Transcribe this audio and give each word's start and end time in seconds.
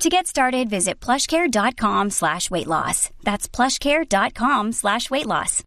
To 0.00 0.08
get 0.08 0.26
started, 0.26 0.68
visit 0.68 1.00
plushcare.com 1.00 2.10
slash 2.10 2.50
weight 2.50 2.66
loss. 2.66 3.10
That's 3.22 3.46
plushcare.com 3.48 4.72
slash 4.72 5.10
weight 5.10 5.26
loss. 5.26 5.62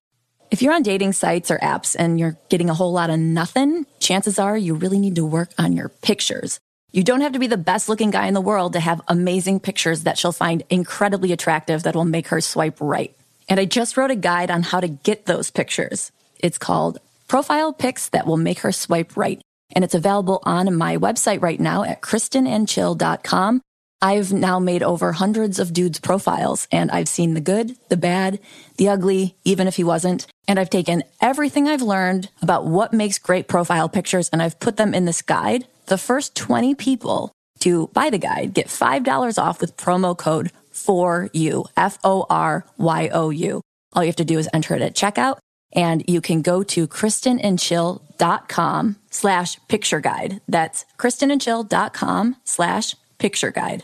If 0.52 0.62
you're 0.62 0.74
on 0.74 0.84
dating 0.84 1.14
sites 1.14 1.52
or 1.52 1.58
apps 1.58 1.96
and 1.98 2.20
you're 2.20 2.38
getting 2.50 2.70
a 2.70 2.74
whole 2.74 2.92
lot 2.92 3.10
of 3.10 3.20
nothing, 3.20 3.86
chances 4.00 4.38
are 4.40 4.58
you 4.58 4.76
really 4.76 5.00
need 5.00 5.16
to 5.16 5.26
work 5.26 5.52
on 5.58 5.74
your 5.74 5.90
pictures. 5.90 6.60
You 6.92 7.04
don't 7.04 7.22
have 7.22 7.34
to 7.34 7.40
be 7.40 7.48
the 7.48 7.58
best 7.58 7.90
looking 7.90 8.10
guy 8.12 8.28
in 8.28 8.34
the 8.34 8.42
world 8.42 8.74
to 8.74 8.80
have 8.80 9.02
amazing 9.08 9.60
pictures 9.60 10.04
that 10.04 10.18
she'll 10.18 10.32
find 10.32 10.64
incredibly 10.70 11.32
attractive 11.34 11.84
that 11.84 11.96
will 11.96 12.06
make 12.06 12.28
her 12.28 12.42
swipe 12.42 12.78
right. 12.80 13.14
And 13.50 13.60
I 13.60 13.66
just 13.66 13.98
wrote 13.98 14.12
a 14.12 14.16
guide 14.16 14.50
on 14.50 14.64
how 14.64 14.80
to 14.80 14.88
get 14.88 15.26
those 15.26 15.52
pictures. 15.52 16.12
It's 16.40 16.58
called 16.58 17.00
Profile 17.28 17.74
Pics 17.74 18.10
That 18.10 18.26
Will 18.28 18.38
Make 18.38 18.60
Her 18.60 18.72
Swipe 18.72 19.18
Right. 19.18 19.42
And 19.74 19.84
it's 19.84 19.96
available 19.96 20.42
on 20.44 20.76
my 20.76 20.98
website 20.98 21.42
right 21.42 21.60
now 21.60 21.84
at 21.84 22.02
kristenandchill.com. 22.02 23.62
I've 24.06 24.32
now 24.32 24.60
made 24.60 24.84
over 24.84 25.14
hundreds 25.14 25.58
of 25.58 25.74
dudes' 25.74 26.00
profiles 26.00 26.68
and 26.72 26.92
I've 26.92 27.08
seen 27.08 27.34
the 27.34 27.42
good, 27.42 27.76
the 27.90 27.98
bad, 27.98 28.40
the 28.78 28.90
ugly, 28.90 29.36
even 29.44 29.68
if 29.68 29.78
he 29.78 29.84
wasn't. 29.84 30.28
And 30.48 30.60
I've 30.60 30.70
taken 30.70 31.02
everything 31.22 31.68
I've 31.68 31.82
learned 31.82 32.30
about 32.40 32.68
what 32.68 32.94
makes 32.94 33.18
great 33.18 33.48
profile 33.48 33.90
pictures 33.90 34.30
and 34.30 34.44
I've 34.44 34.60
put 34.60 34.78
them 34.78 34.94
in 34.94 35.06
this 35.06 35.24
guide. 35.24 35.66
The 35.88 35.98
first 35.98 36.36
20 36.36 36.76
people 36.76 37.32
to 37.62 37.88
buy 37.94 38.12
the 38.12 38.20
guide 38.20 38.54
get 38.54 38.68
$5 38.68 39.42
off 39.42 39.60
with 39.60 39.76
promo 39.76 40.16
code 40.16 40.52
for 40.70 41.32
you, 41.34 41.66
F 41.76 41.98
O 42.04 42.28
R 42.30 42.64
Y 42.78 43.10
O 43.12 43.32
U. 43.32 43.62
All 43.94 44.04
you 44.04 44.10
have 44.10 44.18
to 44.18 44.24
do 44.24 44.38
is 44.38 44.48
enter 44.54 44.76
it 44.76 44.84
at 44.84 44.94
checkout 44.94 45.40
and 45.74 46.08
you 46.08 46.22
can 46.22 46.44
go 46.44 46.62
to 46.62 46.88
kristenandchill.com 46.88 48.98
slash 49.10 49.58
picture 49.68 50.00
guide. 50.00 50.42
That's 50.48 50.86
kristenandchill.com 51.00 52.36
slash 52.44 52.96
picture 53.18 53.50
guide. 53.50 53.84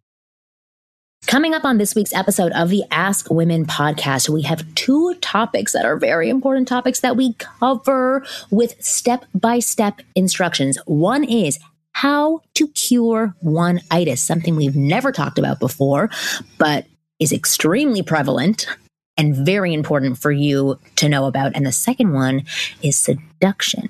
Coming 1.27 1.53
up 1.53 1.63
on 1.63 1.77
this 1.77 1.95
week's 1.95 2.13
episode 2.13 2.51
of 2.53 2.69
the 2.69 2.83
Ask 2.91 3.29
Women 3.29 3.65
podcast, 3.65 4.27
we 4.27 4.41
have 4.41 4.65
two 4.75 5.13
topics 5.21 5.71
that 5.71 5.85
are 5.85 5.95
very 5.95 6.29
important 6.29 6.67
topics 6.67 6.99
that 7.01 7.15
we 7.15 7.33
cover 7.35 8.25
with 8.49 8.83
step 8.83 9.25
by 9.33 9.59
step 9.59 10.01
instructions. 10.15 10.77
One 10.85 11.23
is 11.23 11.57
how 11.93 12.41
to 12.55 12.67
cure 12.69 13.33
one 13.39 13.79
itis, 13.91 14.21
something 14.21 14.55
we've 14.55 14.75
never 14.75 15.11
talked 15.11 15.39
about 15.39 15.59
before, 15.59 16.09
but 16.57 16.85
is 17.19 17.31
extremely 17.31 18.01
prevalent 18.01 18.67
and 19.15 19.35
very 19.35 19.73
important 19.73 20.17
for 20.17 20.31
you 20.31 20.79
to 20.97 21.07
know 21.07 21.27
about. 21.27 21.55
And 21.55 21.65
the 21.65 21.71
second 21.71 22.13
one 22.13 22.43
is 22.81 22.97
seduction. 22.97 23.89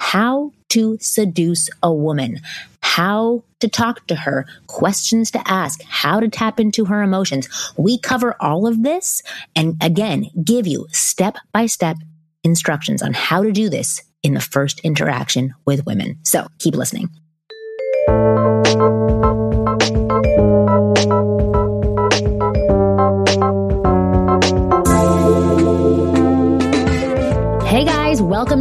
How 0.00 0.52
to 0.70 0.98
seduce 1.00 1.68
a 1.82 1.92
woman, 1.92 2.40
how 2.82 3.42
to 3.60 3.68
talk 3.68 4.06
to 4.06 4.14
her, 4.14 4.46
questions 4.66 5.30
to 5.32 5.50
ask, 5.50 5.82
how 5.82 6.20
to 6.20 6.28
tap 6.28 6.60
into 6.60 6.84
her 6.86 7.02
emotions. 7.02 7.48
We 7.76 7.98
cover 7.98 8.36
all 8.40 8.66
of 8.66 8.82
this 8.82 9.22
and 9.56 9.76
again, 9.82 10.26
give 10.44 10.66
you 10.66 10.86
step 10.90 11.36
by 11.52 11.66
step 11.66 11.96
instructions 12.44 13.02
on 13.02 13.12
how 13.12 13.42
to 13.42 13.52
do 13.52 13.68
this 13.68 14.02
in 14.22 14.34
the 14.34 14.40
first 14.40 14.80
interaction 14.80 15.54
with 15.64 15.86
women. 15.86 16.18
So 16.22 16.46
keep 16.58 16.74
listening. 16.74 17.08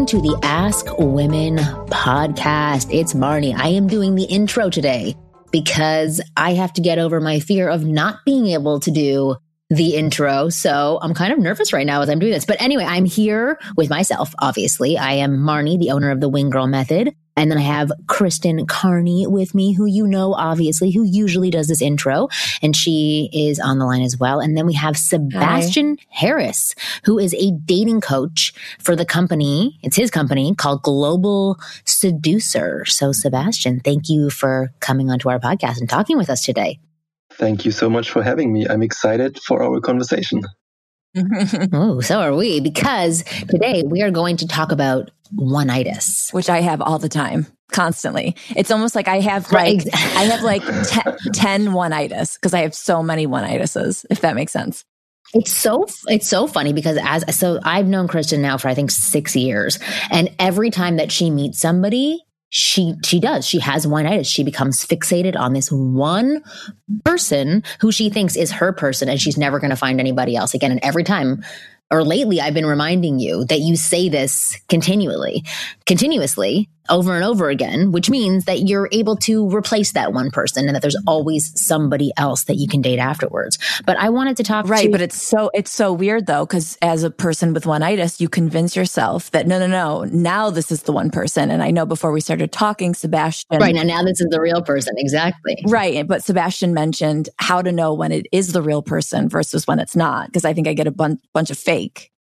To 0.07 0.21
the 0.21 0.39
Ask 0.41 0.85
Women 0.97 1.57
podcast. 1.57 2.87
It's 2.93 3.13
Marnie. 3.13 3.53
I 3.53 3.67
am 3.67 3.87
doing 3.87 4.15
the 4.15 4.23
intro 4.23 4.69
today 4.69 5.17
because 5.51 6.21
I 6.37 6.53
have 6.53 6.71
to 6.73 6.81
get 6.81 6.97
over 6.97 7.19
my 7.19 7.41
fear 7.41 7.67
of 7.67 7.83
not 7.83 8.23
being 8.23 8.47
able 8.47 8.79
to 8.79 8.89
do 8.89 9.35
the 9.69 9.95
intro. 9.95 10.47
So 10.47 10.97
I'm 11.01 11.13
kind 11.13 11.33
of 11.33 11.39
nervous 11.39 11.73
right 11.73 11.85
now 11.85 12.01
as 12.01 12.09
I'm 12.09 12.19
doing 12.19 12.31
this. 12.31 12.45
But 12.45 12.61
anyway, 12.61 12.85
I'm 12.85 13.03
here 13.03 13.59
with 13.75 13.89
myself, 13.89 14.33
obviously. 14.39 14.97
I 14.97 15.11
am 15.11 15.39
Marnie, 15.39 15.77
the 15.77 15.91
owner 15.91 16.09
of 16.09 16.21
the 16.21 16.29
Wing 16.29 16.51
Girl 16.51 16.67
Method. 16.67 17.13
And 17.37 17.51
then 17.51 17.57
I 17.57 17.61
have 17.61 17.91
Kristen 18.07 18.65
Carney 18.65 19.27
with 19.27 19.55
me, 19.55 19.73
who 19.73 19.85
you 19.85 20.07
know, 20.07 20.33
obviously, 20.33 20.91
who 20.91 21.03
usually 21.03 21.51
does 21.51 21.67
this 21.67 21.81
intro. 21.81 22.27
And 22.61 22.75
she 22.75 23.29
is 23.31 23.59
on 23.59 23.77
the 23.77 23.85
line 23.85 24.01
as 24.01 24.17
well. 24.17 24.39
And 24.39 24.57
then 24.57 24.65
we 24.65 24.73
have 24.73 24.97
Sebastian 24.97 25.97
Hi. 25.99 26.05
Harris, 26.09 26.75
who 27.05 27.19
is 27.19 27.33
a 27.35 27.51
dating 27.51 28.01
coach 28.01 28.53
for 28.79 28.95
the 28.95 29.05
company. 29.05 29.79
It's 29.83 29.95
his 29.95 30.11
company 30.11 30.55
called 30.55 30.81
Global 30.81 31.59
Seducer. 31.85 32.83
So, 32.85 33.11
Sebastian, 33.11 33.79
thank 33.79 34.09
you 34.09 34.29
for 34.29 34.73
coming 34.79 35.11
onto 35.11 35.29
our 35.29 35.39
podcast 35.39 35.79
and 35.79 35.89
talking 35.89 36.17
with 36.17 36.29
us 36.29 36.43
today. 36.43 36.79
Thank 37.33 37.65
you 37.65 37.71
so 37.71 37.87
much 37.87 38.09
for 38.09 38.23
having 38.23 38.51
me. 38.51 38.67
I'm 38.67 38.81
excited 38.81 39.39
for 39.39 39.61
our 39.61 39.79
conversation. 39.79 40.41
oh, 41.73 42.01
so 42.01 42.19
are 42.19 42.35
we, 42.35 42.59
because 42.59 43.23
today 43.49 43.83
we 43.85 44.01
are 44.01 44.11
going 44.11 44.37
to 44.37 44.47
talk 44.47 44.71
about 44.71 45.11
one-itis, 45.31 46.29
which 46.31 46.49
I 46.49 46.61
have 46.61 46.81
all 46.81 46.99
the 46.99 47.09
time, 47.09 47.47
constantly. 47.71 48.35
It's 48.55 48.71
almost 48.71 48.95
like 48.95 49.07
I 49.07 49.19
have 49.19 49.51
like 49.51 49.81
I 49.93 50.23
have 50.23 50.41
like 50.41 50.63
te- 50.87 51.31
10 51.33 51.73
one-itis 51.73 52.35
because 52.35 52.53
I 52.53 52.61
have 52.61 52.73
so 52.73 53.03
many 53.03 53.27
one-itises, 53.27 54.05
if 54.09 54.21
that 54.21 54.35
makes 54.35 54.51
sense. 54.51 54.85
It's 55.33 55.51
so 55.51 55.85
it's 56.07 56.27
so 56.27 56.47
funny 56.47 56.71
because 56.71 56.97
as 57.03 57.35
so 57.35 57.59
I've 57.63 57.87
known 57.87 58.07
Kristen 58.07 58.41
now 58.41 58.57
for 58.57 58.69
I 58.69 58.73
think 58.73 58.91
6 58.91 59.35
years 59.35 59.77
and 60.09 60.33
every 60.39 60.69
time 60.69 60.97
that 60.97 61.11
she 61.11 61.29
meets 61.29 61.59
somebody 61.59 62.23
she 62.49 62.95
she 63.03 63.19
does. 63.19 63.45
She 63.45 63.59
has 63.59 63.85
one-itis 63.85 64.27
she 64.27 64.43
becomes 64.43 64.85
fixated 64.85 65.35
on 65.35 65.53
this 65.53 65.71
one 65.71 66.43
person 67.03 67.63
who 67.81 67.91
she 67.91 68.09
thinks 68.09 68.35
is 68.35 68.51
her 68.51 68.71
person 68.71 69.09
and 69.09 69.19
she's 69.19 69.37
never 69.37 69.59
going 69.59 69.69
to 69.69 69.75
find 69.75 69.99
anybody 69.99 70.35
else 70.35 70.53
again. 70.53 70.71
And 70.71 70.79
every 70.83 71.03
time 71.03 71.43
or 71.91 72.03
lately 72.03 72.39
I've 72.41 72.53
been 72.53 72.65
reminding 72.65 73.19
you 73.19 73.45
that 73.45 73.59
you 73.59 73.75
say 73.75 74.09
this 74.09 74.57
continually, 74.69 75.43
continuously 75.85 76.69
over 76.89 77.15
and 77.15 77.23
over 77.23 77.49
again, 77.49 77.91
which 77.91 78.09
means 78.09 78.45
that 78.45 78.67
you're 78.67 78.89
able 78.91 79.15
to 79.17 79.49
replace 79.49 79.91
that 79.93 80.13
one 80.13 80.31
person 80.31 80.67
and 80.67 80.75
that 80.75 80.81
there's 80.81 80.97
always 81.07 81.51
somebody 81.59 82.11
else 82.17 82.45
that 82.45 82.55
you 82.55 82.67
can 82.67 82.81
date 82.81 82.99
afterwards. 82.99 83.57
But 83.85 83.97
I 83.97 84.09
wanted 84.09 84.37
to 84.37 84.43
talk 84.43 84.67
Right, 84.67 84.85
to- 84.85 84.91
but 84.91 85.01
it's 85.01 85.21
so 85.21 85.49
it's 85.53 85.71
so 85.71 85.93
weird 85.93 86.25
though 86.27 86.45
cuz 86.45 86.77
as 86.81 87.03
a 87.03 87.09
person 87.11 87.53
with 87.53 87.65
one-itis, 87.65 88.19
you 88.21 88.29
convince 88.29 88.75
yourself 88.75 89.31
that 89.31 89.47
no 89.47 89.59
no 89.59 89.67
no, 89.67 90.03
now 90.05 90.49
this 90.49 90.71
is 90.71 90.83
the 90.83 90.91
one 90.91 91.09
person 91.09 91.49
and 91.51 91.61
I 91.63 91.71
know 91.71 91.85
before 91.85 92.11
we 92.11 92.21
started 92.21 92.51
talking 92.51 92.93
Sebastian 92.93 93.59
Right, 93.59 93.73
now 93.75 93.83
now 93.83 94.03
this 94.03 94.19
is 94.21 94.27
the 94.29 94.41
real 94.41 94.61
person, 94.61 94.93
exactly. 94.97 95.63
Right, 95.67 96.07
but 96.07 96.23
Sebastian 96.23 96.73
mentioned 96.73 97.29
how 97.37 97.61
to 97.61 97.71
know 97.71 97.93
when 97.93 98.11
it 98.11 98.27
is 98.31 98.53
the 98.53 98.61
real 98.61 98.81
person 98.81 99.29
versus 99.29 99.67
when 99.67 99.79
it's 99.79 99.95
not 99.95 100.27
because 100.27 100.45
I 100.45 100.53
think 100.53 100.67
I 100.67 100.73
get 100.73 100.87
a 100.87 100.91
bun- 100.91 101.19
bunch 101.33 101.49
of 101.51 101.57
fake 101.57 102.11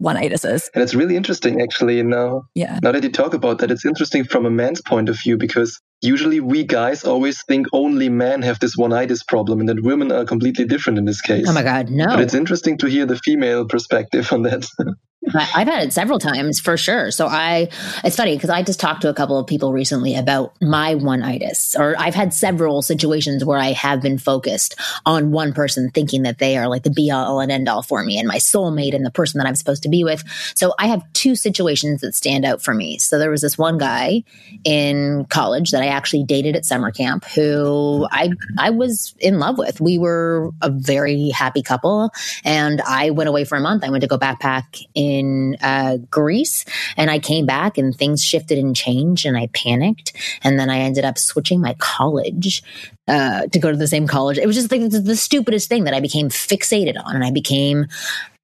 one-itises. 0.00 0.70
And 0.74 0.82
it's 0.82 0.94
really 0.94 1.14
interesting, 1.14 1.60
actually. 1.60 2.02
Now, 2.02 2.42
yeah. 2.54 2.78
now 2.82 2.92
that 2.92 3.04
you 3.04 3.12
talk 3.12 3.34
about 3.34 3.58
that, 3.58 3.70
it's 3.70 3.84
interesting 3.84 4.24
from 4.24 4.46
a 4.46 4.50
man's 4.50 4.80
point 4.80 5.10
of 5.10 5.20
view 5.20 5.36
because 5.36 5.78
usually 6.00 6.40
we 6.40 6.64
guys 6.64 7.04
always 7.04 7.44
think 7.44 7.66
only 7.72 8.08
men 8.08 8.40
have 8.42 8.58
this 8.60 8.76
one-itis 8.76 9.22
problem 9.24 9.60
and 9.60 9.68
that 9.68 9.82
women 9.82 10.10
are 10.10 10.24
completely 10.24 10.64
different 10.64 10.98
in 10.98 11.04
this 11.04 11.20
case. 11.20 11.46
Oh 11.46 11.52
my 11.52 11.62
God, 11.62 11.90
no. 11.90 12.06
But 12.06 12.20
it's 12.20 12.34
interesting 12.34 12.78
to 12.78 12.86
hear 12.86 13.04
the 13.04 13.18
female 13.18 13.66
perspective 13.66 14.32
on 14.32 14.42
that. 14.42 14.66
I've 15.34 15.68
had 15.68 15.82
it 15.82 15.92
several 15.92 16.18
times 16.18 16.60
for 16.60 16.78
sure. 16.78 17.10
So 17.10 17.26
I, 17.26 17.68
it's 18.02 18.16
funny 18.16 18.34
because 18.34 18.48
I 18.48 18.62
just 18.62 18.80
talked 18.80 19.02
to 19.02 19.10
a 19.10 19.14
couple 19.14 19.38
of 19.38 19.46
people 19.46 19.70
recently 19.70 20.16
about 20.16 20.54
my 20.62 20.94
one-itis, 20.94 21.76
or 21.76 21.94
I've 21.98 22.14
had 22.14 22.32
several 22.32 22.80
situations 22.80 23.44
where 23.44 23.58
I 23.58 23.72
have 23.72 24.00
been 24.00 24.16
focused 24.16 24.80
on 25.04 25.30
one 25.30 25.52
person 25.52 25.90
thinking 25.90 26.22
that 26.22 26.38
they 26.38 26.56
are 26.56 26.68
like 26.68 26.84
the 26.84 26.90
be 26.90 27.10
all 27.10 27.38
and 27.40 27.52
end 27.52 27.68
all 27.68 27.82
for 27.82 28.02
me 28.02 28.18
and 28.18 28.26
my 28.26 28.36
soulmate 28.36 28.94
and 28.94 29.04
the 29.04 29.10
person 29.10 29.38
that 29.38 29.46
I'm 29.46 29.54
supposed 29.56 29.82
to 29.82 29.90
be 29.90 30.04
with. 30.04 30.24
So 30.54 30.72
I 30.78 30.86
have 30.86 31.02
two 31.12 31.36
situations 31.36 32.00
that 32.00 32.14
stand 32.14 32.46
out 32.46 32.62
for 32.62 32.72
me. 32.72 32.98
So 32.98 33.18
there 33.18 33.30
was 33.30 33.42
this 33.42 33.58
one 33.58 33.76
guy 33.76 34.24
in 34.64 35.26
college 35.26 35.70
that 35.72 35.82
I 35.82 35.88
actually 35.88 36.24
dated 36.24 36.56
at 36.56 36.64
summer 36.64 36.90
camp 36.90 37.26
who 37.26 38.08
I, 38.10 38.30
I 38.58 38.70
was 38.70 39.14
in 39.20 39.38
love 39.38 39.58
with. 39.58 39.82
We 39.82 39.98
were 39.98 40.50
a 40.62 40.70
very 40.70 41.28
happy 41.28 41.62
couple 41.62 42.10
and 42.42 42.80
I 42.80 43.10
went 43.10 43.28
away 43.28 43.44
for 43.44 43.56
a 43.56 43.60
month. 43.60 43.84
I 43.84 43.90
went 43.90 44.00
to 44.00 44.08
go 44.08 44.18
backpack 44.18 44.82
in 44.94 45.09
in 45.10 45.56
uh, 45.62 45.98
Greece. 46.10 46.64
And 46.96 47.10
I 47.10 47.18
came 47.18 47.46
back 47.46 47.76
and 47.76 47.94
things 47.94 48.22
shifted 48.22 48.58
and 48.58 48.74
changed 48.74 49.26
and 49.26 49.36
I 49.36 49.48
panicked. 49.48 50.16
And 50.42 50.58
then 50.58 50.70
I 50.70 50.78
ended 50.78 51.04
up 51.04 51.18
switching 51.18 51.60
my 51.60 51.74
college 51.78 52.62
uh, 53.08 53.46
to 53.48 53.58
go 53.58 53.70
to 53.70 53.76
the 53.76 53.88
same 53.88 54.06
college. 54.06 54.38
It 54.38 54.46
was 54.46 54.56
just 54.56 54.70
like 54.70 54.88
the, 54.88 55.00
the 55.00 55.16
stupidest 55.16 55.68
thing 55.68 55.84
that 55.84 55.94
I 55.94 56.00
became 56.00 56.28
fixated 56.28 56.96
on. 57.04 57.14
And 57.14 57.24
I 57.24 57.30
became 57.30 57.86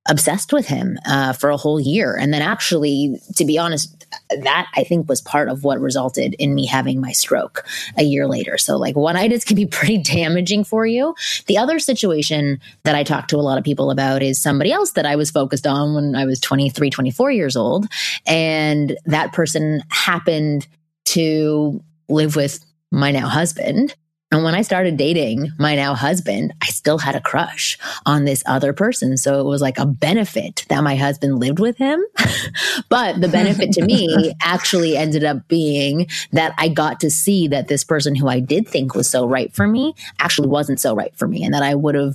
obsessed 0.08 0.52
with 0.52 0.66
him 0.66 0.98
uh, 1.06 1.32
for 1.32 1.50
a 1.50 1.56
whole 1.56 1.80
year. 1.80 2.16
And 2.16 2.32
then, 2.32 2.42
actually, 2.42 3.20
to 3.36 3.44
be 3.44 3.58
honest, 3.58 4.06
that 4.30 4.68
I 4.74 4.84
think 4.84 5.08
was 5.08 5.20
part 5.20 5.48
of 5.48 5.64
what 5.64 5.80
resulted 5.80 6.34
in 6.34 6.54
me 6.54 6.66
having 6.66 7.00
my 7.00 7.12
stroke 7.12 7.64
a 7.96 8.02
year 8.02 8.26
later. 8.26 8.58
So, 8.58 8.76
like, 8.76 8.96
one 8.96 9.16
itis 9.16 9.44
can 9.44 9.56
be 9.56 9.66
pretty 9.76 9.98
damaging 9.98 10.64
for 10.64 10.86
you. 10.86 11.14
The 11.46 11.58
other 11.58 11.78
situation 11.78 12.60
that 12.84 12.94
I 12.94 13.02
talk 13.02 13.28
to 13.28 13.36
a 13.36 13.38
lot 13.38 13.58
of 13.58 13.64
people 13.64 13.90
about 13.90 14.22
is 14.22 14.40
somebody 14.40 14.72
else 14.72 14.92
that 14.92 15.06
I 15.06 15.16
was 15.16 15.30
focused 15.30 15.66
on 15.66 15.94
when 15.94 16.14
I 16.14 16.24
was 16.24 16.40
23, 16.40 16.90
24 16.90 17.30
years 17.30 17.56
old. 17.56 17.86
And 18.26 18.96
that 19.06 19.32
person 19.32 19.82
happened 19.88 20.66
to 21.06 21.82
live 22.08 22.36
with 22.36 22.64
my 22.90 23.10
now 23.10 23.28
husband. 23.28 23.94
And 24.32 24.42
when 24.42 24.56
I 24.56 24.62
started 24.62 24.96
dating 24.96 25.52
my 25.56 25.76
now 25.76 25.94
husband, 25.94 26.52
I 26.60 26.66
still 26.66 26.98
had 26.98 27.14
a 27.14 27.20
crush 27.20 27.78
on 28.06 28.24
this 28.24 28.42
other 28.44 28.72
person. 28.72 29.16
So 29.16 29.38
it 29.38 29.44
was 29.44 29.62
like 29.62 29.78
a 29.78 29.86
benefit 29.86 30.66
that 30.68 30.82
my 30.82 30.96
husband 30.96 31.38
lived 31.38 31.60
with 31.60 31.76
him. 31.78 32.04
but 32.88 33.20
the 33.20 33.28
benefit 33.28 33.70
to 33.72 33.84
me 33.84 34.34
actually 34.42 34.96
ended 34.96 35.22
up 35.22 35.46
being 35.46 36.08
that 36.32 36.54
I 36.58 36.68
got 36.68 36.98
to 37.00 37.10
see 37.10 37.46
that 37.48 37.68
this 37.68 37.84
person 37.84 38.16
who 38.16 38.26
I 38.26 38.40
did 38.40 38.66
think 38.66 38.96
was 38.96 39.08
so 39.08 39.28
right 39.28 39.54
for 39.54 39.68
me 39.68 39.94
actually 40.18 40.48
wasn't 40.48 40.80
so 40.80 40.92
right 40.92 41.14
for 41.14 41.28
me. 41.28 41.44
And 41.44 41.54
that 41.54 41.62
I 41.62 41.76
would 41.76 41.94
have, 41.94 42.14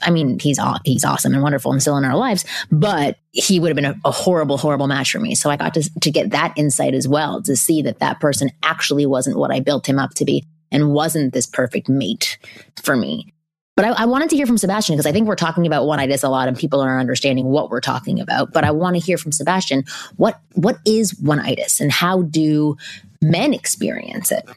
I 0.00 0.10
mean, 0.10 0.38
he's, 0.38 0.58
he's 0.86 1.04
awesome 1.04 1.34
and 1.34 1.42
wonderful 1.42 1.70
and 1.70 1.82
still 1.82 1.98
in 1.98 2.04
our 2.06 2.16
lives, 2.16 2.46
but 2.70 3.18
he 3.32 3.60
would 3.60 3.68
have 3.68 3.76
been 3.76 3.84
a, 3.84 3.94
a 4.06 4.10
horrible, 4.10 4.56
horrible 4.56 4.86
match 4.86 5.12
for 5.12 5.20
me. 5.20 5.34
So 5.34 5.50
I 5.50 5.58
got 5.58 5.74
to, 5.74 5.90
to 6.00 6.10
get 6.10 6.30
that 6.30 6.54
insight 6.56 6.94
as 6.94 7.06
well 7.06 7.42
to 7.42 7.56
see 7.56 7.82
that 7.82 7.98
that 7.98 8.20
person 8.20 8.48
actually 8.62 9.04
wasn't 9.04 9.36
what 9.36 9.50
I 9.50 9.60
built 9.60 9.86
him 9.86 9.98
up 9.98 10.14
to 10.14 10.24
be 10.24 10.46
and 10.72 10.92
wasn't 10.92 11.32
this 11.32 11.46
perfect 11.46 11.88
mate 11.88 12.38
for 12.82 12.96
me. 12.96 13.32
But 13.76 13.86
I, 13.86 14.02
I 14.02 14.04
wanted 14.06 14.30
to 14.30 14.36
hear 14.36 14.46
from 14.46 14.58
Sebastian 14.58 14.96
because 14.96 15.06
I 15.06 15.12
think 15.12 15.26
we're 15.26 15.36
talking 15.36 15.66
about 15.66 15.86
one-itis 15.86 16.22
a 16.22 16.28
lot 16.28 16.48
and 16.48 16.56
people 16.56 16.80
are 16.80 16.98
understanding 16.98 17.46
what 17.46 17.70
we're 17.70 17.80
talking 17.80 18.20
about. 18.20 18.52
But 18.52 18.64
I 18.64 18.70
want 18.70 18.96
to 18.96 19.00
hear 19.00 19.16
from 19.16 19.32
Sebastian 19.32 19.84
what 20.16 20.40
what 20.54 20.78
is 20.84 21.18
one-itis 21.18 21.80
and 21.80 21.90
how 21.90 22.22
do 22.22 22.76
men 23.20 23.54
experience 23.54 24.32
it? 24.32 24.48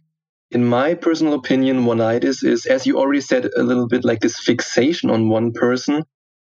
In 0.52 0.66
my 0.66 0.94
personal 0.94 1.34
opinion, 1.34 1.86
one-itis 1.86 2.44
is, 2.44 2.66
as 2.66 2.86
you 2.86 2.98
already 2.98 3.22
said, 3.22 3.50
a 3.58 3.64
little 3.64 3.88
bit 3.88 4.06
like 4.06 4.20
this 4.20 4.40
fixation 4.40 5.10
on 5.10 5.30
one 5.30 5.52
person. 5.52 6.04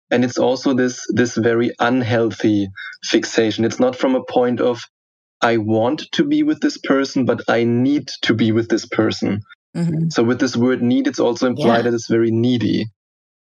And 0.09 0.25
it's 0.25 0.37
also 0.37 0.73
this 0.73 1.05
this 1.09 1.35
very 1.35 1.71
unhealthy 1.79 2.67
fixation. 3.03 3.65
It's 3.65 3.79
not 3.79 3.95
from 3.95 4.15
a 4.15 4.23
point 4.23 4.61
of 4.61 4.81
I 5.41 5.57
want 5.57 6.05
to 6.13 6.23
be 6.23 6.43
with 6.43 6.61
this 6.61 6.77
person, 6.77 7.25
but 7.25 7.41
I 7.47 7.63
need 7.63 8.09
to 8.23 8.33
be 8.33 8.51
with 8.51 8.69
this 8.69 8.85
person. 8.85 9.41
Mm-hmm. 9.75 10.09
So 10.09 10.23
with 10.23 10.39
this 10.39 10.55
word 10.55 10.81
need, 10.81 11.07
it's 11.07 11.19
also 11.19 11.47
implied 11.47 11.77
yeah. 11.77 11.81
that 11.83 11.93
it's 11.93 12.09
very 12.09 12.31
needy. 12.31 12.87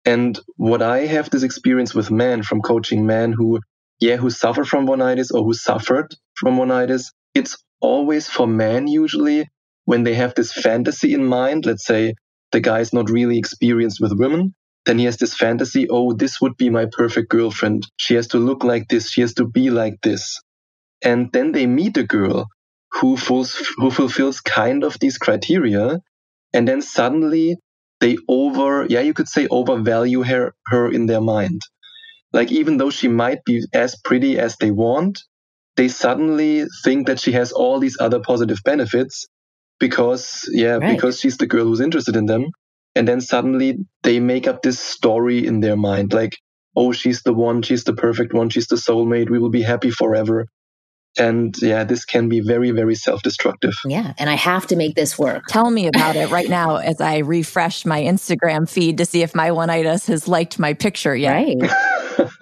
And 0.05 0.39
what 0.55 0.81
I 0.81 1.05
have 1.05 1.29
this 1.29 1.43
experience 1.43 1.93
with 1.93 2.11
men 2.11 2.43
from 2.43 2.61
coaching 2.61 3.05
men 3.05 3.33
who, 3.33 3.59
yeah, 3.99 4.15
who 4.17 4.29
suffer 4.29 4.63
from 4.63 4.85
one-itis 4.85 5.31
or 5.31 5.43
who 5.43 5.53
suffered 5.53 6.15
from 6.35 6.57
one-itis, 6.57 7.11
it's 7.33 7.57
always 7.81 8.27
for 8.27 8.47
men 8.47 8.87
usually 8.87 9.47
when 9.85 10.03
they 10.03 10.13
have 10.13 10.35
this 10.35 10.53
fantasy 10.53 11.13
in 11.13 11.25
mind. 11.25 11.65
Let's 11.65 11.85
say 11.85 12.13
the 12.51 12.59
guy 12.59 12.79
is 12.79 12.93
not 12.93 13.09
really 13.09 13.37
experienced 13.37 13.99
with 13.99 14.13
women. 14.13 14.53
Then 14.85 14.97
he 14.97 15.05
has 15.05 15.17
this 15.17 15.35
fantasy, 15.35 15.87
oh, 15.89 16.13
this 16.13 16.39
would 16.41 16.55
be 16.57 16.69
my 16.69 16.85
perfect 16.91 17.29
girlfriend. 17.29 17.85
She 17.97 18.15
has 18.15 18.27
to 18.29 18.37
look 18.37 18.63
like 18.63 18.87
this. 18.87 19.09
She 19.09 19.21
has 19.21 19.33
to 19.35 19.45
be 19.45 19.69
like 19.69 19.99
this. 20.01 20.39
And 21.01 21.31
then 21.33 21.51
they 21.51 21.67
meet 21.67 21.97
a 21.97 22.03
girl 22.03 22.47
who, 22.93 23.15
who 23.15 23.91
fulfills 23.91 24.41
kind 24.41 24.83
of 24.83 24.97
these 24.99 25.17
criteria 25.17 25.99
and 26.53 26.67
then 26.67 26.81
suddenly 26.81 27.57
they 28.01 28.17
over 28.27 28.85
yeah 28.89 29.01
you 29.01 29.13
could 29.13 29.27
say 29.27 29.47
overvalue 29.49 30.23
her 30.23 30.53
her 30.67 30.91
in 30.91 31.05
their 31.05 31.21
mind. 31.21 31.61
Like 32.33 32.51
even 32.51 32.77
though 32.77 32.91
she 32.91 33.07
might 33.07 33.43
be 33.45 33.65
as 33.73 33.95
pretty 34.03 34.39
as 34.39 34.55
they 34.57 34.71
want 34.71 35.19
they 35.77 35.87
suddenly 35.87 36.65
think 36.83 37.07
that 37.07 37.19
she 37.19 37.31
has 37.33 37.51
all 37.53 37.79
these 37.79 37.97
other 37.99 38.19
positive 38.19 38.59
benefits 38.65 39.27
because 39.79 40.49
yeah 40.53 40.77
right. 40.77 40.95
because 40.95 41.19
she's 41.19 41.37
the 41.37 41.47
girl 41.47 41.65
who's 41.65 41.81
interested 41.81 42.15
in 42.15 42.25
them. 42.25 42.47
And 42.95 43.07
then 43.07 43.21
suddenly 43.21 43.77
they 44.03 44.19
make 44.19 44.47
up 44.47 44.61
this 44.61 44.79
story 44.79 45.45
in 45.47 45.61
their 45.61 45.77
mind 45.77 46.13
like 46.13 46.37
oh 46.75 46.91
she's 46.91 47.23
the 47.23 47.33
one 47.33 47.61
she's 47.61 47.85
the 47.85 47.93
perfect 47.93 48.33
one 48.33 48.49
she's 48.49 48.67
the 48.67 48.75
soulmate 48.75 49.29
we 49.29 49.39
will 49.39 49.49
be 49.51 49.61
happy 49.63 49.91
forever 49.91 50.47
and 51.19 51.55
yeah, 51.61 51.83
this 51.83 52.05
can 52.05 52.29
be 52.29 52.39
very, 52.39 52.71
very 52.71 52.95
self 52.95 53.21
destructive. 53.21 53.73
Yeah. 53.85 54.13
And 54.17 54.29
I 54.29 54.35
have 54.35 54.67
to 54.67 54.75
make 54.75 54.95
this 54.95 55.19
work. 55.19 55.45
Tell 55.47 55.69
me 55.69 55.87
about 55.87 56.15
it 56.15 56.29
right 56.29 56.49
now 56.49 56.77
as 56.77 57.01
I 57.01 57.19
refresh 57.19 57.85
my 57.85 58.01
Instagram 58.01 58.69
feed 58.69 58.97
to 58.97 59.05
see 59.05 59.21
if 59.21 59.35
my 59.35 59.51
one-itis 59.51 60.07
has 60.07 60.27
liked 60.27 60.59
my 60.59 60.73
picture 60.73 61.15
yet. 61.15 61.33
Right. 61.33 61.57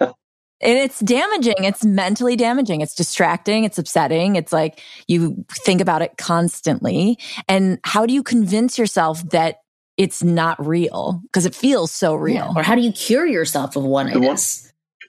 and 0.60 0.78
it's 0.78 1.00
damaging. 1.00 1.56
It's 1.58 1.84
mentally 1.84 2.36
damaging. 2.36 2.80
It's 2.80 2.94
distracting. 2.94 3.64
It's 3.64 3.78
upsetting. 3.78 4.36
It's 4.36 4.52
like 4.52 4.80
you 5.06 5.44
think 5.50 5.80
about 5.80 6.02
it 6.02 6.16
constantly. 6.16 7.18
And 7.48 7.78
how 7.84 8.06
do 8.06 8.14
you 8.14 8.22
convince 8.22 8.78
yourself 8.78 9.28
that 9.30 9.60
it's 9.96 10.22
not 10.22 10.64
real? 10.64 11.20
Because 11.24 11.46
it 11.46 11.54
feels 11.54 11.90
so 11.90 12.14
real. 12.14 12.34
Yeah. 12.34 12.52
Or 12.56 12.62
how 12.62 12.74
do 12.74 12.82
you 12.82 12.92
cure 12.92 13.26
yourself 13.26 13.76
of 13.76 13.84
one-itis? 13.84 14.67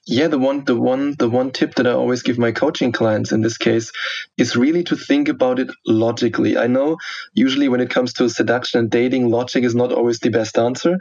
Yeah 0.09 0.27
the 0.27 0.39
one 0.39 0.63
the 0.65 0.75
one 0.75 1.15
the 1.17 1.29
one 1.29 1.51
tip 1.51 1.75
that 1.75 1.87
i 1.87 1.91
always 1.91 2.23
give 2.23 2.37
my 2.37 2.51
coaching 2.51 2.91
clients 2.91 3.31
in 3.31 3.41
this 3.41 3.57
case 3.57 3.91
is 4.37 4.55
really 4.55 4.83
to 4.83 4.95
think 4.95 5.27
about 5.27 5.59
it 5.59 5.69
logically. 5.85 6.57
I 6.57 6.67
know 6.67 6.97
usually 7.33 7.67
when 7.69 7.81
it 7.81 7.89
comes 7.89 8.13
to 8.13 8.29
seduction 8.29 8.79
and 8.79 8.89
dating 8.89 9.29
logic 9.29 9.63
is 9.63 9.75
not 9.75 9.91
always 9.91 10.19
the 10.19 10.29
best 10.29 10.57
answer 10.57 10.97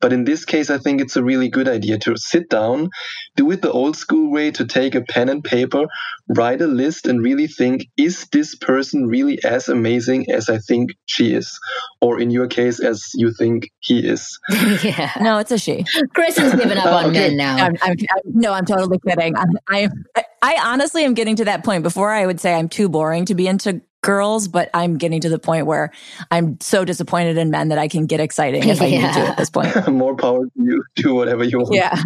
but 0.00 0.12
in 0.12 0.24
this 0.24 0.44
case 0.44 0.70
i 0.70 0.78
think 0.78 1.00
it's 1.00 1.16
a 1.16 1.22
really 1.22 1.48
good 1.48 1.68
idea 1.68 1.98
to 1.98 2.16
sit 2.16 2.48
down 2.48 2.90
do 3.36 3.50
it 3.50 3.62
the 3.62 3.72
old 3.72 3.96
school 3.96 4.30
way 4.30 4.50
to 4.50 4.66
take 4.66 4.94
a 4.94 5.02
pen 5.02 5.28
and 5.28 5.42
paper 5.44 5.86
write 6.28 6.60
a 6.60 6.66
list 6.66 7.06
and 7.06 7.22
really 7.22 7.46
think 7.46 7.86
is 7.96 8.26
this 8.32 8.54
person 8.54 9.06
really 9.06 9.42
as 9.44 9.68
amazing 9.68 10.30
as 10.30 10.48
i 10.48 10.58
think 10.58 10.90
she 11.10 11.34
is? 11.34 11.58
Or 12.00 12.20
in 12.20 12.30
your 12.30 12.46
case 12.46 12.80
as 12.80 13.10
you 13.14 13.32
think 13.32 13.70
he 13.80 14.06
is. 14.06 14.38
Yeah. 14.82 15.12
No 15.20 15.38
it's 15.38 15.50
a 15.50 15.58
she. 15.58 15.84
Chris 16.14 16.38
has 16.38 16.54
given 16.54 16.78
up 16.78 16.86
oh, 16.86 16.96
on 16.96 17.04
okay. 17.06 17.28
men 17.28 17.36
now. 17.36 17.56
I'm, 17.56 17.76
I'm, 17.82 17.90
I'm, 17.90 18.22
no 18.24 18.49
no, 18.50 18.56
I'm 18.56 18.64
totally 18.66 18.98
kidding. 19.06 19.34
I, 19.36 19.88
I, 20.16 20.24
I 20.42 20.56
honestly 20.64 21.04
am 21.04 21.14
getting 21.14 21.36
to 21.36 21.44
that 21.46 21.64
point. 21.64 21.82
Before 21.82 22.10
I 22.10 22.26
would 22.26 22.40
say 22.40 22.54
I'm 22.54 22.68
too 22.68 22.88
boring 22.88 23.24
to 23.26 23.34
be 23.34 23.46
into 23.46 23.80
girls, 24.02 24.48
but 24.48 24.70
I'm 24.74 24.96
getting 24.96 25.20
to 25.20 25.28
the 25.28 25.38
point 25.38 25.66
where 25.66 25.92
I'm 26.30 26.58
so 26.60 26.84
disappointed 26.84 27.36
in 27.36 27.50
men 27.50 27.68
that 27.68 27.78
I 27.78 27.88
can 27.88 28.06
get 28.06 28.18
exciting 28.18 28.68
if 28.68 28.80
I 28.80 28.86
yeah. 28.86 29.06
need 29.06 29.14
to 29.14 29.20
at 29.20 29.36
this 29.38 29.50
point. 29.50 29.88
More 29.92 30.16
power 30.16 30.44
to 30.44 30.50
you. 30.56 30.84
Do 30.96 31.14
whatever 31.14 31.44
you 31.44 31.58
want. 31.58 31.74
Yeah. 31.74 31.94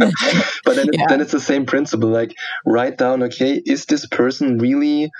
but 0.64 0.76
then, 0.76 0.88
yeah. 0.92 1.06
then 1.08 1.20
it's 1.20 1.32
the 1.32 1.40
same 1.40 1.66
principle. 1.66 2.10
Like 2.10 2.34
write 2.66 2.98
down, 2.98 3.22
okay, 3.24 3.60
is 3.64 3.86
this 3.86 4.06
person 4.06 4.58
really, 4.58 5.10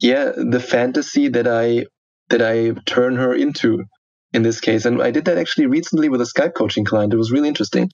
yeah, 0.00 0.32
the 0.36 0.60
fantasy 0.60 1.28
that 1.28 1.46
I 1.46 1.86
that 2.30 2.42
I 2.42 2.72
turn 2.86 3.16
her 3.16 3.34
into 3.34 3.84
in 4.32 4.42
this 4.42 4.60
case? 4.60 4.86
And 4.86 5.02
I 5.02 5.10
did 5.10 5.26
that 5.26 5.38
actually 5.38 5.66
recently 5.66 6.08
with 6.08 6.22
a 6.22 6.24
Skype 6.24 6.54
coaching 6.54 6.84
client. 6.84 7.12
It 7.12 7.18
was 7.18 7.30
really 7.30 7.48
interesting 7.48 7.90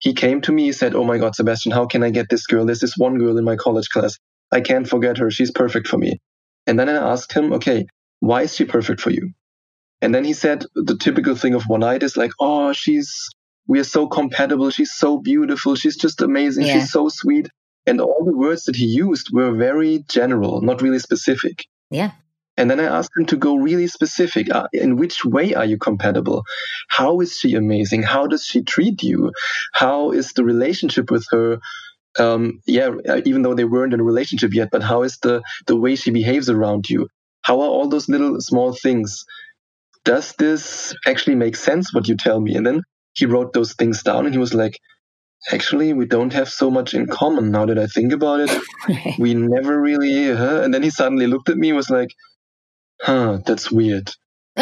he 0.00 0.14
came 0.14 0.40
to 0.42 0.52
me, 0.52 0.64
he 0.64 0.72
said, 0.72 0.94
Oh 0.94 1.04
my 1.04 1.18
God, 1.18 1.36
Sebastian, 1.36 1.72
how 1.72 1.86
can 1.86 2.02
I 2.02 2.10
get 2.10 2.28
this 2.28 2.46
girl? 2.46 2.64
There's 2.64 2.80
this 2.80 2.96
one 2.96 3.18
girl 3.18 3.38
in 3.38 3.44
my 3.44 3.56
college 3.56 3.88
class. 3.90 4.18
I 4.50 4.60
can't 4.62 4.88
forget 4.88 5.18
her. 5.18 5.30
She's 5.30 5.52
perfect 5.52 5.86
for 5.86 5.98
me. 5.98 6.18
And 6.66 6.78
then 6.78 6.88
I 6.88 6.94
asked 6.94 7.32
him, 7.32 7.52
Okay, 7.52 7.86
why 8.18 8.42
is 8.42 8.56
she 8.56 8.64
perfect 8.64 9.00
for 9.00 9.10
you? 9.10 9.32
And 10.02 10.14
then 10.14 10.24
he 10.24 10.32
said 10.32 10.64
the 10.74 10.96
typical 10.96 11.36
thing 11.36 11.54
of 11.54 11.64
one-itis 11.64 12.16
like, 12.16 12.30
Oh, 12.40 12.72
she's, 12.72 13.28
we 13.66 13.78
are 13.78 13.84
so 13.84 14.08
compatible. 14.08 14.70
She's 14.70 14.92
so 14.92 15.18
beautiful. 15.18 15.76
She's 15.76 15.96
just 15.96 16.22
amazing. 16.22 16.66
Yeah. 16.66 16.80
She's 16.80 16.90
so 16.90 17.10
sweet. 17.10 17.48
And 17.86 18.00
all 18.00 18.24
the 18.24 18.36
words 18.36 18.64
that 18.64 18.76
he 18.76 18.86
used 18.86 19.28
were 19.32 19.52
very 19.52 20.04
general, 20.08 20.62
not 20.62 20.80
really 20.80 20.98
specific. 20.98 21.66
Yeah. 21.90 22.12
And 22.60 22.70
then 22.70 22.78
I 22.78 22.84
asked 22.84 23.12
him 23.16 23.24
to 23.26 23.38
go 23.38 23.56
really 23.56 23.86
specific. 23.86 24.54
Uh, 24.54 24.68
in 24.74 24.96
which 24.96 25.24
way 25.24 25.54
are 25.54 25.64
you 25.64 25.78
compatible? 25.78 26.44
How 26.88 27.20
is 27.20 27.38
she 27.38 27.54
amazing? 27.54 28.02
How 28.02 28.26
does 28.26 28.44
she 28.44 28.62
treat 28.62 29.02
you? 29.02 29.32
How 29.72 30.10
is 30.10 30.34
the 30.34 30.44
relationship 30.44 31.10
with 31.10 31.24
her? 31.30 31.58
Um, 32.18 32.60
yeah, 32.66 32.90
uh, 33.08 33.22
even 33.24 33.40
though 33.40 33.54
they 33.54 33.64
weren't 33.64 33.94
in 33.94 34.00
a 34.00 34.04
relationship 34.04 34.52
yet, 34.52 34.68
but 34.70 34.82
how 34.82 35.04
is 35.04 35.16
the, 35.22 35.42
the 35.66 35.76
way 35.76 35.96
she 35.96 36.10
behaves 36.10 36.50
around 36.50 36.90
you? 36.90 37.08
How 37.40 37.62
are 37.62 37.68
all 37.68 37.88
those 37.88 38.10
little 38.10 38.36
small 38.40 38.74
things? 38.74 39.24
Does 40.04 40.34
this 40.38 40.94
actually 41.06 41.36
make 41.36 41.56
sense 41.56 41.94
what 41.94 42.08
you 42.08 42.16
tell 42.16 42.40
me? 42.40 42.56
And 42.56 42.66
then 42.66 42.82
he 43.14 43.24
wrote 43.24 43.54
those 43.54 43.72
things 43.72 44.02
down 44.02 44.26
and 44.26 44.34
he 44.34 44.38
was 44.38 44.52
like, 44.52 44.76
actually 45.50 45.94
we 45.94 46.04
don't 46.04 46.34
have 46.34 46.50
so 46.50 46.70
much 46.70 46.92
in 46.92 47.06
common 47.06 47.50
now 47.50 47.64
that 47.64 47.78
i 47.78 47.86
think 47.86 48.12
about 48.12 48.40
it 48.40 48.50
we 49.18 49.32
never 49.32 49.80
really 49.80 50.30
huh? 50.34 50.60
and 50.62 50.74
then 50.74 50.82
he 50.82 50.90
suddenly 50.90 51.26
looked 51.26 51.48
at 51.48 51.56
me 51.56 51.70
and 51.70 51.76
was 51.78 51.88
like 51.88 52.10
huh, 53.00 53.38
that's 53.44 53.70
weird. 53.70 54.12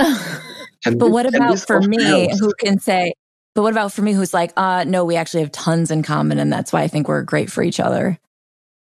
But 0.85 1.11
what 1.11 1.26
about 1.26 1.59
for 1.59 1.80
me 1.80 2.30
who 2.38 2.52
can 2.59 2.78
say, 2.78 3.12
but 3.54 3.62
what 3.62 3.73
about 3.73 3.92
for 3.92 4.02
me 4.02 4.12
who's 4.12 4.33
like, 4.33 4.52
uh, 4.57 4.85
no, 4.85 5.04
we 5.04 5.16
actually 5.16 5.42
have 5.42 5.52
tons 5.52 5.90
in 5.90 6.02
common 6.02 6.38
and 6.38 6.52
that's 6.52 6.73
why 6.73 6.83
I 6.83 6.88
think 6.88 7.09
we're 7.09 7.23
great 7.23 7.50
for 7.50 7.62
each 7.62 7.80
other? 7.80 8.18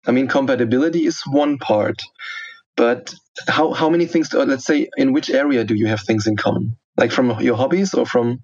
I 0.06 0.12
mean, 0.12 0.28
compatibility 0.28 1.06
is 1.06 1.22
one 1.26 1.58
part, 1.58 2.02
but 2.76 3.16
how, 3.48 3.74
how 3.74 3.90
many 3.90 4.06
things, 4.06 4.30
do, 4.30 4.40
let's 4.44 4.66
say, 4.66 4.90
in 4.98 5.14
which 5.14 5.30
area 5.30 5.64
do 5.64 5.74
you 5.74 5.88
have 5.88 6.02
things 6.02 6.28
in 6.28 6.36
common? 6.36 6.78
Like 6.98 7.12
from 7.12 7.40
your 7.42 7.56
hobbies 7.56 7.94
or 7.94 8.06
from? 8.06 8.42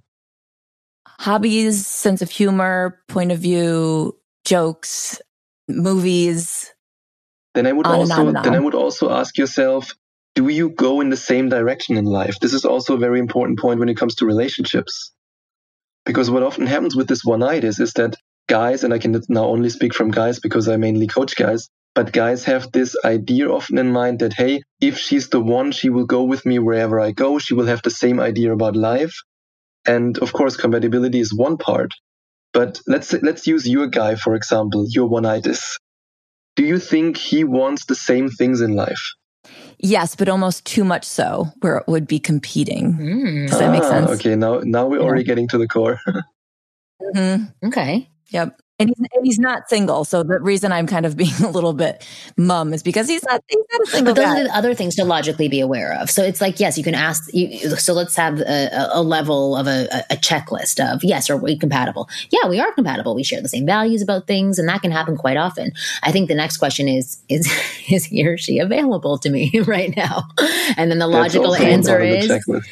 Hobbies, 1.06 1.86
sense 1.86 2.22
of 2.22 2.32
humor, 2.32 3.00
point 3.08 3.32
of 3.32 3.40
view, 3.40 4.18
jokes, 4.46 5.22
movies. 5.68 6.74
Then 7.54 7.68
I 7.68 7.74
would 7.74 7.86
also 7.86 8.32
then 8.32 8.56
I 8.56 8.60
would 8.60 8.76
also 8.76 9.12
ask 9.12 9.38
yourself, 9.38 9.94
do 10.36 10.48
you 10.48 10.70
go 10.70 11.02
in 11.02 11.10
the 11.10 11.18
same 11.18 11.50
direction 11.50 11.98
in 11.98 12.06
life? 12.06 12.40
This 12.40 12.54
is 12.54 12.66
also 12.66 12.96
a 12.96 13.00
very 13.00 13.20
important 13.20 13.60
point 13.60 13.80
when 13.80 13.90
it 13.90 13.98
comes 13.98 14.16
to 14.16 14.26
relationships. 14.26 15.12
Because 16.06 16.32
what 16.32 16.44
often 16.44 16.68
happens 16.68 16.96
with 16.96 17.08
this 17.08 17.24
one-itis, 17.24 17.80
is 17.80 17.94
that 17.94 18.16
guys, 18.48 18.84
and 18.84 18.94
I 18.94 19.00
can 19.00 19.20
now 19.30 19.46
only 19.46 19.70
speak 19.70 19.94
from 19.94 20.12
guys 20.12 20.40
because 20.40 20.68
I 20.68 20.78
mainly 20.78 21.08
coach 21.08 21.36
guys, 21.36 21.70
but 21.94 22.14
guys 22.14 22.46
have 22.46 22.72
this 22.72 22.96
idea 23.04 23.50
often 23.50 23.78
in 23.78 23.92
mind 23.92 24.20
that, 24.20 24.34
hey, 24.34 24.62
if 24.80 24.98
she's 24.98 25.30
the 25.30 25.42
one, 25.42 25.72
she 25.72 25.90
will 25.90 26.06
go 26.06 26.24
with 26.24 26.46
me 26.46 26.58
wherever 26.60 27.00
I 27.00 27.12
go. 27.12 27.38
She 27.38 27.54
will 27.54 27.68
have 27.68 27.82
the 27.82 27.90
same 27.90 28.20
idea 28.20 28.54
about 28.54 28.76
life. 28.76 29.14
And 29.86 30.18
of 30.20 30.32
course, 30.32 30.56
compatibility 30.56 31.20
is 31.20 31.34
one 31.34 31.58
part. 31.58 31.94
But 32.54 32.80
let's, 32.88 33.14
let's 33.14 33.48
use 33.48 33.68
your 33.68 33.88
guy, 33.88 34.16
for 34.16 34.36
example, 34.36 34.86
your 34.90 35.08
one-itis. 35.08 35.78
Do 36.56 36.64
you 36.66 36.80
think 36.80 37.18
he 37.18 37.44
wants 37.44 37.86
the 37.86 37.96
same 37.96 38.30
things 38.30 38.62
in 38.62 38.74
life? 38.74 39.14
Yes, 39.80 40.16
but 40.16 40.30
almost 40.30 40.66
too 40.66 40.84
much 40.84 41.04
so, 41.04 41.48
where 41.62 41.78
it 41.78 41.88
would 41.88 42.08
be 42.08 42.20
competing. 42.20 42.94
Mm. 42.94 43.50
Does 43.50 43.60
that 43.60 43.70
ah, 43.70 43.72
make 43.72 43.84
sense? 43.84 44.12
Okay, 44.12 44.36
now 44.36 44.60
now 44.60 44.86
we're 44.86 45.00
yeah. 45.00 45.04
already 45.04 45.24
getting 45.24 45.48
to 45.50 45.58
the 45.58 45.68
core. 45.68 46.00
mm-hmm. 47.16 47.68
Okay. 47.68 48.08
Yep. 48.30 48.60
And 48.82 48.90
he's, 48.90 49.10
and 49.14 49.26
he's 49.26 49.40
not 49.40 49.70
single. 49.70 50.06
So 50.06 50.24
the 50.24 50.40
reason 50.40 50.72
I'm 50.72 50.88
kind 50.88 51.06
of 51.06 51.16
being 51.22 51.34
a 51.44 51.50
little 51.50 51.74
bit 51.74 52.06
mum 52.38 52.74
is 52.74 52.84
because 52.84 53.08
he's 53.08 53.24
not, 53.24 53.44
he's 53.48 53.60
not 53.72 53.82
a 53.82 53.86
single 53.92 54.14
But 54.14 54.22
those 54.22 54.34
guy. 54.34 54.42
are 54.42 54.44
the 54.46 54.56
other 54.56 54.74
things 54.74 54.96
to 54.96 55.06
logically 55.06 55.48
be 55.48 55.60
aware 55.60 55.94
of. 56.00 56.10
So 56.10 56.24
it's 56.24 56.42
like, 56.42 56.60
yes, 56.60 56.78
you 56.78 56.84
can 56.84 56.96
ask. 56.96 57.32
You, 57.34 57.76
so 57.78 57.94
let's 57.94 58.16
have 58.16 58.40
a, 58.40 58.90
a 58.94 59.02
level 59.02 59.56
of 59.56 59.68
a, 59.68 59.88
a, 60.10 60.16
checklist 60.16 60.80
of, 60.80 61.04
yes, 61.04 61.30
are 61.30 61.38
we 61.38 61.58
compatible? 61.58 62.10
Yeah, 62.30 62.48
we 62.48 62.60
are 62.60 62.72
compatible. 62.74 63.16
We 63.16 63.24
share 63.24 63.42
the 63.42 63.50
same 63.50 63.66
values 63.66 64.02
about 64.02 64.28
things, 64.28 64.60
and 64.60 64.68
that 64.70 64.82
can 64.82 64.92
happen 64.92 65.18
quite 65.18 65.38
often. 65.38 65.72
I 66.04 66.12
think 66.12 66.28
the 66.28 66.36
next 66.36 66.58
question 66.58 66.88
is, 66.88 67.22
is, 67.30 67.48
is 67.90 68.06
he 68.06 68.26
or 68.26 68.38
she 68.38 68.60
available 68.60 69.18
to 69.20 69.30
me 69.30 69.52
right 69.66 69.96
now? 69.96 70.24
And 70.78 70.92
then 70.92 71.00
the 71.00 71.08
logical 71.08 71.56
answer 71.56 72.00
is, 72.00 72.32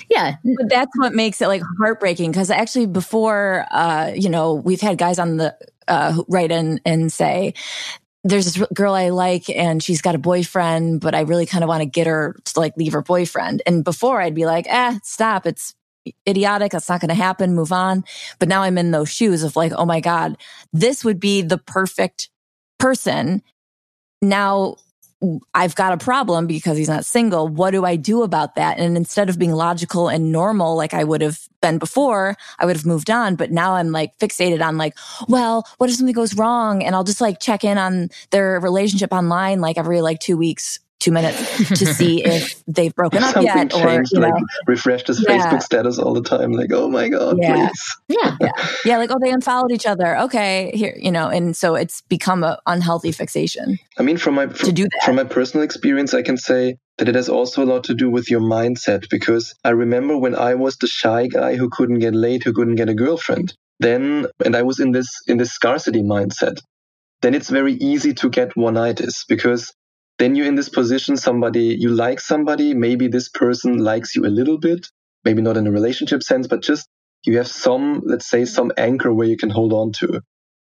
yeah. 0.09 0.35
But 0.43 0.69
that's 0.69 0.91
what 0.97 1.13
makes 1.13 1.41
it 1.41 1.47
like 1.47 1.61
heartbreaking 1.79 2.31
because 2.31 2.49
actually 2.49 2.85
before, 2.85 3.65
uh, 3.71 4.11
you 4.15 4.29
know, 4.29 4.53
we've 4.53 4.81
had 4.81 4.97
guys 4.97 5.19
on 5.19 5.37
the 5.37 5.55
uh, 5.89 6.23
write 6.27 6.51
in 6.51 6.79
and 6.85 7.11
say, 7.11 7.53
there's 8.23 8.53
this 8.53 8.67
girl 8.73 8.93
I 8.93 9.09
like 9.09 9.49
and 9.49 9.81
she's 9.81 10.01
got 10.01 10.15
a 10.15 10.19
boyfriend, 10.19 11.01
but 11.01 11.15
I 11.15 11.21
really 11.21 11.45
kind 11.45 11.63
of 11.63 11.67
want 11.67 11.81
to 11.81 11.85
get 11.85 12.07
her 12.07 12.35
to 12.43 12.59
like 12.59 12.75
leave 12.77 12.93
her 12.93 13.01
boyfriend. 13.01 13.61
And 13.65 13.83
before 13.83 14.21
I'd 14.21 14.35
be 14.35 14.45
like, 14.45 14.65
eh, 14.67 14.99
stop. 15.03 15.45
It's 15.45 15.73
idiotic. 16.27 16.71
That's 16.71 16.89
not 16.89 17.01
going 17.01 17.09
to 17.09 17.15
happen. 17.15 17.55
Move 17.55 17.71
on. 17.71 18.03
But 18.39 18.49
now 18.49 18.61
I'm 18.61 18.77
in 18.77 18.91
those 18.91 19.09
shoes 19.09 19.43
of 19.43 19.55
like, 19.55 19.71
oh 19.75 19.85
my 19.85 19.99
God, 19.99 20.37
this 20.73 21.05
would 21.05 21.19
be 21.19 21.41
the 21.41 21.57
perfect 21.57 22.29
person. 22.77 23.41
Now 24.21 24.75
I've 25.53 25.75
got 25.75 25.91
a 25.91 25.97
problem 25.97 26.47
because 26.47 26.77
he's 26.77 26.87
not 26.87 27.05
single. 27.05 27.47
What 27.47 27.71
do 27.71 27.83
I 27.83 27.97
do 27.97 28.23
about 28.23 28.55
that? 28.55 28.79
And 28.79 28.95
instead 28.95 29.29
of 29.29 29.37
being 29.37 29.51
logical 29.51 30.07
and 30.07 30.31
normal 30.31 30.75
like 30.75 30.93
I 30.93 31.03
would 31.03 31.21
have 31.21 31.39
been 31.61 31.77
before, 31.77 32.37
I 32.57 32.65
would 32.65 32.77
have 32.77 32.85
moved 32.85 33.09
on. 33.09 33.35
But 33.35 33.51
now 33.51 33.75
I'm 33.75 33.91
like 33.91 34.17
fixated 34.17 34.65
on 34.65 34.77
like, 34.77 34.97
well, 35.27 35.67
what 35.77 35.89
if 35.89 35.97
something 35.97 36.13
goes 36.13 36.35
wrong? 36.35 36.83
And 36.83 36.95
I'll 36.95 37.03
just 37.03 37.19
like 37.19 37.39
check 37.39 37.65
in 37.65 37.77
on 37.77 38.09
their 38.31 38.59
relationship 38.61 39.11
online 39.11 39.59
like 39.59 39.77
every 39.77 40.01
like 40.01 40.19
two 40.19 40.37
weeks 40.37 40.79
two 40.99 41.11
minutes 41.11 41.69
to 41.69 41.85
see 41.93 42.23
if 42.23 42.61
they've 42.67 42.93
broken 42.93 43.23
up 43.23 43.35
yet 43.41 43.73
or 43.73 44.03
you 44.11 44.19
know, 44.19 44.27
like 44.27 44.43
refreshed 44.67 45.07
his 45.07 45.23
yeah. 45.27 45.37
Facebook 45.37 45.61
status 45.61 45.97
all 45.97 46.13
the 46.13 46.21
time. 46.21 46.51
Like, 46.51 46.71
oh 46.71 46.89
my 46.89 47.09
God, 47.09 47.37
yeah. 47.39 47.55
please. 47.67 47.95
Yeah. 48.09 48.35
yeah. 48.41 48.51
Yeah. 48.85 48.97
Like, 48.97 49.11
oh, 49.11 49.17
they 49.19 49.31
unfollowed 49.31 49.71
each 49.71 49.85
other. 49.85 50.17
Okay. 50.19 50.71
Here, 50.73 50.95
you 50.99 51.11
know, 51.11 51.29
and 51.29 51.55
so 51.55 51.75
it's 51.75 52.01
become 52.01 52.43
an 52.43 52.57
unhealthy 52.65 53.11
fixation. 53.11 53.79
I 53.97 54.03
mean, 54.03 54.17
from 54.17 54.35
my, 54.35 54.47
from, 54.47 54.67
to 54.67 54.71
do 54.71 54.83
that. 54.83 55.01
from 55.05 55.15
my 55.15 55.23
personal 55.23 55.63
experience, 55.63 56.13
I 56.13 56.21
can 56.21 56.37
say 56.37 56.75
that 56.97 57.07
it 57.07 57.15
has 57.15 57.29
also 57.29 57.63
a 57.63 57.65
lot 57.65 57.85
to 57.85 57.93
do 57.93 58.09
with 58.09 58.29
your 58.29 58.41
mindset 58.41 59.09
because 59.09 59.55
I 59.63 59.69
remember 59.69 60.17
when 60.17 60.35
I 60.35 60.55
was 60.55 60.77
the 60.77 60.87
shy 60.87 61.27
guy 61.27 61.55
who 61.55 61.69
couldn't 61.69 61.99
get 61.99 62.13
laid, 62.13 62.43
who 62.43 62.53
couldn't 62.53 62.75
get 62.75 62.89
a 62.89 62.93
girlfriend. 62.93 63.53
Then, 63.79 64.27
and 64.43 64.55
I 64.55 64.63
was 64.63 64.81
in 64.81 64.91
this, 64.91 65.07
in 65.27 65.37
this 65.37 65.51
scarcity 65.51 66.01
mindset. 66.01 66.59
Then 67.21 67.33
it's 67.33 67.49
very 67.49 67.73
easy 67.73 68.13
to 68.15 68.29
get 68.29 68.55
one-itis 68.55 69.25
because 69.27 69.73
then 70.19 70.35
you're 70.35 70.47
in 70.47 70.55
this 70.55 70.69
position 70.69 71.17
somebody 71.17 71.75
you 71.79 71.89
like 71.89 72.19
somebody 72.19 72.73
maybe 72.73 73.07
this 73.07 73.29
person 73.29 73.77
likes 73.79 74.15
you 74.15 74.25
a 74.25 74.35
little 74.39 74.59
bit 74.59 74.87
maybe 75.25 75.41
not 75.41 75.57
in 75.57 75.67
a 75.67 75.71
relationship 75.71 76.21
sense 76.21 76.47
but 76.47 76.61
just 76.61 76.87
you 77.25 77.37
have 77.37 77.47
some 77.47 78.01
let's 78.05 78.29
say 78.29 78.45
some 78.45 78.71
anchor 78.77 79.13
where 79.13 79.27
you 79.27 79.37
can 79.37 79.49
hold 79.49 79.73
on 79.73 79.91
to. 79.91 80.21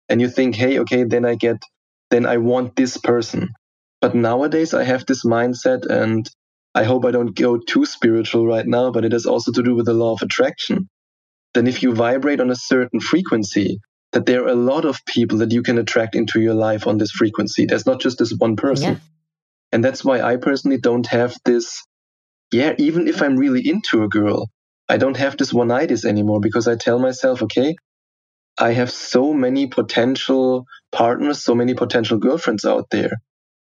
And 0.08 0.20
you 0.20 0.28
think 0.28 0.54
hey 0.54 0.78
okay 0.80 1.04
then 1.04 1.24
i 1.24 1.34
get 1.34 1.62
then 2.10 2.26
i 2.26 2.36
want 2.36 2.76
this 2.76 2.96
person. 2.98 3.50
But 4.00 4.14
nowadays 4.14 4.74
i 4.74 4.84
have 4.84 5.06
this 5.06 5.24
mindset 5.24 5.86
and 5.86 6.28
i 6.74 6.84
hope 6.84 7.04
i 7.04 7.10
don't 7.10 7.34
go 7.34 7.58
too 7.58 7.86
spiritual 7.86 8.46
right 8.46 8.66
now 8.66 8.90
but 8.90 9.04
it 9.04 9.12
has 9.12 9.26
also 9.26 9.52
to 9.52 9.62
do 9.62 9.74
with 9.74 9.86
the 9.86 9.94
law 9.94 10.12
of 10.12 10.22
attraction. 10.22 10.88
Then 11.54 11.66
if 11.66 11.82
you 11.82 11.94
vibrate 11.94 12.40
on 12.40 12.50
a 12.50 12.56
certain 12.56 13.00
frequency 13.00 13.78
that 14.12 14.26
there 14.26 14.44
are 14.44 14.48
a 14.48 14.54
lot 14.54 14.84
of 14.84 15.04
people 15.06 15.38
that 15.38 15.52
you 15.52 15.62
can 15.62 15.78
attract 15.78 16.14
into 16.14 16.40
your 16.40 16.54
life 16.54 16.86
on 16.86 16.98
this 16.98 17.10
frequency. 17.10 17.66
There's 17.66 17.86
not 17.86 18.00
just 18.00 18.18
this 18.18 18.32
one 18.38 18.54
person. 18.54 18.92
Yeah. 18.92 18.98
And 19.72 19.84
that's 19.84 20.04
why 20.04 20.20
I 20.20 20.36
personally 20.36 20.78
don't 20.78 21.06
have 21.06 21.36
this. 21.44 21.82
Yeah, 22.52 22.74
even 22.78 23.08
if 23.08 23.22
I'm 23.22 23.36
really 23.36 23.66
into 23.68 24.04
a 24.04 24.08
girl, 24.08 24.48
I 24.88 24.96
don't 24.96 25.16
have 25.16 25.36
this 25.36 25.52
one-itis 25.52 26.04
anymore 26.04 26.40
because 26.40 26.68
I 26.68 26.76
tell 26.76 26.98
myself, 26.98 27.42
okay, 27.42 27.74
I 28.58 28.72
have 28.72 28.90
so 28.90 29.32
many 29.32 29.66
potential 29.66 30.64
partners, 30.92 31.42
so 31.42 31.54
many 31.54 31.74
potential 31.74 32.18
girlfriends 32.18 32.64
out 32.64 32.86
there. 32.90 33.10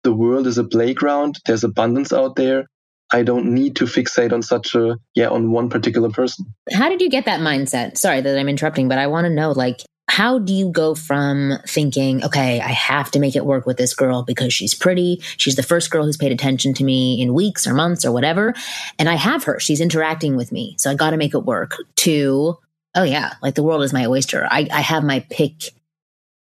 The 0.02 0.12
world 0.12 0.46
is 0.46 0.58
a 0.58 0.64
playground. 0.64 1.38
There's 1.46 1.64
abundance 1.64 2.12
out 2.12 2.36
there. 2.36 2.66
I 3.10 3.22
don't 3.22 3.54
need 3.54 3.76
to 3.76 3.84
fixate 3.84 4.32
on 4.32 4.42
such 4.42 4.74
a, 4.74 4.96
yeah, 5.14 5.28
on 5.28 5.50
one 5.50 5.68
particular 5.68 6.10
person. 6.10 6.46
How 6.72 6.88
did 6.88 7.00
you 7.00 7.08
get 7.08 7.26
that 7.26 7.40
mindset? 7.40 7.96
Sorry 7.96 8.20
that 8.20 8.38
I'm 8.38 8.48
interrupting, 8.48 8.88
but 8.88 8.98
I 8.98 9.06
want 9.06 9.26
to 9.26 9.30
know, 9.30 9.52
like, 9.52 9.80
how 10.08 10.38
do 10.38 10.52
you 10.52 10.70
go 10.70 10.94
from 10.94 11.58
thinking, 11.66 12.24
okay, 12.24 12.60
I 12.60 12.68
have 12.68 13.10
to 13.12 13.18
make 13.18 13.34
it 13.36 13.46
work 13.46 13.66
with 13.66 13.76
this 13.76 13.94
girl 13.94 14.22
because 14.22 14.52
she's 14.52 14.74
pretty. 14.74 15.20
She's 15.36 15.56
the 15.56 15.62
first 15.62 15.90
girl 15.90 16.04
who's 16.04 16.16
paid 16.16 16.32
attention 16.32 16.74
to 16.74 16.84
me 16.84 17.22
in 17.22 17.34
weeks 17.34 17.66
or 17.66 17.72
months 17.72 18.04
or 18.04 18.12
whatever. 18.12 18.54
And 18.98 19.08
I 19.08 19.14
have 19.14 19.44
her. 19.44 19.58
She's 19.58 19.80
interacting 19.80 20.36
with 20.36 20.52
me. 20.52 20.74
So 20.78 20.90
I 20.90 20.94
got 20.94 21.10
to 21.10 21.16
make 21.16 21.34
it 21.34 21.44
work 21.44 21.76
to, 21.96 22.58
oh 22.94 23.04
yeah, 23.04 23.34
like 23.42 23.54
the 23.54 23.62
world 23.62 23.82
is 23.82 23.92
my 23.92 24.06
oyster. 24.06 24.46
I, 24.50 24.68
I 24.72 24.80
have 24.80 25.04
my 25.04 25.20
pick 25.30 25.70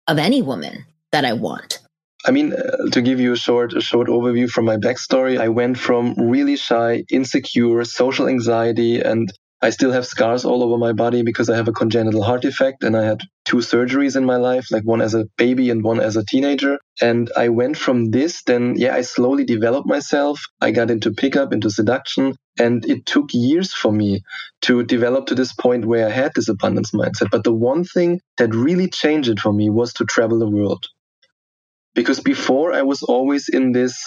of 0.07 0.17
any 0.17 0.41
woman 0.41 0.85
that 1.11 1.23
I 1.23 1.33
want. 1.33 1.79
I 2.25 2.31
mean, 2.31 2.53
uh, 2.53 2.89
to 2.91 3.01
give 3.01 3.19
you 3.19 3.33
a 3.33 3.37
short, 3.37 3.73
a 3.73 3.81
short 3.81 4.07
overview 4.07 4.49
from 4.49 4.65
my 4.65 4.77
backstory, 4.77 5.39
I 5.39 5.49
went 5.49 5.77
from 5.77 6.15
really 6.15 6.55
shy, 6.55 7.03
insecure, 7.09 7.83
social 7.83 8.27
anxiety, 8.27 9.01
and 9.01 9.31
I 9.63 9.69
still 9.69 9.93
have 9.93 10.05
scars 10.05 10.43
all 10.43 10.61
over 10.61 10.77
my 10.77 10.91
body 10.91 11.23
because 11.23 11.49
I 11.49 11.55
have 11.55 11.69
a 11.69 11.71
congenital 11.71 12.21
heart 12.21 12.41
defect 12.41 12.83
and 12.83 12.97
I 12.97 13.05
had 13.05 13.21
two 13.45 13.57
surgeries 13.57 14.17
in 14.17 14.25
my 14.25 14.35
life, 14.35 14.67
like 14.71 14.83
one 14.83 14.99
as 14.99 15.15
a 15.15 15.23
baby 15.37 15.69
and 15.69 15.81
one 15.81 16.01
as 16.01 16.17
a 16.17 16.25
teenager. 16.25 16.79
And 16.99 17.31
I 17.37 17.47
went 17.47 17.77
from 17.77 18.11
this, 18.11 18.43
then, 18.43 18.75
yeah, 18.75 18.93
I 18.93 19.01
slowly 19.01 19.45
developed 19.45 19.87
myself. 19.87 20.41
I 20.59 20.71
got 20.71 20.91
into 20.91 21.13
pickup, 21.13 21.53
into 21.53 21.69
seduction. 21.69 22.35
And 22.59 22.85
it 22.85 23.05
took 23.05 23.29
years 23.31 23.73
for 23.73 23.89
me 23.89 24.23
to 24.63 24.83
develop 24.83 25.27
to 25.27 25.35
this 25.35 25.53
point 25.53 25.85
where 25.85 26.07
I 26.07 26.11
had 26.11 26.33
this 26.35 26.49
abundance 26.49 26.91
mindset. 26.91 27.31
But 27.31 27.45
the 27.45 27.53
one 27.53 27.85
thing 27.85 28.19
that 28.37 28.53
really 28.53 28.89
changed 28.89 29.29
it 29.29 29.39
for 29.39 29.53
me 29.53 29.69
was 29.69 29.93
to 29.93 30.03
travel 30.03 30.39
the 30.39 30.49
world. 30.49 30.87
Because 31.95 32.19
before 32.19 32.73
I 32.73 32.81
was 32.81 33.01
always 33.01 33.47
in 33.47 33.71
this 33.71 34.05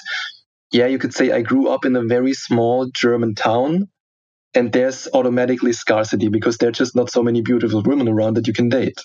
yeah, 0.72 0.86
you 0.86 0.98
could 0.98 1.14
say 1.14 1.30
I 1.30 1.42
grew 1.42 1.68
up 1.68 1.84
in 1.84 1.96
a 1.96 2.04
very 2.04 2.34
small 2.34 2.90
German 2.92 3.34
town 3.34 3.88
and 4.56 4.72
there's 4.72 5.08
automatically 5.14 5.74
scarcity 5.74 6.28
because 6.28 6.58
there 6.58 6.70
are 6.70 6.80
just 6.82 6.96
not 6.96 7.10
so 7.10 7.22
many 7.22 7.42
beautiful 7.42 7.82
women 7.82 8.08
around 8.08 8.36
that 8.36 8.48
you 8.48 8.54
can 8.54 8.70
date. 8.70 9.00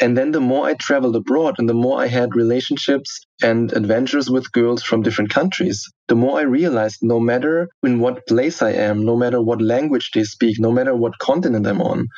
And 0.00 0.16
then 0.18 0.32
the 0.32 0.40
more 0.40 0.66
I 0.66 0.74
traveled 0.74 1.16
abroad 1.16 1.56
and 1.58 1.68
the 1.68 1.74
more 1.74 2.00
I 2.02 2.08
had 2.08 2.36
relationships 2.36 3.20
and 3.42 3.72
adventures 3.72 4.30
with 4.30 4.52
girls 4.52 4.84
from 4.84 5.02
different 5.02 5.30
countries, 5.30 5.90
the 6.08 6.16
more 6.16 6.38
I 6.38 6.44
realized 6.44 7.00
no 7.02 7.20
matter 7.20 7.68
in 7.82 8.00
what 8.00 8.26
place 8.28 8.62
I 8.62 8.72
am, 8.72 9.06
no 9.06 9.16
matter 9.16 9.42
what 9.42 9.62
language 9.62 10.12
they 10.14 10.24
speak, 10.24 10.60
no 10.60 10.72
matter 10.72 10.96
what 10.96 11.18
continent 11.18 11.66
I'm 11.66 11.82
on, 11.82 12.08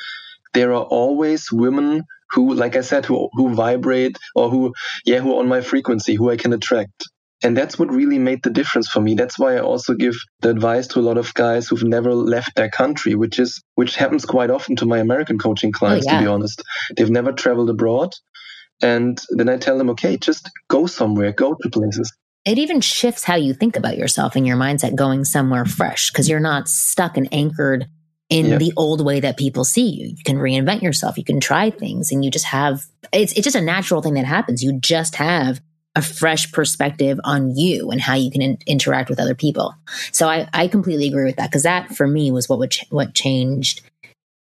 there 0.54 0.72
are 0.74 0.84
always 0.84 1.52
women 1.52 2.04
who, 2.32 2.54
like 2.54 2.76
I 2.76 2.82
said, 2.82 3.06
who, 3.06 3.30
who 3.34 3.54
vibrate 3.54 4.18
or 4.36 4.50
who, 4.50 4.74
yeah, 5.06 5.20
who 5.20 5.34
are 5.34 5.40
on 5.40 5.48
my 5.48 5.62
frequency, 5.62 6.16
who 6.16 6.30
I 6.30 6.36
can 6.36 6.54
attract. 6.54 7.04
And 7.42 7.56
that's 7.56 7.78
what 7.78 7.90
really 7.90 8.18
made 8.18 8.42
the 8.42 8.50
difference 8.50 8.88
for 8.88 9.00
me. 9.00 9.14
That's 9.14 9.38
why 9.38 9.56
I 9.56 9.60
also 9.60 9.94
give 9.94 10.14
the 10.40 10.50
advice 10.50 10.86
to 10.88 11.00
a 11.00 11.02
lot 11.02 11.18
of 11.18 11.34
guys 11.34 11.66
who've 11.66 11.82
never 11.82 12.14
left 12.14 12.54
their 12.54 12.70
country, 12.70 13.14
which 13.14 13.38
is 13.38 13.62
which 13.74 13.96
happens 13.96 14.24
quite 14.24 14.50
often 14.50 14.76
to 14.76 14.86
my 14.86 14.98
American 14.98 15.38
coaching 15.38 15.72
oh, 15.74 15.78
clients, 15.78 16.06
oh, 16.06 16.12
yeah. 16.12 16.18
to 16.18 16.24
be 16.24 16.28
honest. 16.28 16.62
They've 16.96 17.10
never 17.10 17.32
traveled 17.32 17.70
abroad. 17.70 18.12
And 18.80 19.20
then 19.30 19.48
I 19.48 19.56
tell 19.56 19.78
them, 19.78 19.90
okay, 19.90 20.16
just 20.16 20.50
go 20.68 20.86
somewhere, 20.86 21.32
go 21.32 21.54
to 21.54 21.70
places. 21.70 22.12
It 22.44 22.58
even 22.58 22.80
shifts 22.80 23.22
how 23.22 23.36
you 23.36 23.54
think 23.54 23.76
about 23.76 23.96
yourself 23.96 24.34
and 24.34 24.46
your 24.46 24.56
mindset 24.56 24.96
going 24.96 25.24
somewhere 25.24 25.64
fresh 25.64 26.10
because 26.10 26.28
you're 26.28 26.40
not 26.40 26.68
stuck 26.68 27.16
and 27.16 27.28
anchored 27.32 27.86
in 28.28 28.46
yep. 28.46 28.58
the 28.58 28.72
old 28.76 29.04
way 29.04 29.20
that 29.20 29.36
people 29.36 29.64
see 29.64 29.88
you. 29.88 30.06
You 30.08 30.24
can 30.24 30.38
reinvent 30.38 30.82
yourself, 30.82 31.18
you 31.18 31.24
can 31.24 31.38
try 31.38 31.70
things, 31.70 32.10
and 32.10 32.24
you 32.24 32.30
just 32.30 32.46
have 32.46 32.84
it's 33.12 33.32
it's 33.32 33.44
just 33.44 33.56
a 33.56 33.60
natural 33.60 34.02
thing 34.02 34.14
that 34.14 34.24
happens. 34.24 34.62
You 34.62 34.78
just 34.80 35.16
have 35.16 35.60
a 35.94 36.02
fresh 36.02 36.50
perspective 36.52 37.20
on 37.24 37.54
you 37.56 37.90
and 37.90 38.00
how 38.00 38.14
you 38.14 38.30
can 38.30 38.42
in- 38.42 38.58
interact 38.66 39.10
with 39.10 39.20
other 39.20 39.34
people. 39.34 39.74
So 40.10 40.28
I, 40.28 40.48
I 40.52 40.68
completely 40.68 41.08
agree 41.08 41.24
with 41.24 41.36
that 41.36 41.50
because 41.50 41.64
that 41.64 41.94
for 41.94 42.06
me 42.06 42.30
was 42.30 42.48
what 42.48 42.58
would 42.58 42.70
ch- 42.70 42.86
what 42.90 43.14
changed 43.14 43.82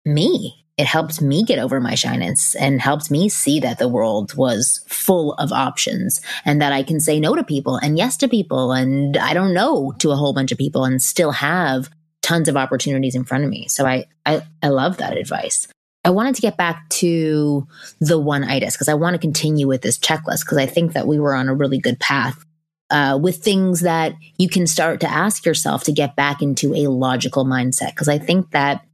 me. 0.05 0.65
It 0.77 0.85
helped 0.85 1.21
me 1.21 1.43
get 1.43 1.59
over 1.59 1.79
my 1.79 1.93
shyness 1.95 2.55
and 2.55 2.81
helped 2.81 3.11
me 3.11 3.29
see 3.29 3.59
that 3.59 3.77
the 3.77 3.87
world 3.87 4.35
was 4.35 4.83
full 4.87 5.33
of 5.33 5.51
options 5.51 6.19
and 6.45 6.61
that 6.61 6.73
I 6.73 6.81
can 6.81 6.99
say 6.99 7.19
no 7.19 7.35
to 7.35 7.43
people 7.43 7.77
and 7.77 7.97
yes 7.97 8.17
to 8.17 8.27
people 8.27 8.71
and 8.71 9.15
I 9.17 9.33
don't 9.33 9.53
know 9.53 9.93
to 9.99 10.11
a 10.11 10.15
whole 10.15 10.33
bunch 10.33 10.51
of 10.51 10.57
people 10.57 10.83
and 10.83 11.01
still 11.01 11.31
have 11.31 11.89
tons 12.23 12.47
of 12.47 12.57
opportunities 12.57 13.13
in 13.13 13.23
front 13.23 13.43
of 13.43 13.49
me. 13.49 13.67
So 13.67 13.85
I 13.85 14.05
I, 14.25 14.41
I 14.63 14.69
love 14.69 14.97
that 14.97 15.17
advice. 15.17 15.67
I 16.03 16.09
wanted 16.09 16.35
to 16.35 16.41
get 16.41 16.57
back 16.57 16.89
to 16.89 17.67
the 17.99 18.19
one 18.19 18.43
itis 18.43 18.75
because 18.75 18.89
I 18.89 18.93
want 18.93 19.13
to 19.13 19.19
continue 19.19 19.67
with 19.67 19.81
this 19.81 19.97
checklist 19.97 20.41
because 20.41 20.57
I 20.57 20.65
think 20.65 20.93
that 20.93 21.07
we 21.07 21.19
were 21.19 21.33
on 21.33 21.47
a 21.47 21.53
really 21.53 21.79
good 21.79 21.99
path 21.99 22.43
uh, 22.89 23.17
with 23.21 23.37
things 23.37 23.81
that 23.81 24.13
you 24.37 24.49
can 24.49 24.67
start 24.67 24.99
to 24.99 25.09
ask 25.09 25.45
yourself 25.45 25.83
to 25.85 25.91
get 25.91 26.15
back 26.15 26.41
into 26.41 26.75
a 26.75 26.87
logical 26.87 27.45
mindset. 27.45 27.91
Because 27.91 28.09
I 28.09 28.17
think 28.17 28.51
that 28.51 28.85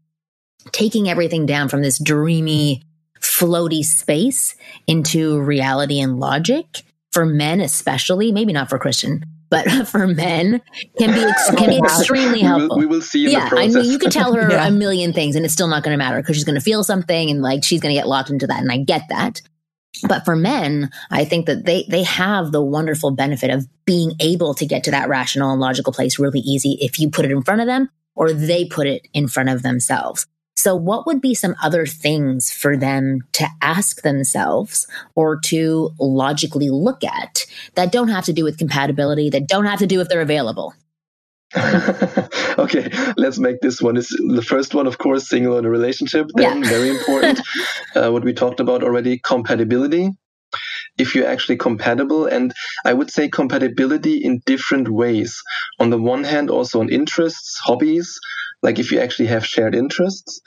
taking 0.71 1.09
everything 1.09 1.45
down 1.45 1.67
from 1.67 1.81
this 1.81 1.97
dreamy, 1.97 2.83
floaty 3.19 3.83
space 3.83 4.55
into 4.87 5.39
reality 5.41 5.99
and 5.99 6.19
logic 6.19 6.83
for 7.11 7.25
men, 7.25 7.59
especially, 7.59 8.31
maybe 8.31 8.53
not 8.53 8.69
for 8.69 8.77
Kristen, 8.77 9.25
but 9.49 9.69
for 9.87 10.07
men 10.07 10.61
can 10.97 11.13
be 11.13 11.23
ex- 11.23 11.55
can 11.55 11.69
be 11.69 11.79
oh, 11.81 11.85
extremely 11.85 12.41
helpful. 12.41 12.77
We 12.77 12.85
will, 12.85 12.89
we 12.89 12.97
will 12.97 13.01
see. 13.01 13.31
yeah, 13.31 13.49
I 13.51 13.67
mean, 13.67 13.85
you 13.85 13.99
could 13.99 14.11
tell 14.11 14.33
her 14.33 14.49
yeah. 14.51 14.67
a 14.67 14.71
million 14.71 15.13
things, 15.13 15.35
and 15.35 15.45
it's 15.45 15.53
still 15.53 15.67
not 15.67 15.83
going 15.83 15.93
to 15.93 15.97
matter 15.97 16.17
because 16.21 16.35
she's 16.35 16.45
going 16.45 16.59
to 16.59 16.61
feel 16.61 16.83
something, 16.83 17.29
and 17.29 17.41
like 17.41 17.63
she's 17.63 17.81
going 17.81 17.93
to 17.93 17.99
get 17.99 18.07
locked 18.07 18.29
into 18.29 18.47
that. 18.47 18.61
And 18.61 18.71
I 18.71 18.77
get 18.77 19.03
that. 19.09 19.41
But 20.07 20.23
for 20.23 20.35
men, 20.35 20.91
I 21.11 21.25
think 21.25 21.47
that 21.47 21.65
they 21.65 21.85
they 21.89 22.03
have 22.03 22.51
the 22.51 22.61
wonderful 22.61 23.11
benefit 23.11 23.49
of 23.49 23.67
being 23.85 24.13
able 24.19 24.53
to 24.53 24.65
get 24.65 24.83
to 24.85 24.91
that 24.91 25.09
rational 25.09 25.51
and 25.51 25.59
logical 25.59 25.91
place 25.91 26.19
really 26.19 26.39
easy 26.39 26.77
if 26.81 26.99
you 26.99 27.09
put 27.09 27.25
it 27.25 27.31
in 27.31 27.41
front 27.41 27.61
of 27.61 27.67
them 27.67 27.89
or 28.15 28.31
they 28.33 28.65
put 28.65 28.85
it 28.87 29.07
in 29.13 29.27
front 29.27 29.49
of 29.49 29.63
themselves. 29.63 30.27
So, 30.59 30.75
what 30.75 31.07
would 31.07 31.21
be 31.21 31.33
some 31.35 31.55
other 31.63 31.85
things 31.85 32.51
for 32.51 32.75
them 32.75 33.21
to 33.31 33.47
ask 33.61 34.01
themselves 34.01 34.87
or 35.15 35.39
to 35.45 35.91
logically 35.97 36.69
look 36.69 37.01
at 37.05 37.45
that 37.75 37.93
don't 37.93 38.09
have 38.09 38.25
to 38.25 38.33
do 38.33 38.43
with 38.43 38.57
compatibility, 38.57 39.29
that 39.29 39.47
don't 39.47 39.63
have 39.63 39.79
to 39.79 39.87
do 39.87 40.01
if 40.01 40.09
they're 40.09 40.19
available? 40.19 40.73
okay, 42.59 42.91
let's 43.15 43.39
make 43.39 43.61
this 43.61 43.81
one. 43.81 43.95
Is 43.95 44.09
the 44.09 44.41
first 44.45 44.75
one, 44.75 44.85
of 44.85 44.97
course, 44.97 45.29
single 45.29 45.57
in 45.57 45.63
a 45.63 45.69
relationship. 45.69 46.27
Then 46.33 46.61
yeah. 46.61 46.69
very 46.69 46.89
important. 46.89 47.39
uh, 47.95 48.11
what 48.11 48.25
we 48.25 48.33
talked 48.33 48.59
about 48.59 48.83
already, 48.83 49.17
compatibility. 49.17 50.09
If 50.97 51.15
you're 51.15 51.27
actually 51.27 51.55
compatible, 51.55 52.25
and 52.25 52.51
I 52.83 52.93
would 52.93 53.11
say 53.11 53.29
compatibility 53.29 54.17
in 54.17 54.41
different 54.45 54.89
ways. 54.89 55.41
On 55.79 55.89
the 55.89 56.01
one 56.01 56.25
hand, 56.25 56.49
also 56.49 56.81
on 56.81 56.89
interests, 56.89 57.57
hobbies, 57.63 58.19
like 58.61 58.79
if 58.79 58.91
you 58.91 58.99
actually 58.99 59.27
have 59.27 59.45
shared 59.45 59.75
interests, 59.75 60.41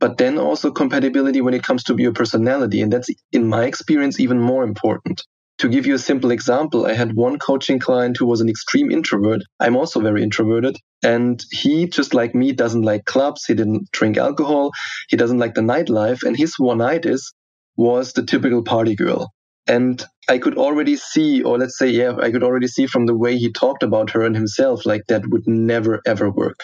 but 0.00 0.18
then 0.18 0.38
also 0.38 0.70
compatibility 0.70 1.40
when 1.40 1.54
it 1.54 1.62
comes 1.62 1.84
to 1.84 1.96
your 1.96 2.12
personality. 2.12 2.80
And 2.80 2.92
that's, 2.92 3.08
in 3.32 3.48
my 3.48 3.64
experience, 3.64 4.20
even 4.20 4.40
more 4.40 4.64
important. 4.64 5.22
To 5.58 5.68
give 5.68 5.86
you 5.86 5.94
a 5.94 6.00
simple 6.00 6.32
example, 6.32 6.84
I 6.84 6.94
had 6.94 7.14
one 7.14 7.38
coaching 7.38 7.78
client 7.78 8.16
who 8.18 8.26
was 8.26 8.40
an 8.40 8.48
extreme 8.48 8.90
introvert. 8.90 9.42
I'm 9.60 9.76
also 9.76 10.00
very 10.00 10.22
introverted. 10.22 10.76
And 11.04 11.40
he, 11.52 11.86
just 11.86 12.12
like 12.12 12.34
me, 12.34 12.52
doesn't 12.52 12.82
like 12.82 13.04
clubs. 13.04 13.44
He 13.44 13.54
didn't 13.54 13.88
drink 13.92 14.16
alcohol. 14.16 14.72
He 15.08 15.16
doesn't 15.16 15.38
like 15.38 15.54
the 15.54 15.60
nightlife. 15.60 16.24
And 16.24 16.36
his 16.36 16.58
one 16.58 16.80
is 16.80 17.32
was 17.76 18.12
the 18.12 18.24
typical 18.24 18.64
party 18.64 18.96
girl. 18.96 19.32
And 19.66 20.04
I 20.28 20.38
could 20.38 20.58
already 20.58 20.96
see, 20.96 21.42
or 21.42 21.56
let's 21.56 21.78
say, 21.78 21.88
yeah, 21.88 22.16
I 22.20 22.30
could 22.30 22.42
already 22.42 22.66
see 22.66 22.86
from 22.86 23.06
the 23.06 23.16
way 23.16 23.38
he 23.38 23.52
talked 23.52 23.82
about 23.82 24.10
her 24.10 24.22
and 24.22 24.34
himself, 24.34 24.84
like 24.84 25.02
that 25.08 25.26
would 25.28 25.46
never 25.46 26.02
ever 26.04 26.30
work 26.30 26.58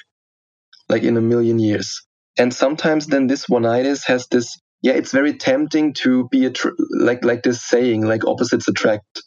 like 0.90 1.02
in 1.02 1.16
a 1.16 1.20
million 1.20 1.58
years. 1.58 2.02
And 2.38 2.52
sometimes 2.52 3.06
then 3.06 3.26
this 3.26 3.46
oneitis 3.46 4.06
has 4.06 4.26
this, 4.28 4.58
yeah, 4.82 4.92
it's 4.92 5.12
very 5.12 5.36
tempting 5.36 5.94
to 5.94 6.28
be 6.28 6.44
a, 6.46 6.50
tr- 6.50 6.70
like, 6.90 7.24
like 7.24 7.42
this 7.42 7.62
saying, 7.62 8.02
like 8.02 8.26
opposites 8.26 8.68
attract. 8.68 9.22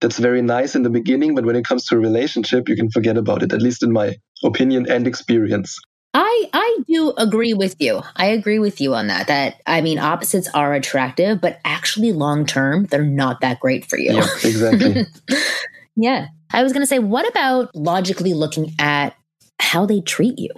That's 0.00 0.18
very 0.18 0.42
nice 0.42 0.74
in 0.74 0.82
the 0.82 0.90
beginning, 0.90 1.34
but 1.34 1.44
when 1.44 1.56
it 1.56 1.64
comes 1.64 1.86
to 1.86 1.96
a 1.96 1.98
relationship, 1.98 2.68
you 2.68 2.76
can 2.76 2.90
forget 2.90 3.16
about 3.16 3.42
it, 3.42 3.52
at 3.52 3.62
least 3.62 3.82
in 3.82 3.92
my 3.92 4.16
opinion 4.44 4.90
and 4.90 5.06
experience. 5.06 5.78
I 6.14 6.50
I 6.52 6.78
do 6.86 7.14
agree 7.16 7.54
with 7.54 7.76
you. 7.78 8.02
I 8.16 8.26
agree 8.26 8.58
with 8.58 8.80
you 8.80 8.94
on 8.94 9.06
that. 9.06 9.28
That 9.28 9.62
I 9.66 9.80
mean, 9.80 9.98
opposites 9.98 10.48
are 10.52 10.74
attractive, 10.74 11.40
but 11.40 11.58
actually, 11.64 12.12
long 12.12 12.44
term, 12.44 12.84
they're 12.86 13.02
not 13.02 13.40
that 13.40 13.60
great 13.60 13.86
for 13.86 13.98
you. 13.98 14.12
Yeah, 14.12 14.26
exactly. 14.44 15.06
yeah, 15.96 16.26
I 16.50 16.62
was 16.62 16.72
going 16.72 16.82
to 16.82 16.86
say, 16.86 16.98
what 16.98 17.26
about 17.26 17.74
logically 17.74 18.34
looking 18.34 18.74
at 18.78 19.14
how 19.58 19.86
they 19.86 20.02
treat 20.02 20.38
you? 20.38 20.50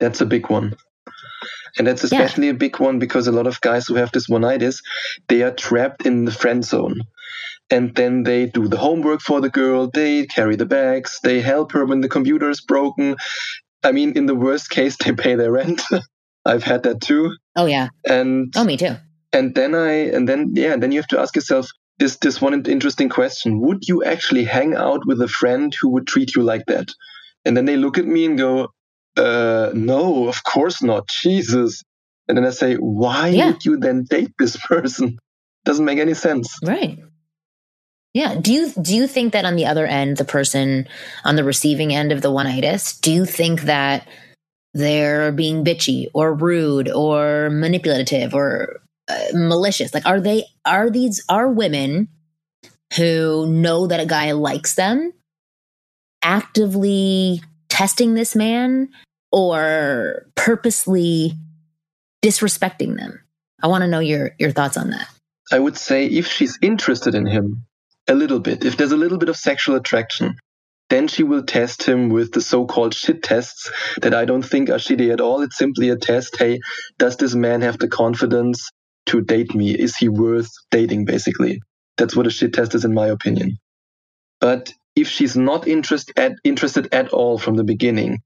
That's 0.00 0.20
a 0.20 0.26
big 0.26 0.50
one. 0.50 0.76
And 1.78 1.86
that's 1.86 2.04
especially 2.04 2.46
yeah. 2.46 2.52
a 2.52 2.56
big 2.56 2.80
one 2.80 2.98
because 2.98 3.26
a 3.26 3.32
lot 3.32 3.46
of 3.46 3.60
guys 3.60 3.86
who 3.86 3.96
have 3.96 4.12
this 4.12 4.28
one 4.28 4.42
oneitis, 4.42 4.82
they 5.28 5.42
are 5.42 5.50
trapped 5.50 6.06
in 6.06 6.24
the 6.24 6.32
friend 6.32 6.64
zone. 6.64 7.02
And 7.68 7.94
then 7.94 8.22
they 8.22 8.46
do 8.46 8.68
the 8.68 8.78
homework 8.78 9.20
for 9.20 9.40
the 9.40 9.50
girl, 9.50 9.90
they 9.92 10.26
carry 10.26 10.56
the 10.56 10.66
bags, 10.66 11.18
they 11.22 11.40
help 11.40 11.72
her 11.72 11.84
when 11.84 12.00
the 12.00 12.08
computer 12.08 12.48
is 12.48 12.60
broken. 12.60 13.16
I 13.82 13.92
mean, 13.92 14.16
in 14.16 14.26
the 14.26 14.34
worst 14.34 14.70
case, 14.70 14.96
they 15.04 15.12
pay 15.12 15.34
their 15.34 15.52
rent. 15.52 15.82
I've 16.44 16.62
had 16.62 16.84
that 16.84 17.00
too. 17.00 17.36
Oh 17.56 17.66
yeah. 17.66 17.88
And 18.08 18.54
oh, 18.56 18.64
me 18.64 18.76
too. 18.76 18.96
And 19.32 19.54
then 19.54 19.74
I, 19.74 19.90
and 19.90 20.28
then 20.28 20.52
yeah, 20.54 20.72
and 20.72 20.82
then 20.82 20.92
you 20.92 20.98
have 20.98 21.08
to 21.08 21.20
ask 21.20 21.34
yourself 21.34 21.66
this 21.98 22.16
this 22.18 22.40
one 22.40 22.64
interesting 22.66 23.08
question: 23.08 23.60
Would 23.60 23.88
you 23.88 24.04
actually 24.04 24.44
hang 24.44 24.76
out 24.76 25.00
with 25.06 25.20
a 25.20 25.28
friend 25.28 25.74
who 25.80 25.90
would 25.90 26.06
treat 26.06 26.36
you 26.36 26.42
like 26.42 26.64
that? 26.68 26.88
And 27.44 27.56
then 27.56 27.64
they 27.64 27.76
look 27.76 27.98
at 27.98 28.06
me 28.06 28.24
and 28.24 28.38
go, 28.38 28.68
uh, 29.16 29.70
no, 29.74 30.28
of 30.28 30.44
course 30.44 30.82
not. 30.82 31.08
Jesus. 31.08 31.82
And 32.28 32.36
then 32.36 32.44
I 32.44 32.50
say, 32.50 32.74
why 32.74 33.28
yeah. 33.28 33.52
would 33.52 33.64
you 33.64 33.76
then 33.76 34.04
date 34.04 34.32
this 34.38 34.56
person? 34.68 35.18
Doesn't 35.64 35.84
make 35.84 35.98
any 35.98 36.14
sense. 36.14 36.56
Right. 36.62 36.98
Yeah. 38.14 38.36
Do 38.40 38.52
you 38.52 38.72
do 38.80 38.96
you 38.96 39.06
think 39.06 39.32
that 39.32 39.44
on 39.44 39.56
the 39.56 39.66
other 39.66 39.86
end, 39.86 40.16
the 40.16 40.24
person 40.24 40.88
on 41.24 41.36
the 41.36 41.44
receiving 41.44 41.94
end 41.94 42.12
of 42.12 42.22
the 42.22 42.30
oneitis, 42.30 42.98
do 43.00 43.12
you 43.12 43.26
think 43.26 43.62
that 43.62 44.08
they're 44.72 45.32
being 45.32 45.64
bitchy 45.64 46.06
or 46.14 46.32
rude 46.32 46.90
or 46.90 47.50
manipulative 47.50 48.32
or 48.32 48.80
uh, 49.08 49.18
malicious? 49.34 49.92
Like, 49.92 50.06
are 50.06 50.20
they 50.20 50.44
are 50.64 50.88
these 50.88 51.22
are 51.28 51.48
women 51.48 52.08
who 52.96 53.46
know 53.48 53.86
that 53.86 54.00
a 54.00 54.06
guy 54.06 54.32
likes 54.32 54.74
them 54.74 55.12
actively 56.22 57.42
testing 57.68 58.14
this 58.14 58.34
man 58.34 58.88
or 59.32 60.26
purposely 60.34 61.34
disrespecting 62.22 62.96
them? 62.96 63.20
I 63.62 63.68
want 63.68 63.82
to 63.82 63.88
know 63.88 64.00
your 64.00 64.32
your 64.38 64.52
thoughts 64.52 64.76
on 64.76 64.90
that. 64.90 65.08
I 65.52 65.58
would 65.58 65.76
say 65.76 66.06
if 66.06 66.26
she's 66.26 66.58
interested 66.60 67.14
in 67.14 67.26
him 67.26 67.66
a 68.08 68.14
little 68.14 68.40
bit, 68.40 68.64
if 68.64 68.76
there's 68.76 68.92
a 68.92 68.96
little 68.96 69.18
bit 69.18 69.28
of 69.28 69.36
sexual 69.36 69.76
attraction, 69.76 70.36
then 70.90 71.08
she 71.08 71.22
will 71.22 71.42
test 71.42 71.82
him 71.82 72.08
with 72.08 72.32
the 72.32 72.40
so-called 72.40 72.94
shit 72.94 73.22
tests 73.22 73.70
that 74.02 74.14
I 74.14 74.24
don't 74.24 74.42
think 74.44 74.70
are 74.70 74.74
shitty 74.74 75.12
at 75.12 75.20
all. 75.20 75.42
It's 75.42 75.58
simply 75.58 75.90
a 75.90 75.96
test. 75.96 76.36
Hey, 76.36 76.60
does 76.98 77.16
this 77.16 77.34
man 77.34 77.62
have 77.62 77.78
the 77.78 77.88
confidence 77.88 78.70
to 79.06 79.20
date 79.20 79.54
me? 79.54 79.70
Is 79.70 79.96
he 79.96 80.08
worth 80.08 80.50
dating, 80.70 81.04
basically? 81.04 81.60
That's 81.96 82.14
what 82.14 82.26
a 82.26 82.30
shit 82.30 82.52
test 82.52 82.74
is, 82.74 82.84
in 82.84 82.94
my 82.94 83.08
opinion. 83.08 83.58
But 84.40 84.72
if 84.94 85.08
she's 85.08 85.36
not 85.36 85.66
interest 85.66 86.12
at, 86.16 86.32
interested 86.44 86.92
at 86.92 87.08
all 87.08 87.38
from 87.38 87.56
the 87.56 87.64
beginning, 87.64 88.18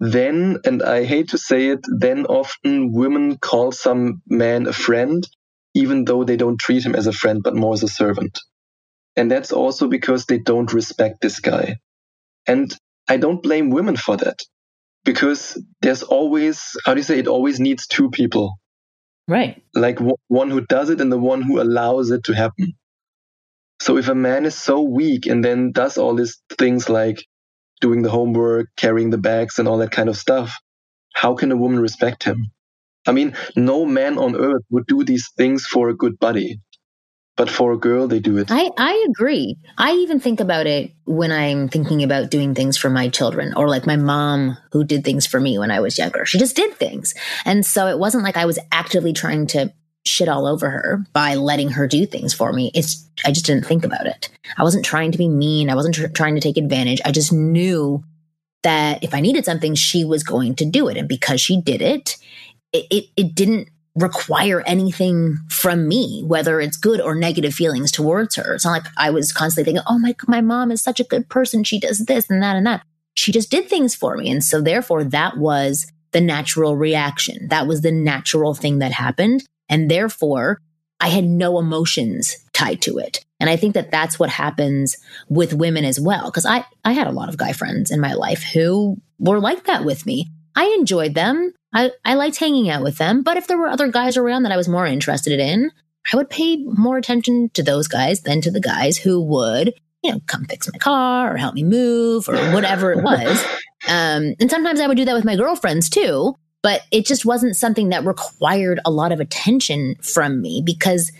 then, 0.00 0.58
and 0.64 0.82
I 0.82 1.04
hate 1.04 1.30
to 1.30 1.38
say 1.38 1.68
it, 1.68 1.80
then 1.98 2.26
often 2.26 2.92
women 2.92 3.38
call 3.38 3.72
some 3.72 4.22
man 4.28 4.66
a 4.66 4.72
friend, 4.72 5.26
even 5.74 6.04
though 6.04 6.24
they 6.24 6.36
don't 6.36 6.60
treat 6.60 6.84
him 6.84 6.94
as 6.94 7.06
a 7.06 7.12
friend, 7.12 7.42
but 7.42 7.56
more 7.56 7.74
as 7.74 7.82
a 7.82 7.88
servant. 7.88 8.40
And 9.16 9.30
that's 9.30 9.52
also 9.52 9.88
because 9.88 10.26
they 10.26 10.38
don't 10.38 10.72
respect 10.72 11.20
this 11.22 11.40
guy. 11.40 11.76
And 12.46 12.74
I 13.08 13.18
don't 13.18 13.42
blame 13.42 13.70
women 13.70 13.96
for 13.96 14.16
that 14.18 14.40
because 15.04 15.62
there's 15.82 16.02
always, 16.04 16.76
how 16.84 16.94
do 16.94 17.00
you 17.00 17.04
say, 17.04 17.18
it 17.18 17.28
always 17.28 17.60
needs 17.60 17.86
two 17.86 18.10
people. 18.10 18.58
Right. 19.28 19.62
Like 19.74 19.96
w- 19.96 20.16
one 20.28 20.50
who 20.50 20.62
does 20.62 20.90
it 20.90 21.00
and 21.00 21.12
the 21.12 21.18
one 21.18 21.42
who 21.42 21.60
allows 21.60 22.10
it 22.10 22.24
to 22.24 22.34
happen. 22.34 22.74
So 23.80 23.98
if 23.98 24.08
a 24.08 24.14
man 24.14 24.46
is 24.46 24.56
so 24.56 24.82
weak 24.82 25.26
and 25.26 25.44
then 25.44 25.72
does 25.72 25.98
all 25.98 26.14
these 26.14 26.40
things 26.58 26.88
like 26.88 27.24
doing 27.80 28.02
the 28.02 28.10
homework, 28.10 28.68
carrying 28.76 29.10
the 29.10 29.18
bags 29.18 29.58
and 29.58 29.68
all 29.68 29.78
that 29.78 29.90
kind 29.90 30.08
of 30.08 30.16
stuff, 30.16 30.58
how 31.14 31.34
can 31.34 31.52
a 31.52 31.56
woman 31.56 31.80
respect 31.80 32.24
him? 32.24 32.52
I 33.06 33.12
mean, 33.12 33.36
no 33.54 33.84
man 33.84 34.18
on 34.18 34.36
earth 34.36 34.62
would 34.70 34.86
do 34.86 35.04
these 35.04 35.30
things 35.36 35.64
for 35.64 35.88
a 35.88 35.96
good 35.96 36.18
buddy. 36.18 36.60
But 37.36 37.50
for 37.50 37.72
a 37.72 37.78
girl, 37.78 38.08
they 38.08 38.18
do 38.18 38.38
it. 38.38 38.50
I, 38.50 38.70
I 38.78 39.06
agree. 39.10 39.56
I 39.76 39.92
even 39.92 40.20
think 40.20 40.40
about 40.40 40.66
it 40.66 40.92
when 41.04 41.30
I'm 41.30 41.68
thinking 41.68 42.02
about 42.02 42.30
doing 42.30 42.54
things 42.54 42.78
for 42.78 42.88
my 42.88 43.10
children 43.10 43.52
or 43.54 43.68
like 43.68 43.86
my 43.86 43.96
mom 43.96 44.56
who 44.72 44.84
did 44.84 45.04
things 45.04 45.26
for 45.26 45.38
me 45.38 45.58
when 45.58 45.70
I 45.70 45.80
was 45.80 45.98
younger. 45.98 46.24
She 46.24 46.38
just 46.38 46.56
did 46.56 46.74
things. 46.76 47.12
And 47.44 47.64
so 47.64 47.88
it 47.88 47.98
wasn't 47.98 48.24
like 48.24 48.38
I 48.38 48.46
was 48.46 48.58
actively 48.72 49.12
trying 49.12 49.48
to 49.48 49.70
shit 50.06 50.28
all 50.28 50.46
over 50.46 50.70
her 50.70 51.04
by 51.12 51.34
letting 51.34 51.70
her 51.70 51.86
do 51.86 52.06
things 52.06 52.32
for 52.32 52.52
me. 52.52 52.70
It's, 52.74 53.04
I 53.24 53.32
just 53.32 53.46
didn't 53.46 53.66
think 53.66 53.84
about 53.84 54.06
it. 54.06 54.28
I 54.56 54.62
wasn't 54.62 54.84
trying 54.84 55.12
to 55.12 55.18
be 55.18 55.28
mean. 55.28 55.70
I 55.70 55.74
wasn't 55.74 55.94
tr- 55.94 56.06
trying 56.08 56.34
to 56.34 56.40
take 56.40 56.56
advantage. 56.56 57.00
I 57.04 57.12
just 57.12 57.32
knew 57.32 58.04
that 58.62 59.02
if 59.02 59.14
I 59.14 59.20
needed 59.20 59.44
something, 59.44 59.74
she 59.74 60.04
was 60.04 60.22
going 60.22 60.54
to 60.56 60.64
do 60.64 60.88
it. 60.88 60.96
And 60.96 61.08
because 61.08 61.40
she 61.40 61.60
did 61.60 61.82
it, 61.82 62.16
it, 62.72 62.86
it, 62.90 63.04
it 63.16 63.34
didn't 63.34 63.68
require 63.94 64.62
anything 64.66 65.38
from 65.48 65.88
me, 65.88 66.22
whether 66.26 66.60
it's 66.60 66.76
good 66.76 67.00
or 67.00 67.14
negative 67.14 67.54
feelings 67.54 67.90
towards 67.90 68.36
her. 68.36 68.54
It's 68.54 68.64
not 68.64 68.72
like 68.72 68.92
I 68.96 69.10
was 69.10 69.32
constantly 69.32 69.72
thinking, 69.72 69.84
oh 69.88 69.98
my, 69.98 70.14
my 70.28 70.40
mom 70.40 70.70
is 70.70 70.82
such 70.82 71.00
a 71.00 71.04
good 71.04 71.28
person. 71.28 71.64
She 71.64 71.80
does 71.80 72.00
this 72.00 72.28
and 72.28 72.42
that 72.42 72.56
and 72.56 72.66
that. 72.66 72.82
She 73.14 73.32
just 73.32 73.50
did 73.50 73.68
things 73.68 73.94
for 73.94 74.16
me. 74.16 74.30
And 74.30 74.44
so 74.44 74.60
therefore 74.60 75.02
that 75.04 75.38
was 75.38 75.86
the 76.12 76.20
natural 76.20 76.76
reaction. 76.76 77.48
That 77.48 77.66
was 77.66 77.80
the 77.80 77.92
natural 77.92 78.54
thing 78.54 78.78
that 78.80 78.92
happened. 78.92 79.44
And 79.68 79.90
therefore 79.90 80.60
I 81.00 81.08
had 81.08 81.24
no 81.24 81.58
emotions 81.58 82.36
tied 82.52 82.80
to 82.82 82.98
it. 82.98 83.24
And 83.38 83.50
I 83.50 83.56
think 83.56 83.74
that 83.74 83.90
that's 83.90 84.18
what 84.18 84.30
happens 84.30 84.96
with 85.28 85.52
women 85.52 85.84
as 85.84 86.00
well. 86.00 86.30
Cause 86.30 86.46
I, 86.46 86.64
I 86.84 86.92
had 86.92 87.06
a 87.06 87.12
lot 87.12 87.28
of 87.28 87.36
guy 87.36 87.52
friends 87.52 87.90
in 87.90 88.00
my 88.00 88.14
life 88.14 88.42
who 88.42 88.96
were 89.18 89.40
like 89.40 89.64
that 89.64 89.84
with 89.84 90.06
me. 90.06 90.26
I 90.54 90.74
enjoyed 90.78 91.14
them. 91.14 91.52
I, 91.74 91.90
I 92.04 92.14
liked 92.14 92.38
hanging 92.38 92.70
out 92.70 92.82
with 92.82 92.96
them. 92.96 93.22
But 93.22 93.36
if 93.36 93.46
there 93.46 93.58
were 93.58 93.68
other 93.68 93.88
guys 93.88 94.16
around 94.16 94.44
that 94.44 94.52
I 94.52 94.56
was 94.56 94.68
more 94.68 94.86
interested 94.86 95.38
in, 95.38 95.70
I 96.12 96.16
would 96.16 96.30
pay 96.30 96.56
more 96.64 96.96
attention 96.96 97.50
to 97.54 97.62
those 97.62 97.88
guys 97.88 98.22
than 98.22 98.40
to 98.42 98.50
the 98.50 98.60
guys 98.60 98.96
who 98.96 99.20
would, 99.22 99.74
you 100.02 100.12
know, 100.12 100.20
come 100.26 100.44
fix 100.46 100.70
my 100.72 100.78
car 100.78 101.34
or 101.34 101.36
help 101.36 101.54
me 101.54 101.62
move 101.62 102.28
or 102.28 102.36
whatever 102.52 102.92
it 102.92 103.02
was. 103.02 103.44
Um, 103.88 104.34
and 104.40 104.50
sometimes 104.50 104.80
I 104.80 104.88
would 104.88 104.96
do 104.96 105.04
that 105.04 105.14
with 105.14 105.24
my 105.24 105.36
girlfriends 105.36 105.88
too, 105.88 106.34
but 106.66 106.82
it 106.90 107.06
just 107.06 107.24
wasn't 107.24 107.54
something 107.54 107.90
that 107.90 108.04
required 108.04 108.80
a 108.84 108.90
lot 108.90 109.12
of 109.12 109.20
attention 109.20 109.94
from 110.02 110.42
me 110.42 110.60
because 110.66 111.12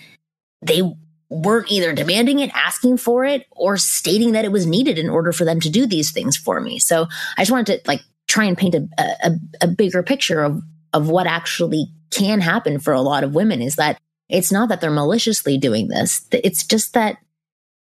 they 0.60 0.82
weren't 1.30 1.70
either 1.70 1.92
demanding 1.92 2.40
it, 2.40 2.50
asking 2.52 2.96
for 2.96 3.24
it, 3.24 3.46
or 3.52 3.76
stating 3.76 4.32
that 4.32 4.44
it 4.44 4.50
was 4.50 4.66
needed 4.66 4.98
in 4.98 5.08
order 5.08 5.30
for 5.30 5.44
them 5.44 5.60
to 5.60 5.70
do 5.70 5.86
these 5.86 6.10
things 6.10 6.36
for 6.36 6.60
me. 6.60 6.80
So 6.80 7.06
I 7.38 7.42
just 7.42 7.52
wanted 7.52 7.66
to 7.76 7.80
like 7.88 8.00
try 8.26 8.46
and 8.46 8.58
paint 8.58 8.74
a, 8.74 8.88
a, 8.98 9.30
a 9.60 9.68
bigger 9.68 10.02
picture 10.02 10.42
of, 10.42 10.62
of 10.92 11.08
what 11.08 11.28
actually 11.28 11.92
can 12.10 12.40
happen 12.40 12.80
for 12.80 12.92
a 12.92 13.00
lot 13.00 13.22
of 13.22 13.32
women 13.32 13.62
is 13.62 13.76
that 13.76 14.00
it's 14.28 14.50
not 14.50 14.68
that 14.70 14.80
they're 14.80 14.90
maliciously 14.90 15.58
doing 15.58 15.86
this. 15.86 16.26
It's 16.32 16.66
just 16.66 16.94
that 16.94 17.18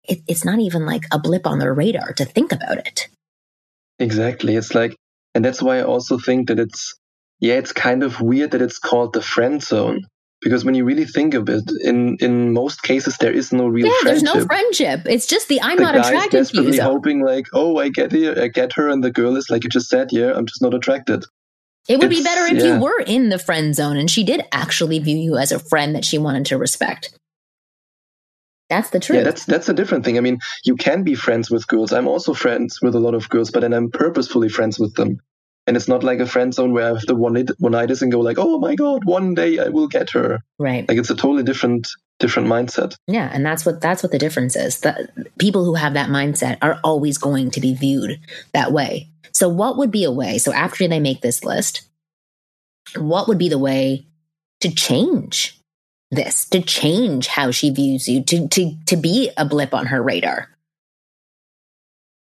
it, 0.06 0.18
it's 0.28 0.44
not 0.44 0.58
even 0.58 0.84
like 0.84 1.04
a 1.10 1.18
blip 1.18 1.46
on 1.46 1.60
their 1.60 1.72
radar 1.72 2.12
to 2.12 2.26
think 2.26 2.52
about 2.52 2.76
it. 2.76 3.08
Exactly. 3.98 4.54
It's 4.54 4.74
like, 4.74 4.94
and 5.34 5.42
that's 5.42 5.62
why 5.62 5.78
I 5.78 5.84
also 5.84 6.18
think 6.18 6.48
that 6.48 6.58
it's, 6.58 6.94
yeah, 7.44 7.54
it's 7.54 7.72
kind 7.72 8.02
of 8.02 8.22
weird 8.22 8.52
that 8.52 8.62
it's 8.62 8.78
called 8.78 9.12
the 9.12 9.20
friend 9.20 9.62
zone 9.62 10.00
because 10.40 10.64
when 10.64 10.74
you 10.74 10.82
really 10.86 11.04
think 11.04 11.34
of 11.34 11.46
it, 11.50 11.64
in 11.82 12.16
in 12.20 12.54
most 12.54 12.82
cases 12.82 13.18
there 13.18 13.32
is 13.32 13.52
no 13.52 13.66
real 13.66 13.86
yeah, 13.86 13.92
friendship. 14.00 14.24
there's 14.24 14.34
no 14.34 14.46
friendship. 14.46 15.00
It's 15.04 15.26
just 15.26 15.48
the 15.48 15.60
I'm 15.60 15.76
the 15.76 15.82
not 15.82 15.94
attracted 15.94 16.30
to 16.30 16.36
you. 16.38 16.42
desperately 16.42 16.78
hoping 16.78 17.22
like, 17.22 17.44
oh, 17.52 17.76
I 17.76 17.90
get 17.90 18.12
here, 18.12 18.34
I 18.40 18.48
get 18.48 18.72
her, 18.72 18.88
and 18.88 19.04
the 19.04 19.10
girl 19.10 19.36
is 19.36 19.50
like 19.50 19.62
you 19.62 19.68
just 19.68 19.90
said, 19.90 20.08
yeah, 20.10 20.32
I'm 20.34 20.46
just 20.46 20.62
not 20.62 20.72
attracted. 20.72 21.26
It 21.86 21.98
would 21.98 22.08
be 22.08 22.22
better 22.22 22.46
if 22.46 22.62
yeah. 22.62 22.76
you 22.76 22.80
were 22.80 23.02
in 23.06 23.28
the 23.28 23.38
friend 23.38 23.74
zone 23.74 23.98
and 23.98 24.10
she 24.10 24.24
did 24.24 24.40
actually 24.50 24.98
view 25.00 25.18
you 25.18 25.36
as 25.36 25.52
a 25.52 25.58
friend 25.58 25.94
that 25.94 26.06
she 26.06 26.16
wanted 26.16 26.46
to 26.46 26.56
respect. 26.56 27.12
That's 28.70 28.88
the 28.88 29.00
truth. 29.00 29.18
Yeah, 29.18 29.24
that's 29.24 29.44
that's 29.44 29.68
a 29.68 29.74
different 29.74 30.06
thing. 30.06 30.16
I 30.16 30.22
mean, 30.22 30.38
you 30.64 30.76
can 30.76 31.02
be 31.02 31.14
friends 31.14 31.50
with 31.50 31.66
girls. 31.66 31.92
I'm 31.92 32.08
also 32.08 32.32
friends 32.32 32.80
with 32.80 32.94
a 32.94 33.00
lot 33.00 33.14
of 33.14 33.28
girls, 33.28 33.50
but 33.50 33.60
then 33.60 33.74
I'm 33.74 33.90
purposefully 33.90 34.48
friends 34.48 34.78
with 34.78 34.94
them. 34.94 35.20
And 35.66 35.76
it's 35.76 35.88
not 35.88 36.04
like 36.04 36.20
a 36.20 36.26
friend 36.26 36.52
zone 36.52 36.72
where 36.72 36.84
I 36.84 36.88
have 36.88 37.06
the 37.06 37.14
one 37.14 37.42
one-itis 37.58 38.02
and 38.02 38.12
go 38.12 38.20
like, 38.20 38.38
oh 38.38 38.58
my 38.58 38.74
god, 38.74 39.04
one 39.04 39.34
day 39.34 39.58
I 39.58 39.68
will 39.68 39.88
get 39.88 40.10
her. 40.10 40.42
right. 40.58 40.86
Like 40.86 40.98
it's 40.98 41.10
a 41.10 41.16
totally 41.16 41.42
different 41.42 41.88
different 42.18 42.48
mindset. 42.48 42.96
Yeah, 43.06 43.30
and 43.32 43.44
that's 43.44 43.64
what 43.64 43.80
that's 43.80 44.02
what 44.02 44.12
the 44.12 44.18
difference 44.18 44.56
is. 44.56 44.80
The 44.80 45.08
people 45.38 45.64
who 45.64 45.74
have 45.74 45.94
that 45.94 46.10
mindset 46.10 46.58
are 46.62 46.78
always 46.84 47.18
going 47.18 47.50
to 47.52 47.60
be 47.60 47.74
viewed 47.74 48.20
that 48.52 48.72
way. 48.72 49.08
So 49.32 49.48
what 49.48 49.78
would 49.78 49.90
be 49.90 50.04
a 50.04 50.12
way? 50.12 50.38
So 50.38 50.52
after 50.52 50.86
they 50.86 51.00
make 51.00 51.20
this 51.20 51.44
list, 51.44 51.88
what 52.96 53.26
would 53.26 53.38
be 53.38 53.48
the 53.48 53.58
way 53.58 54.06
to 54.60 54.72
change 54.72 55.58
this, 56.10 56.48
to 56.50 56.60
change 56.60 57.26
how 57.26 57.50
she 57.50 57.70
views 57.70 58.06
you, 58.08 58.22
to 58.24 58.48
to 58.48 58.76
to 58.86 58.96
be 58.96 59.30
a 59.36 59.44
blip 59.44 59.74
on 59.74 59.86
her 59.86 60.02
radar? 60.02 60.50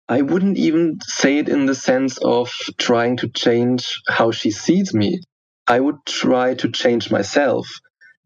I 0.08 0.22
wouldn't 0.22 0.58
even 0.58 1.00
say 1.04 1.40
it 1.40 1.50
in 1.50 1.66
the 1.66 1.74
sense 1.76 2.18
of 2.20 2.52
trying 2.78 3.18
to 3.18 3.30
change 3.30 4.02
how 4.08 4.32
she 4.32 4.52
sees 4.52 4.94
me. 4.94 5.20
I 5.68 5.80
would 5.80 5.98
try 6.06 6.54
to 6.56 6.70
change 6.72 7.10
myself 7.10 7.68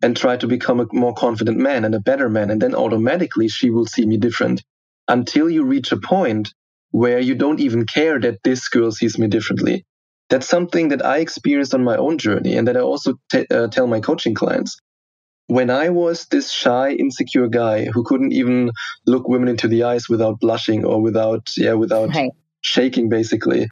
and 0.03 0.15
try 0.15 0.35
to 0.37 0.47
become 0.47 0.81
a 0.81 0.87
more 0.91 1.13
confident 1.13 1.57
man 1.57 1.85
and 1.85 1.95
a 1.95 2.01
better 2.01 2.29
man. 2.29 2.51
And 2.51 2.61
then 2.61 2.75
automatically 2.75 3.47
she 3.47 3.69
will 3.69 3.85
see 3.85 4.05
me 4.05 4.17
different 4.17 4.61
until 5.07 5.49
you 5.49 5.63
reach 5.63 5.91
a 5.93 5.97
point 5.97 6.53
where 6.91 7.19
you 7.19 7.35
don't 7.35 7.61
even 7.61 7.85
care 7.85 8.19
that 8.19 8.39
this 8.43 8.67
girl 8.67 8.91
sees 8.91 9.17
me 9.17 9.27
differently. 9.27 9.85
That's 10.29 10.47
something 10.47 10.89
that 10.89 11.05
I 11.05 11.19
experienced 11.19 11.73
on 11.73 11.83
my 11.83 11.95
own 11.97 12.17
journey 12.17 12.57
and 12.57 12.67
that 12.67 12.77
I 12.77 12.81
also 12.81 13.13
t- 13.31 13.47
uh, 13.49 13.67
tell 13.69 13.87
my 13.87 14.01
coaching 14.01 14.35
clients. 14.35 14.77
When 15.51 15.69
I 15.69 15.89
was 15.89 16.27
this 16.27 16.49
shy, 16.49 16.91
insecure 16.91 17.49
guy 17.49 17.83
who 17.83 18.03
couldn't 18.05 18.31
even 18.31 18.71
look 19.05 19.27
women 19.27 19.49
into 19.49 19.67
the 19.67 19.83
eyes 19.83 20.07
without 20.07 20.39
blushing 20.39 20.85
or 20.85 21.01
without, 21.01 21.49
yeah, 21.57 21.73
without 21.73 22.07
Right. 22.15 22.31
shaking, 22.61 23.09
basically. 23.09 23.67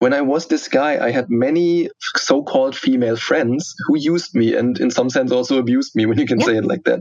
When 0.00 0.12
I 0.12 0.22
was 0.22 0.48
this 0.48 0.66
guy, 0.66 0.98
I 1.06 1.12
had 1.12 1.30
many 1.30 1.90
so 2.16 2.42
called 2.42 2.74
female 2.74 3.14
friends 3.14 3.72
who 3.86 3.96
used 3.96 4.34
me 4.34 4.56
and, 4.56 4.76
in 4.80 4.90
some 4.90 5.08
sense, 5.08 5.30
also 5.30 5.58
abused 5.58 5.92
me, 5.94 6.06
when 6.08 6.18
you 6.18 6.26
can 6.26 6.40
Yeah. 6.40 6.46
say 6.46 6.56
it 6.56 6.64
like 6.64 6.82
that. 6.86 7.00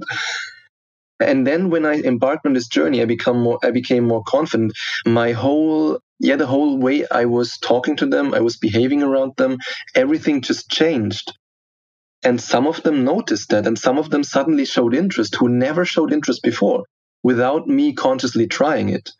And 1.19 1.47
then 1.47 1.71
when 1.71 1.83
I 1.83 1.95
embarked 2.01 2.45
on 2.45 2.53
this 2.53 2.67
journey, 2.67 3.01
I 3.01 3.05
become 3.05 3.41
more, 3.41 3.57
I 3.63 3.71
became 3.71 4.03
more 4.05 4.21
confident. 4.27 4.73
My 5.07 5.31
whole, 5.31 5.97
yeah, 6.19 6.35
the 6.35 6.45
whole 6.45 6.77
way 6.77 7.07
I 7.09 7.25
was 7.25 7.57
talking 7.57 7.95
to 7.97 8.05
them, 8.05 8.35
I 8.35 8.41
was 8.41 8.55
behaving 8.57 9.01
around 9.01 9.31
them, 9.37 9.57
everything 9.95 10.41
just 10.41 10.69
changed. 10.69 11.33
And 12.23 12.41
some 12.41 12.65
of 12.65 12.81
them 12.83 13.03
noticed 13.03 13.49
that, 13.49 13.67
and 13.67 13.77
some 13.77 13.97
of 13.97 14.09
them 14.09 14.23
suddenly 14.23 14.65
showed 14.65 14.95
interest 14.95 15.35
who 15.35 15.49
never 15.49 15.85
showed 15.85 16.11
interest 16.11 16.41
before 16.43 16.85
without 17.23 17.67
me 17.67 17.93
consciously 17.93 18.47
trying 18.47 18.89
it. 18.89 19.11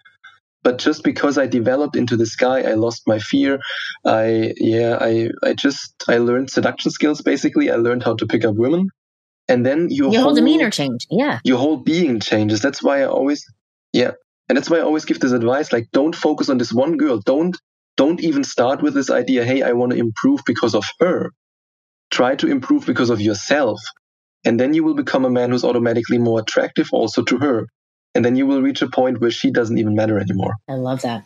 But 0.63 0.79
just 0.79 1.03
because 1.03 1.37
I 1.37 1.45
developed 1.45 1.95
into 1.95 2.17
this 2.17 2.35
guy, 2.35 2.61
I 2.61 2.73
lost 2.73 3.03
my 3.05 3.19
fear. 3.19 3.59
I, 4.03 4.53
yeah, 4.57 4.97
I, 4.99 5.29
I 5.43 5.53
just, 5.53 5.93
I 6.07 6.17
learned 6.17 6.49
seduction 6.49 6.89
skills 6.89 7.21
basically. 7.21 7.69
I 7.69 7.75
learned 7.75 8.03
how 8.03 8.15
to 8.15 8.25
pick 8.25 8.43
up 8.43 8.55
women. 8.55 8.89
And 9.47 9.63
then 9.63 9.89
your, 9.91 10.11
Your 10.11 10.21
whole 10.21 10.29
whole 10.29 10.35
demeanor 10.35 10.71
changed. 10.71 11.05
Yeah. 11.11 11.39
your 11.43 11.59
whole 11.59 11.77
being 11.77 12.19
changes. 12.19 12.61
That's 12.61 12.81
why 12.81 13.01
I 13.01 13.05
always, 13.05 13.45
yeah, 13.93 14.13
and 14.49 14.57
that's 14.57 14.69
why 14.69 14.77
I 14.77 14.81
always 14.81 15.05
give 15.05 15.19
this 15.19 15.33
advice: 15.33 15.71
like, 15.71 15.87
don't 15.91 16.15
focus 16.15 16.49
on 16.49 16.57
this 16.57 16.73
one 16.73 16.97
girl. 16.97 17.19
Don't, 17.19 17.55
don't 17.95 18.19
even 18.21 18.43
start 18.43 18.81
with 18.81 18.95
this 18.95 19.11
idea. 19.11 19.45
Hey, 19.45 19.61
I 19.61 19.73
want 19.73 19.91
to 19.91 19.99
improve 19.99 20.41
because 20.47 20.73
of 20.73 20.83
her. 20.99 21.31
Try 22.15 22.37
to 22.37 22.47
improve 22.47 22.85
because 22.85 23.09
of 23.09 23.19
yourself, 23.19 23.81
and 24.45 24.57
then 24.57 24.73
you 24.73 24.85
will 24.85 24.93
become 24.93 25.25
a 25.25 25.29
man 25.29 25.49
who's 25.49 25.65
automatically 25.65 26.17
more 26.17 26.39
attractive 26.39 26.87
also 26.93 27.21
to 27.23 27.37
her. 27.39 27.67
And 28.13 28.23
then 28.23 28.37
you 28.37 28.47
will 28.47 28.61
reach 28.61 28.81
a 28.81 28.87
point 28.87 29.19
where 29.19 29.31
she 29.31 29.51
doesn't 29.51 29.77
even 29.77 29.95
matter 29.95 30.17
anymore. 30.17 30.53
I 30.69 30.75
love 30.75 31.01
that. 31.01 31.25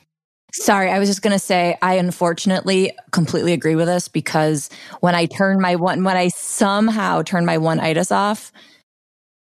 Sorry, 0.52 0.90
I 0.90 0.98
was 0.98 1.08
just 1.08 1.22
going 1.22 1.34
to 1.34 1.38
say 1.38 1.78
I 1.84 1.98
unfortunately 1.98 2.98
completely 3.12 3.54
agree 3.54 3.76
with 3.76 3.86
this 3.86 4.08
because 4.08 4.72
when 5.00 5.14
I 5.14 5.28
turn 5.28 5.62
my 5.62 5.76
one 5.76 6.04
when 6.04 6.18
I 6.18 6.30
somehow 6.30 7.22
turn 7.22 7.46
my 7.46 7.60
one 7.60 7.80
itis 7.80 8.12
off, 8.12 8.52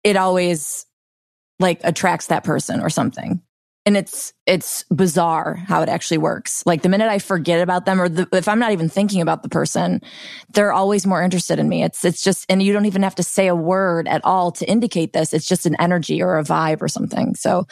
it 0.04 0.16
always 0.16 0.86
like 1.58 1.80
attracts 1.82 2.28
that 2.28 2.44
person 2.44 2.80
or 2.80 2.88
something. 2.88 3.42
And 3.84 3.96
it's 3.96 4.32
it's 4.46 4.84
bizarre 4.84 5.54
how 5.54 5.82
it 5.82 5.88
actually 5.88 6.18
works. 6.18 6.64
Like 6.66 6.82
the 6.82 6.88
minute 6.88 7.08
i 7.08 7.18
forget 7.18 7.60
about 7.60 7.84
them 7.84 8.00
or 8.00 8.08
the, 8.08 8.28
if 8.32 8.48
i'm 8.48 8.58
not 8.58 8.72
even 8.72 8.88
thinking 8.88 9.20
about 9.20 9.42
the 9.42 9.48
person 9.48 10.00
they're 10.54 10.72
always 10.72 11.06
more 11.06 11.22
interested 11.22 11.58
in 11.58 11.68
me. 11.68 11.82
It's 11.82 12.04
it's 12.04 12.22
just 12.22 12.46
and 12.48 12.62
you 12.62 12.72
don't 12.72 12.86
even 12.86 13.02
have 13.02 13.16
to 13.16 13.22
say 13.22 13.48
a 13.48 13.56
word 13.56 14.08
at 14.08 14.24
all 14.24 14.52
to 14.52 14.68
indicate 14.68 15.12
this. 15.12 15.32
It's 15.32 15.46
just 15.46 15.66
an 15.66 15.76
energy 15.78 16.22
or 16.22 16.38
a 16.38 16.44
vibe 16.44 16.82
or 16.82 16.88
something. 16.88 17.34
So 17.34 17.66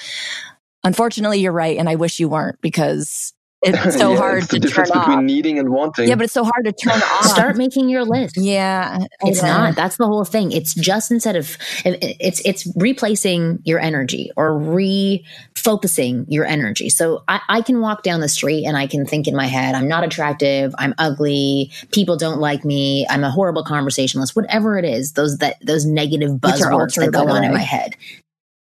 unfortunately 0.85 1.41
you're 1.41 1.53
right 1.53 1.77
and 1.77 1.89
i 1.89 1.95
wish 1.95 2.19
you 2.19 2.29
weren't 2.29 2.61
because 2.61 3.35
it's 3.63 3.97
so 3.99 4.13
yeah, 4.13 4.17
hard 4.17 4.39
it's 4.39 4.49
the 4.49 4.59
to 4.61 4.67
difference 4.69 4.91
turn 4.91 5.01
between 5.01 5.19
off. 5.19 5.25
needing 5.25 5.59
and 5.59 5.71
wanting. 5.71 6.09
Yeah, 6.09 6.15
but 6.15 6.25
it's 6.25 6.33
so 6.33 6.45
hard 6.45 6.65
to 6.65 6.73
turn 6.73 6.93
off. 7.03 7.25
Start 7.27 7.57
making 7.57 7.89
your 7.89 8.05
list. 8.05 8.37
Yeah, 8.37 8.99
It's 9.23 9.43
yeah. 9.43 9.49
not. 9.53 9.77
That's 9.77 9.97
the 9.97 10.07
whole 10.07 10.25
thing. 10.25 10.53
It's 10.53 10.75
just 10.75 11.11
instead 11.11 11.37
of 11.37 11.57
it's 11.85 12.41
it's 12.45 12.67
replacing 12.77 13.61
your 13.65 13.79
energy 13.81 14.31
or 14.37 14.53
refocusing 14.53 16.25
your 16.29 16.45
energy. 16.45 16.89
So 16.89 17.23
I, 17.29 17.41
I 17.49 17.63
can 17.63 17.81
walk 17.81 18.03
down 18.03 18.21
the 18.21 18.29
street 18.29 18.65
and 18.65 18.77
I 18.77 18.87
can 18.87 19.07
think 19.07 19.27
in 19.29 19.37
my 19.37 19.47
head, 19.47 19.75
I'm 19.75 19.89
not 19.89 20.05
attractive, 20.05 20.75
I'm 20.79 20.95
ugly, 20.99 21.71
people 21.93 22.17
don't 22.17 22.41
like 22.41 22.65
me, 22.65 23.07
I'm 23.11 23.25
a 23.25 23.31
horrible 23.31 23.65
conversationalist, 23.65 24.35
whatever 24.37 24.79
it 24.79 24.85
is, 24.85 25.13
those 25.13 25.39
that 25.39 25.57
those 25.65 25.85
negative 25.85 26.33
Which 26.33 26.41
buzzwords 26.43 26.95
that 26.97 27.13
go 27.13 27.29
on 27.29 27.45
in 27.45 27.53
my 27.53 27.61
head. 27.61 27.97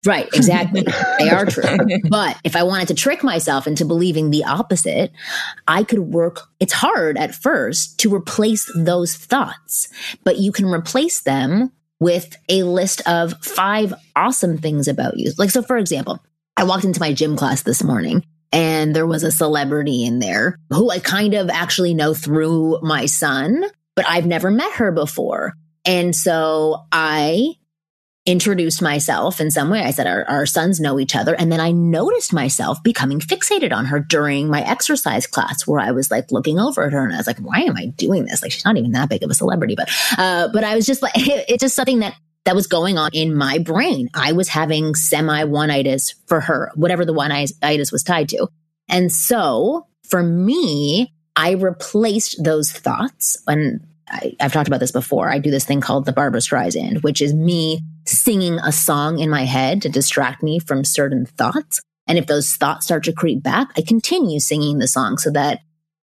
Right, 0.04 0.28
exactly. 0.34 0.84
they 1.18 1.30
are 1.30 1.46
true. 1.46 1.76
But 2.08 2.36
if 2.42 2.56
I 2.56 2.64
wanted 2.64 2.88
to 2.88 2.94
trick 2.94 3.22
myself 3.22 3.66
into 3.66 3.84
believing 3.84 4.30
the 4.30 4.44
opposite, 4.44 5.12
I 5.68 5.84
could 5.84 6.00
work. 6.00 6.40
It's 6.58 6.72
hard 6.72 7.16
at 7.16 7.34
first 7.34 8.00
to 8.00 8.12
replace 8.12 8.70
those 8.74 9.16
thoughts, 9.16 9.88
but 10.24 10.38
you 10.38 10.50
can 10.50 10.66
replace 10.66 11.20
them 11.20 11.70
with 12.00 12.36
a 12.48 12.64
list 12.64 13.00
of 13.08 13.34
five 13.44 13.94
awesome 14.16 14.58
things 14.58 14.88
about 14.88 15.18
you. 15.18 15.32
Like, 15.38 15.50
so 15.50 15.62
for 15.62 15.76
example, 15.76 16.18
I 16.56 16.64
walked 16.64 16.84
into 16.84 17.00
my 17.00 17.12
gym 17.12 17.36
class 17.36 17.62
this 17.62 17.84
morning 17.84 18.24
and 18.52 18.94
there 18.94 19.06
was 19.06 19.22
a 19.22 19.30
celebrity 19.30 20.04
in 20.04 20.18
there 20.18 20.58
who 20.70 20.90
I 20.90 20.98
kind 20.98 21.34
of 21.34 21.48
actually 21.48 21.94
know 21.94 22.12
through 22.12 22.80
my 22.82 23.06
son, 23.06 23.64
but 23.94 24.04
I've 24.08 24.26
never 24.26 24.50
met 24.50 24.72
her 24.72 24.90
before. 24.90 25.54
And 25.84 26.14
so 26.14 26.86
I 26.90 27.54
introduced 28.24 28.80
myself 28.80 29.40
in 29.40 29.50
some 29.50 29.68
way. 29.68 29.82
I 29.82 29.90
said, 29.90 30.06
our, 30.06 30.24
our 30.28 30.46
sons 30.46 30.78
know 30.78 31.00
each 31.00 31.16
other. 31.16 31.34
And 31.34 31.50
then 31.50 31.58
I 31.58 31.72
noticed 31.72 32.32
myself 32.32 32.82
becoming 32.82 33.18
fixated 33.18 33.72
on 33.72 33.86
her 33.86 33.98
during 33.98 34.48
my 34.48 34.62
exercise 34.62 35.26
class 35.26 35.66
where 35.66 35.80
I 35.80 35.90
was 35.90 36.10
like 36.10 36.30
looking 36.30 36.60
over 36.60 36.84
at 36.84 36.92
her 36.92 37.04
and 37.04 37.12
I 37.12 37.16
was 37.16 37.26
like, 37.26 37.38
why 37.38 37.60
am 37.60 37.76
I 37.76 37.86
doing 37.86 38.26
this? 38.26 38.40
Like, 38.40 38.52
she's 38.52 38.64
not 38.64 38.76
even 38.76 38.92
that 38.92 39.08
big 39.08 39.24
of 39.24 39.30
a 39.30 39.34
celebrity, 39.34 39.74
but, 39.74 39.90
uh, 40.18 40.48
but 40.52 40.62
I 40.62 40.76
was 40.76 40.86
just 40.86 41.02
like, 41.02 41.12
it's 41.16 41.62
just 41.62 41.74
something 41.74 41.98
that, 41.98 42.14
that 42.44 42.54
was 42.54 42.68
going 42.68 42.96
on 42.96 43.10
in 43.12 43.34
my 43.34 43.58
brain. 43.58 44.08
I 44.14 44.32
was 44.32 44.48
having 44.48 44.94
semi 44.94 45.44
one-itis 45.44 46.14
for 46.26 46.40
her, 46.40 46.70
whatever 46.74 47.04
the 47.04 47.12
one-itis 47.12 47.90
was 47.90 48.04
tied 48.04 48.28
to. 48.30 48.48
And 48.88 49.10
so 49.10 49.86
for 50.08 50.22
me, 50.22 51.12
I 51.34 51.52
replaced 51.52 52.42
those 52.42 52.70
thoughts 52.70 53.42
and 53.48 53.84
I, 54.08 54.36
I've 54.40 54.52
talked 54.52 54.68
about 54.68 54.80
this 54.80 54.92
before. 54.92 55.30
I 55.30 55.38
do 55.38 55.50
this 55.50 55.64
thing 55.64 55.80
called 55.80 56.04
the 56.04 56.12
Barbra 56.12 56.40
Streisand, 56.40 57.02
which 57.02 57.22
is 57.22 57.32
me 57.32 57.80
singing 58.06 58.58
a 58.58 58.72
song 58.72 59.18
in 59.18 59.30
my 59.30 59.44
head 59.44 59.82
to 59.82 59.88
distract 59.88 60.42
me 60.42 60.58
from 60.58 60.84
certain 60.84 61.26
thoughts. 61.26 61.80
And 62.06 62.18
if 62.18 62.26
those 62.26 62.54
thoughts 62.56 62.86
start 62.86 63.04
to 63.04 63.12
creep 63.12 63.42
back, 63.42 63.68
I 63.76 63.82
continue 63.82 64.40
singing 64.40 64.78
the 64.78 64.88
song 64.88 65.18
so 65.18 65.30
that 65.30 65.60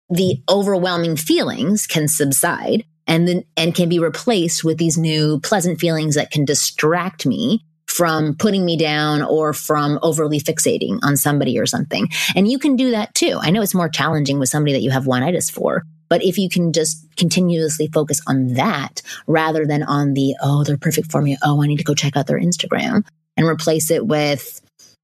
the 0.09 0.43
overwhelming 0.49 1.17
feelings 1.17 1.87
can 1.87 2.09
subside 2.09 2.85
and 3.07 3.27
then 3.27 3.45
and 3.57 3.75
can 3.75 3.89
be 3.89 3.99
replaced 3.99 4.65
with 4.65 4.79
these 4.79 4.97
new 4.97 5.41
pleasant 5.41 5.81
feelings 5.81 6.15
that 6.15 6.31
can 6.31 6.45
distract 6.45 7.27
me 7.27 7.65
from 7.87 8.35
putting 8.37 8.65
me 8.65 8.77
down 8.77 9.23
or 9.23 9.53
from 9.53 9.99
overly 10.03 10.41
fixating 10.41 10.99
on 11.03 11.17
somebody 11.17 11.59
or 11.59 11.67
something. 11.67 12.09
And 12.35 12.49
you 12.51 12.59
can 12.59 12.77
do 12.77 12.93
that 12.93 13.15
too. 13.15 13.39
I 13.41 13.51
know 13.51 13.61
it's 13.61 13.75
more 13.75 13.89
challenging 13.89 14.39
with 14.39 14.49
somebody 14.49 14.73
that 14.73 14.83
you 14.83 14.91
have 14.91 15.07
one-itis 15.07 15.51
for, 15.51 15.83
but 16.13 16.23
if 16.23 16.37
you 16.37 16.51
can 16.51 16.75
just 16.75 17.07
continuously 17.17 17.89
focus 17.91 18.21
on 18.27 18.49
that 18.49 19.01
rather 19.27 19.65
than 19.65 19.83
on 19.83 20.13
the, 20.13 20.37
oh, 20.43 20.63
they're 20.63 20.77
perfect 20.77 21.11
for 21.11 21.23
me. 21.23 21.39
Oh, 21.43 21.63
I 21.63 21.67
need 21.67 21.79
to 21.79 21.85
go 21.85 21.95
check 21.95 22.19
out 22.19 22.27
their 22.27 22.39
Instagram 22.39 23.07
and 23.35 23.47
replace 23.47 23.91
it 23.91 24.07
with, 24.07 24.61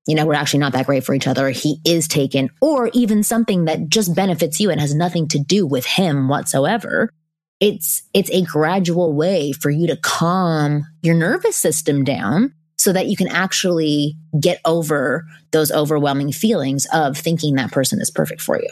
you 0.06 0.14
know, 0.14 0.26
we're 0.26 0.34
actually 0.34 0.60
not 0.60 0.72
that 0.74 0.84
great 0.84 1.04
for 1.04 1.14
each 1.14 1.26
other. 1.26 1.48
He 1.48 1.80
is 1.82 2.08
taken, 2.08 2.50
or 2.60 2.90
even 2.92 3.22
something 3.22 3.64
that 3.64 3.88
just 3.88 4.14
benefits 4.14 4.60
you 4.60 4.68
and 4.68 4.78
has 4.78 4.94
nothing 4.94 5.28
to 5.28 5.38
do 5.38 5.66
with 5.66 5.86
him 5.86 6.28
whatsoever. 6.28 7.08
It's, 7.58 8.02
it's 8.12 8.30
a 8.30 8.42
gradual 8.42 9.14
way 9.14 9.52
for 9.52 9.70
you 9.70 9.86
to 9.86 9.96
calm 9.96 10.84
your 11.00 11.14
nervous 11.14 11.56
system 11.56 12.04
down 12.04 12.52
so 12.76 12.92
that 12.92 13.06
you 13.06 13.16
can 13.16 13.28
actually 13.28 14.14
get 14.38 14.60
over 14.66 15.24
those 15.52 15.72
overwhelming 15.72 16.32
feelings 16.32 16.86
of 16.92 17.16
thinking 17.16 17.54
that 17.54 17.72
person 17.72 17.98
is 17.98 18.10
perfect 18.10 18.42
for 18.42 18.60
you. 18.60 18.68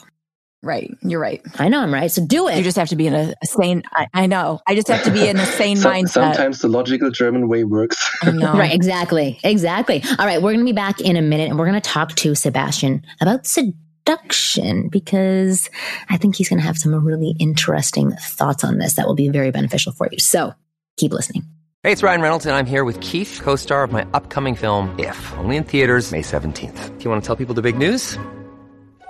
Right. 0.62 0.90
You're 1.03 1.21
right. 1.21 1.42
I 1.59 1.69
know 1.69 1.81
I'm 1.81 1.92
right. 1.95 2.11
So 2.11 2.25
do 2.27 2.49
it. 2.49 2.57
You 2.57 2.64
just 2.64 2.77
have 2.77 2.88
to 2.88 2.97
be 2.97 3.07
in 3.07 3.14
a, 3.14 3.35
a 3.42 3.47
sane. 3.47 3.83
I, 3.92 4.07
I 4.12 4.27
know. 4.27 4.61
I 4.66 4.75
just 4.75 4.88
have 4.88 5.05
to 5.05 5.11
be 5.12 5.29
in 5.29 5.37
a 5.37 5.47
sane 5.47 5.77
So- 5.77 5.90
mindset. 5.90 6.09
sometimes 6.11 6.59
the 6.61 6.69
logical 6.69 7.11
German 7.11 7.47
way 7.49 7.62
works. 7.64 8.11
I 8.23 8.31
know. 8.33 8.55
Right, 8.55 8.73
exactly. 8.75 9.38
Exactly. 9.45 10.03
All 10.19 10.27
right, 10.27 10.42
we're 10.42 10.53
going 10.53 10.61
to 10.61 10.64
be 10.64 10.73
back 10.73 11.01
in 11.01 11.16
a 11.16 11.23
minute 11.23 11.51
and 11.51 11.59
we're 11.59 11.66
going 11.69 11.81
to 11.81 11.88
talk 11.88 12.14
to 12.16 12.35
Sebastian 12.35 13.05
about 13.21 13.47
seduction 13.47 14.88
because 14.88 15.71
I 16.09 16.16
think 16.16 16.37
he's 16.37 16.49
going 16.49 16.59
to 16.61 16.66
have 16.66 16.79
some 16.79 16.95
really 17.05 17.35
interesting 17.38 18.11
thoughts 18.12 18.64
on 18.64 18.79
this 18.79 18.95
that 18.95 19.07
will 19.07 19.14
be 19.14 19.29
very 19.29 19.51
beneficial 19.53 19.92
for 19.92 20.09
you. 20.11 20.19
So 20.19 20.53
keep 20.97 21.12
listening. 21.12 21.45
Hey, 21.83 21.92
it's 21.92 22.03
Ryan 22.03 22.21
Reynolds, 22.21 22.47
and 22.47 22.57
I'm 22.57 22.66
here 22.66 22.83
with 22.85 23.01
Keith, 23.01 23.38
co 23.40 23.55
star 23.55 23.85
of 23.85 23.92
my 23.92 24.05
upcoming 24.14 24.57
film, 24.57 24.99
If, 24.99 25.33
only 25.38 25.57
in 25.57 25.62
theaters, 25.62 26.11
May 26.11 26.23
17th. 26.23 26.99
Do 26.99 27.05
you 27.05 27.11
want 27.11 27.23
to 27.23 27.27
tell 27.27 27.37
people 27.37 27.55
the 27.55 27.62
big 27.62 27.79
news? 27.79 28.19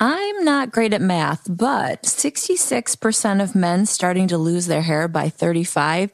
I'm 0.00 0.44
not 0.44 0.70
great 0.70 0.92
at 0.92 1.00
math, 1.00 1.44
but 1.50 2.04
66% 2.04 3.42
of 3.42 3.56
men 3.56 3.84
starting 3.84 4.28
to 4.28 4.38
lose 4.38 4.66
their 4.66 4.82
hair 4.82 5.08
by 5.08 5.28
35 5.28 6.12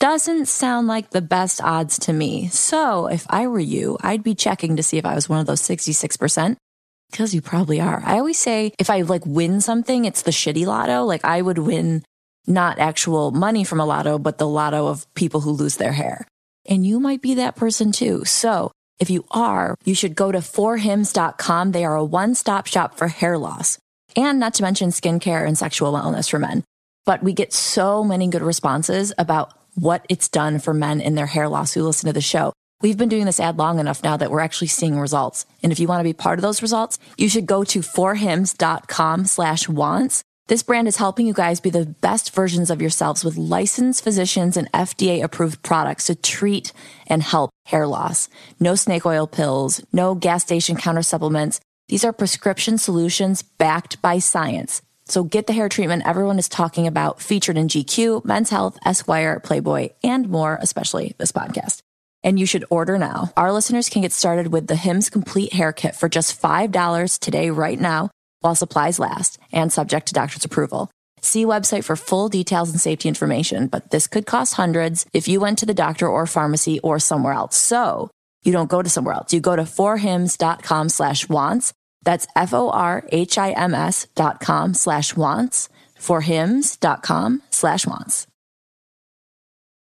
doesn't 0.00 0.46
sound 0.46 0.88
like 0.88 1.10
the 1.10 1.20
best 1.20 1.62
odds 1.62 1.98
to 2.00 2.12
me. 2.12 2.48
So 2.48 3.06
if 3.06 3.26
I 3.30 3.46
were 3.46 3.60
you, 3.60 3.98
I'd 4.00 4.24
be 4.24 4.34
checking 4.34 4.76
to 4.76 4.82
see 4.82 4.98
if 4.98 5.06
I 5.06 5.14
was 5.14 5.28
one 5.28 5.38
of 5.38 5.46
those 5.46 5.62
66%. 5.62 6.56
Because 7.10 7.34
you 7.34 7.40
probably 7.40 7.80
are. 7.80 8.02
I 8.04 8.18
always 8.18 8.38
say 8.38 8.72
if 8.78 8.88
I 8.88 9.02
like 9.02 9.26
win 9.26 9.60
something, 9.60 10.04
it's 10.04 10.22
the 10.22 10.30
shitty 10.30 10.66
lotto. 10.66 11.04
Like 11.04 11.24
I 11.24 11.42
would 11.42 11.58
win 11.58 12.04
not 12.46 12.78
actual 12.78 13.30
money 13.30 13.62
from 13.62 13.80
a 13.80 13.84
lotto, 13.84 14.18
but 14.18 14.38
the 14.38 14.48
lotto 14.48 14.86
of 14.86 15.12
people 15.14 15.40
who 15.40 15.50
lose 15.50 15.76
their 15.76 15.92
hair. 15.92 16.26
And 16.68 16.86
you 16.86 16.98
might 16.98 17.20
be 17.20 17.34
that 17.34 17.56
person 17.56 17.92
too. 17.92 18.24
So 18.24 18.72
if 19.00 19.10
you 19.10 19.24
are, 19.30 19.74
you 19.84 19.94
should 19.94 20.14
go 20.14 20.30
to 20.30 20.38
forhims.com. 20.38 21.72
They 21.72 21.84
are 21.84 21.96
a 21.96 22.04
one 22.04 22.34
stop 22.34 22.66
shop 22.66 22.96
for 22.96 23.08
hair 23.08 23.38
loss 23.38 23.78
and 24.14 24.38
not 24.38 24.54
to 24.54 24.62
mention 24.62 24.90
skincare 24.90 25.46
and 25.46 25.56
sexual 25.56 25.92
wellness 25.92 26.30
for 26.30 26.38
men. 26.38 26.64
But 27.06 27.22
we 27.22 27.32
get 27.32 27.52
so 27.52 28.04
many 28.04 28.28
good 28.28 28.42
responses 28.42 29.12
about 29.16 29.52
what 29.74 30.04
it's 30.08 30.28
done 30.28 30.58
for 30.58 30.74
men 30.74 31.00
in 31.00 31.14
their 31.14 31.26
hair 31.26 31.48
loss 31.48 31.72
who 31.72 31.82
listen 31.82 32.08
to 32.08 32.12
the 32.12 32.20
show. 32.20 32.52
We've 32.82 32.96
been 32.96 33.08
doing 33.08 33.26
this 33.26 33.40
ad 33.40 33.58
long 33.58 33.78
enough 33.78 34.02
now 34.02 34.16
that 34.16 34.30
we're 34.30 34.40
actually 34.40 34.68
seeing 34.68 34.98
results. 34.98 35.44
And 35.62 35.70
if 35.70 35.78
you 35.78 35.86
want 35.86 36.00
to 36.00 36.04
be 36.04 36.12
part 36.12 36.38
of 36.38 36.42
those 36.42 36.62
results, 36.62 36.98
you 37.16 37.28
should 37.28 37.46
go 37.46 37.64
to 37.64 37.80
forhims.com 37.80 39.26
slash 39.26 39.68
wants. 39.68 40.22
This 40.48 40.62
brand 40.62 40.88
is 40.88 40.96
helping 40.96 41.26
you 41.26 41.32
guys 41.32 41.60
be 41.60 41.70
the 41.70 41.86
best 41.86 42.34
versions 42.34 42.70
of 42.70 42.80
yourselves 42.80 43.24
with 43.24 43.36
licensed 43.36 44.02
physicians 44.02 44.56
and 44.56 44.70
FDA 44.72 45.22
approved 45.22 45.62
products 45.62 46.06
to 46.06 46.14
treat 46.14 46.72
and 47.06 47.22
help 47.22 47.50
hair 47.70 47.86
loss. 47.86 48.28
No 48.58 48.74
snake 48.74 49.06
oil 49.06 49.26
pills, 49.26 49.80
no 49.92 50.14
gas 50.14 50.42
station 50.42 50.76
counter 50.76 51.02
supplements. 51.02 51.60
These 51.88 52.04
are 52.04 52.12
prescription 52.12 52.78
solutions 52.78 53.42
backed 53.42 54.02
by 54.02 54.18
science. 54.18 54.82
So 55.06 55.24
get 55.24 55.48
the 55.48 55.52
hair 55.52 55.68
treatment 55.68 56.06
everyone 56.06 56.38
is 56.38 56.48
talking 56.48 56.86
about, 56.86 57.20
featured 57.20 57.56
in 57.56 57.66
GQ, 57.66 58.24
Men's 58.24 58.50
Health, 58.50 58.78
Esquire, 58.84 59.40
Playboy, 59.40 59.88
and 60.04 60.28
more, 60.28 60.56
especially 60.60 61.14
this 61.18 61.32
podcast. 61.32 61.82
And 62.22 62.38
you 62.38 62.46
should 62.46 62.64
order 62.70 62.96
now. 62.96 63.32
Our 63.36 63.50
listeners 63.50 63.88
can 63.88 64.02
get 64.02 64.12
started 64.12 64.52
with 64.52 64.68
the 64.68 64.76
Hims 64.76 65.10
Complete 65.10 65.52
Hair 65.52 65.72
Kit 65.72 65.96
for 65.96 66.08
just 66.08 66.40
$5 66.40 67.18
today, 67.18 67.50
right 67.50 67.80
now, 67.80 68.10
while 68.40 68.54
supplies 68.54 69.00
last 69.00 69.38
and 69.52 69.72
subject 69.72 70.06
to 70.08 70.14
doctor's 70.14 70.44
approval. 70.44 70.90
See 71.20 71.44
website 71.44 71.84
for 71.84 71.96
full 71.96 72.28
details 72.28 72.70
and 72.70 72.80
safety 72.80 73.08
information, 73.08 73.66
but 73.66 73.90
this 73.90 74.06
could 74.06 74.26
cost 74.26 74.54
hundreds 74.54 75.06
if 75.12 75.28
you 75.28 75.40
went 75.40 75.58
to 75.58 75.66
the 75.66 75.74
doctor 75.74 76.08
or 76.08 76.26
pharmacy 76.26 76.80
or 76.80 76.98
somewhere 76.98 77.32
else. 77.32 77.56
So 77.56 78.10
you 78.42 78.52
don't 78.52 78.70
go 78.70 78.82
to 78.82 78.88
somewhere 78.88 79.14
else. 79.14 79.32
You 79.32 79.40
go 79.40 79.56
to 79.56 79.62
forhims.com 79.62 80.88
slash 80.88 81.28
wants. 81.28 81.72
That's 82.02 82.26
F-O-R-H-I-M-S 82.34 84.06
dot 84.14 84.40
com 84.40 84.74
slash 84.74 85.16
wants 85.16 85.68
forhims.com 86.00 87.42
slash 87.50 87.86
wants. 87.86 88.26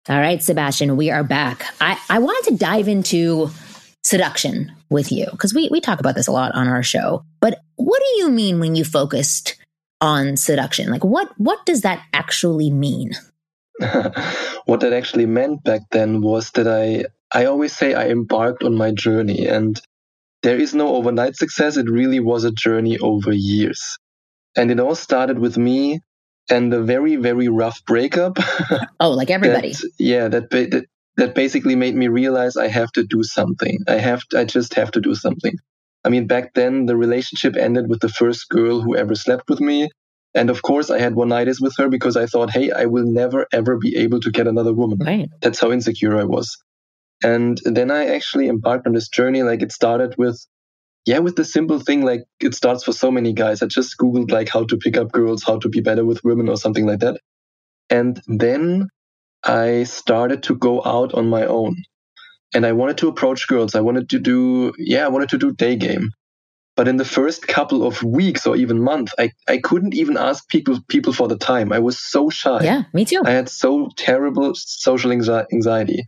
All 0.09 0.19
right, 0.19 0.41
Sebastian, 0.41 0.95
we 0.95 1.11
are 1.11 1.23
back. 1.23 1.65
I, 1.81 1.99
I 2.09 2.19
wanted 2.19 2.51
to 2.51 2.57
dive 2.57 2.87
into 2.87 3.49
seduction 4.03 4.71
with 4.89 5.11
you 5.11 5.27
because 5.31 5.53
we, 5.53 5.67
we 5.69 5.81
talk 5.81 5.99
about 5.99 6.15
this 6.15 6.27
a 6.27 6.31
lot 6.31 6.55
on 6.55 6.67
our 6.67 6.81
show. 6.81 7.23
But 7.41 7.59
what 7.75 7.99
do 7.99 8.19
you 8.21 8.29
mean 8.29 8.59
when 8.59 8.75
you 8.75 8.85
focused 8.85 9.57
on 10.01 10.37
seduction? 10.37 10.89
Like 10.89 11.03
what 11.03 11.31
what 11.37 11.65
does 11.65 11.81
that 11.81 12.03
actually 12.13 12.71
mean? 12.71 13.11
what 14.65 14.79
that 14.79 14.93
actually 14.93 15.25
meant 15.25 15.63
back 15.63 15.81
then 15.91 16.21
was 16.21 16.51
that 16.51 16.67
I 16.67 17.05
I 17.31 17.45
always 17.45 17.75
say 17.75 17.93
I 17.93 18.07
embarked 18.09 18.63
on 18.63 18.75
my 18.75 18.91
journey 18.91 19.47
and 19.47 19.79
there 20.43 20.57
is 20.57 20.73
no 20.73 20.95
overnight 20.95 21.35
success. 21.35 21.77
It 21.77 21.89
really 21.89 22.19
was 22.19 22.43
a 22.43 22.51
journey 22.51 22.97
over 22.99 23.33
years. 23.33 23.97
And 24.55 24.71
it 24.71 24.79
all 24.79 24.95
started 24.95 25.39
with 25.39 25.57
me 25.57 26.01
and 26.49 26.73
a 26.73 26.81
very 26.81 27.15
very 27.15 27.47
rough 27.47 27.83
breakup. 27.85 28.37
oh, 28.99 29.11
like 29.11 29.29
everybody. 29.29 29.73
that, 29.73 29.91
yeah, 29.99 30.27
that, 30.27 30.49
that 30.49 30.85
that 31.17 31.35
basically 31.35 31.75
made 31.75 31.95
me 31.95 32.07
realize 32.07 32.57
I 32.57 32.67
have 32.67 32.91
to 32.93 33.03
do 33.03 33.23
something. 33.23 33.79
I 33.87 33.95
have 33.95 34.21
to, 34.29 34.39
I 34.39 34.45
just 34.45 34.75
have 34.75 34.91
to 34.91 35.01
do 35.01 35.15
something. 35.15 35.57
I 36.03 36.09
mean, 36.09 36.27
back 36.27 36.53
then 36.53 36.85
the 36.85 36.95
relationship 36.95 37.55
ended 37.55 37.89
with 37.89 37.99
the 37.99 38.09
first 38.09 38.49
girl 38.49 38.81
who 38.81 38.95
ever 38.95 39.15
slept 39.15 39.49
with 39.49 39.59
me. 39.59 39.89
And 40.33 40.49
of 40.49 40.61
course, 40.61 40.89
I 40.89 40.99
had 40.99 41.15
one 41.15 41.29
nights 41.29 41.61
with 41.61 41.75
her 41.77 41.89
because 41.89 42.15
I 42.15 42.27
thought, 42.27 42.51
hey, 42.51 42.71
I 42.71 42.85
will 42.85 43.05
never 43.05 43.47
ever 43.51 43.77
be 43.77 43.97
able 43.97 44.19
to 44.21 44.31
get 44.31 44.47
another 44.47 44.73
woman. 44.73 44.99
Right. 44.99 45.29
That's 45.41 45.59
how 45.59 45.71
insecure 45.71 46.17
I 46.19 46.23
was. 46.25 46.57
And 47.23 47.59
then 47.65 47.89
I 47.91 48.07
actually 48.15 48.47
embarked 48.47 48.85
on 48.87 48.93
this 48.93 49.09
journey. 49.09 49.43
Like 49.43 49.61
it 49.61 49.71
started 49.71 50.15
with 50.17 50.39
yeah, 51.05 51.19
with 51.19 51.37
the 51.37 51.45
simple 51.45 51.79
thing, 51.79 52.03
like 52.03 52.25
it 52.41 52.53
starts 52.53 52.83
for 52.83 52.91
so 52.91 53.09
many 53.11 53.33
guys. 53.33 53.63
I 53.63 53.67
just 53.67 53.97
Googled 53.97 54.29
like 54.29 54.49
how 54.49 54.65
to 54.65 54.77
pick 54.77 54.97
up 54.97 55.11
girls, 55.11 55.41
how 55.43 55.57
to 55.59 55.69
be 55.69 55.79
better 55.79 56.05
with 56.05 56.23
women 56.23 56.49
or 56.49 56.57
something 56.57 56.85
like 56.85 56.99
that. 56.99 57.21
And 57.89 58.21
then 58.27 58.89
I 59.43 59.83
started 59.83 60.43
to 60.43 60.55
go 60.55 60.83
out 60.83 61.13
on 61.13 61.29
my 61.29 61.45
own 61.45 61.77
and 62.53 62.65
I 62.65 62.71
wanted 62.71 62.97
to 62.99 63.07
approach 63.07 63.47
girls. 63.47 63.75
I 63.75 63.81
wanted 63.81 64.09
to 64.09 64.19
do, 64.19 64.73
yeah, 64.77 65.05
I 65.05 65.09
wanted 65.09 65.29
to 65.29 65.37
do 65.37 65.51
day 65.51 65.75
game. 65.75 66.11
But 66.75 66.87
in 66.87 66.97
the 66.97 67.05
first 67.05 67.47
couple 67.47 67.85
of 67.85 68.03
weeks 68.03 68.45
or 68.45 68.55
even 68.55 68.83
month, 68.83 69.11
I, 69.17 69.31
I 69.47 69.57
couldn't 69.57 69.95
even 69.95 70.15
ask 70.15 70.47
people 70.47 70.77
people 70.87 71.11
for 71.11 71.27
the 71.27 71.37
time. 71.37 71.73
I 71.73 71.79
was 71.79 71.97
so 71.97 72.29
shy. 72.29 72.63
Yeah, 72.63 72.83
me 72.93 73.03
too. 73.03 73.23
I 73.25 73.31
had 73.31 73.49
so 73.49 73.89
terrible 73.97 74.53
social 74.53 75.11
anxiety. 75.11 76.07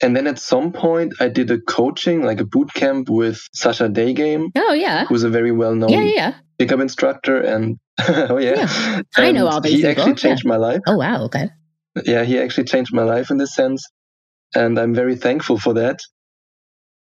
And 0.00 0.16
then 0.16 0.26
at 0.28 0.38
some 0.38 0.72
point, 0.72 1.14
I 1.20 1.28
did 1.28 1.50
a 1.50 1.60
coaching, 1.60 2.22
like 2.22 2.40
a 2.40 2.44
boot 2.44 2.72
camp 2.74 3.08
with 3.08 3.40
Sasha 3.54 3.88
Daygame. 3.88 4.50
Oh, 4.56 4.72
yeah. 4.72 5.04
Who's 5.06 5.22
a 5.22 5.30
very 5.30 5.52
well 5.52 5.74
known 5.74 5.90
yeah, 5.90 6.02
yeah. 6.02 6.34
pickup 6.58 6.80
instructor. 6.80 7.40
And 7.40 7.78
oh, 8.08 8.38
yeah. 8.38 8.54
yeah. 8.56 9.02
I 9.16 9.30
know 9.30 9.46
all 9.46 9.60
these 9.60 9.74
He 9.74 9.82
people. 9.82 10.02
actually 10.02 10.14
changed 10.14 10.44
yeah. 10.44 10.48
my 10.48 10.56
life. 10.56 10.80
Oh, 10.88 10.96
wow. 10.96 11.24
Okay. 11.24 11.50
Yeah, 12.04 12.24
he 12.24 12.40
actually 12.40 12.64
changed 12.64 12.92
my 12.92 13.04
life 13.04 13.30
in 13.30 13.36
this 13.36 13.54
sense. 13.54 13.88
And 14.54 14.78
I'm 14.78 14.94
very 14.94 15.16
thankful 15.16 15.58
for 15.58 15.74
that. 15.74 16.00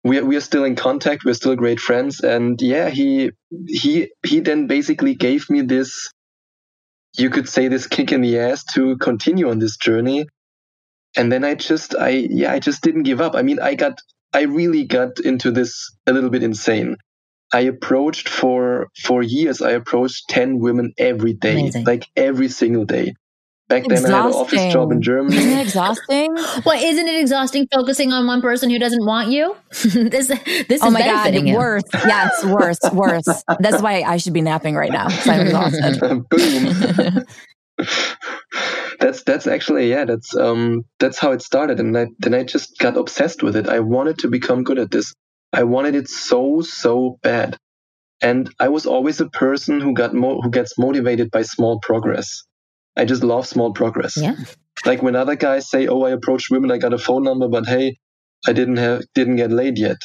We 0.04 0.18
are, 0.18 0.24
we 0.24 0.36
are 0.36 0.40
still 0.40 0.64
in 0.64 0.76
contact. 0.76 1.24
We're 1.24 1.34
still 1.34 1.56
great 1.56 1.80
friends. 1.80 2.20
And 2.20 2.60
yeah, 2.60 2.88
he, 2.88 3.30
he, 3.66 4.10
he 4.26 4.40
then 4.40 4.66
basically 4.66 5.14
gave 5.14 5.50
me 5.50 5.62
this, 5.62 6.10
you 7.16 7.30
could 7.30 7.48
say 7.48 7.68
this 7.68 7.86
kick 7.86 8.12
in 8.12 8.20
the 8.20 8.38
ass 8.38 8.64
to 8.74 8.96
continue 8.96 9.50
on 9.50 9.58
this 9.58 9.76
journey 9.76 10.26
and 11.16 11.32
then 11.32 11.44
I 11.44 11.54
just 11.54 11.94
I 11.96 12.10
yeah 12.10 12.52
I 12.52 12.58
just 12.58 12.82
didn't 12.82 13.02
give 13.02 13.20
up. 13.20 13.34
I 13.34 13.42
mean 13.42 13.60
I 13.60 13.74
got 13.74 14.00
I 14.32 14.42
really 14.42 14.84
got 14.84 15.20
into 15.20 15.50
this 15.50 15.90
a 16.06 16.12
little 16.12 16.30
bit 16.30 16.42
insane. 16.42 16.96
I 17.52 17.60
approached 17.60 18.28
for 18.28 18.88
for 19.02 19.22
years. 19.22 19.62
I 19.62 19.72
approached 19.72 20.28
ten 20.28 20.58
women 20.58 20.92
every 20.98 21.32
day, 21.32 21.60
Amazing. 21.60 21.84
like 21.84 22.06
every 22.16 22.48
single 22.48 22.84
day. 22.84 23.14
Back 23.68 23.84
then, 23.86 23.98
I 24.06 24.08
had 24.16 24.26
an 24.26 24.32
office 24.32 24.72
job 24.72 24.92
in 24.92 25.02
Germany. 25.02 25.36
Isn't 25.36 25.58
it 25.58 25.60
exhausting? 25.62 26.34
Well, 26.64 26.82
isn't 26.82 27.06
it 27.06 27.20
exhausting 27.20 27.68
focusing 27.72 28.12
on 28.12 28.26
one 28.26 28.40
person 28.40 28.70
who 28.70 28.78
doesn't 28.78 29.04
want 29.04 29.30
you? 29.30 29.54
this 29.70 30.28
this 30.28 30.82
oh 30.82 30.86
is 30.86 30.92
my 30.92 31.00
god, 31.00 31.24
benefiting 31.24 31.48
you. 31.48 31.54
worse. 31.56 31.82
Yes, 31.92 32.44
worse, 32.44 32.78
worse. 32.92 33.26
That's 33.60 33.82
why 33.82 34.02
I 34.02 34.16
should 34.16 34.32
be 34.32 34.40
napping 34.40 34.74
right 34.74 34.90
now. 34.90 35.08
'cause 35.08 35.28
I'm 35.28 35.40
exhausted. 35.46 36.00
Boom. 36.30 37.24
that's 38.98 39.22
that's 39.22 39.46
actually 39.46 39.88
yeah 39.88 40.04
that's 40.04 40.34
um 40.36 40.82
that's 40.98 41.18
how 41.18 41.30
it 41.32 41.40
started 41.42 41.78
and 41.78 41.96
I, 41.96 42.08
then 42.18 42.34
I 42.34 42.42
just 42.42 42.76
got 42.78 42.96
obsessed 42.96 43.42
with 43.42 43.54
it. 43.56 43.68
I 43.68 43.80
wanted 43.80 44.18
to 44.20 44.28
become 44.28 44.64
good 44.64 44.78
at 44.78 44.90
this. 44.90 45.12
I 45.52 45.64
wanted 45.64 45.94
it 45.94 46.08
so 46.08 46.60
so 46.62 47.18
bad, 47.22 47.56
and 48.20 48.50
I 48.58 48.68
was 48.68 48.84
always 48.86 49.20
a 49.20 49.28
person 49.28 49.80
who 49.80 49.92
got 49.94 50.12
mo- 50.14 50.40
who 50.40 50.50
gets 50.50 50.76
motivated 50.78 51.30
by 51.30 51.42
small 51.42 51.78
progress. 51.80 52.42
I 52.96 53.04
just 53.04 53.22
love 53.22 53.46
small 53.46 53.72
progress. 53.72 54.16
Yeah. 54.16 54.36
Like 54.84 55.02
when 55.02 55.16
other 55.16 55.36
guys 55.36 55.70
say, 55.70 55.86
"Oh, 55.86 56.02
I 56.02 56.10
approached 56.10 56.50
women, 56.50 56.70
I 56.70 56.78
got 56.78 56.92
a 56.92 56.98
phone 56.98 57.24
number, 57.24 57.48
but 57.48 57.66
hey, 57.66 57.98
I 58.46 58.52
didn't 58.52 58.76
have 58.76 59.02
didn't 59.14 59.36
get 59.36 59.50
laid 59.50 59.78
yet." 59.78 59.98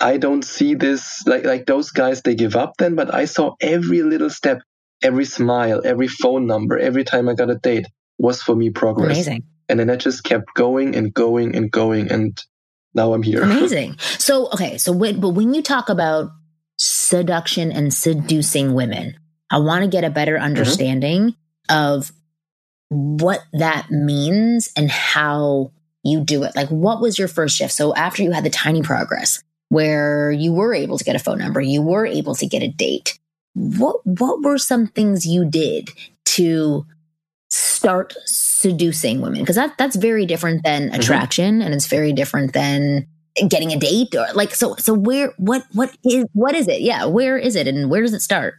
I 0.00 0.16
don't 0.16 0.42
see 0.42 0.74
this 0.74 1.22
like 1.26 1.44
like 1.44 1.66
those 1.66 1.90
guys 1.90 2.22
they 2.22 2.34
give 2.34 2.56
up 2.56 2.72
then, 2.78 2.94
but 2.94 3.14
I 3.14 3.26
saw 3.26 3.54
every 3.60 4.02
little 4.02 4.30
step, 4.30 4.62
every 5.02 5.26
smile, 5.26 5.82
every 5.84 6.08
phone 6.08 6.46
number, 6.46 6.78
every 6.78 7.04
time 7.04 7.28
I 7.28 7.34
got 7.34 7.50
a 7.50 7.56
date 7.56 7.86
was 8.18 8.42
for 8.42 8.54
me 8.54 8.70
progress. 8.70 9.16
Amazing. 9.16 9.44
And 9.68 9.78
then 9.78 9.90
I 9.90 9.96
just 9.96 10.24
kept 10.24 10.54
going 10.54 10.96
and 10.96 11.12
going 11.12 11.54
and 11.54 11.70
going 11.70 12.10
and 12.10 12.38
now 12.94 13.14
I'm 13.14 13.22
here. 13.22 13.42
Amazing. 13.42 13.98
So, 14.18 14.48
okay. 14.48 14.78
So, 14.78 14.92
when, 14.92 15.20
but 15.20 15.30
when 15.30 15.54
you 15.54 15.62
talk 15.62 15.88
about 15.88 16.30
seduction 16.76 17.70
and 17.70 17.92
seducing 17.94 18.74
women, 18.74 19.18
I 19.50 19.58
want 19.58 19.84
to 19.84 19.88
get 19.88 20.04
a 20.04 20.10
better 20.10 20.34
mm-hmm. 20.34 20.44
understanding 20.44 21.36
of 21.70 22.12
what 22.88 23.40
that 23.52 23.90
means 23.90 24.70
and 24.76 24.90
how 24.90 25.70
you 26.02 26.20
do 26.20 26.42
it. 26.42 26.56
Like, 26.56 26.68
what 26.68 27.00
was 27.00 27.18
your 27.18 27.28
first 27.28 27.56
shift? 27.56 27.72
So, 27.72 27.94
after 27.94 28.22
you 28.22 28.32
had 28.32 28.44
the 28.44 28.50
tiny 28.50 28.82
progress 28.82 29.42
where 29.68 30.30
you 30.32 30.52
were 30.52 30.74
able 30.74 30.98
to 30.98 31.04
get 31.04 31.16
a 31.16 31.20
phone 31.20 31.38
number, 31.38 31.60
you 31.60 31.82
were 31.82 32.06
able 32.06 32.34
to 32.34 32.46
get 32.46 32.62
a 32.62 32.68
date. 32.68 33.18
What 33.54 34.04
what 34.06 34.42
were 34.42 34.58
some 34.58 34.86
things 34.86 35.26
you 35.26 35.44
did 35.44 35.90
to 36.26 36.86
start 37.50 38.14
seducing 38.24 39.20
women? 39.20 39.40
Because 39.40 39.56
that 39.56 39.76
that's 39.78 39.96
very 39.96 40.26
different 40.26 40.64
than 40.64 40.86
mm-hmm. 40.88 41.00
attraction, 41.00 41.62
and 41.62 41.74
it's 41.74 41.86
very 41.86 42.12
different 42.12 42.52
than 42.52 43.06
getting 43.48 43.72
a 43.72 43.78
date 43.78 44.14
or 44.14 44.26
like 44.34 44.54
so 44.54 44.74
so 44.76 44.92
where 44.92 45.32
what 45.36 45.64
what 45.72 45.96
is 46.04 46.24
what 46.32 46.54
is 46.54 46.66
it 46.66 46.80
yeah 46.80 47.04
where 47.04 47.38
is 47.38 47.54
it 47.54 47.68
and 47.68 47.88
where 47.88 48.02
does 48.02 48.12
it 48.12 48.20
start 48.20 48.54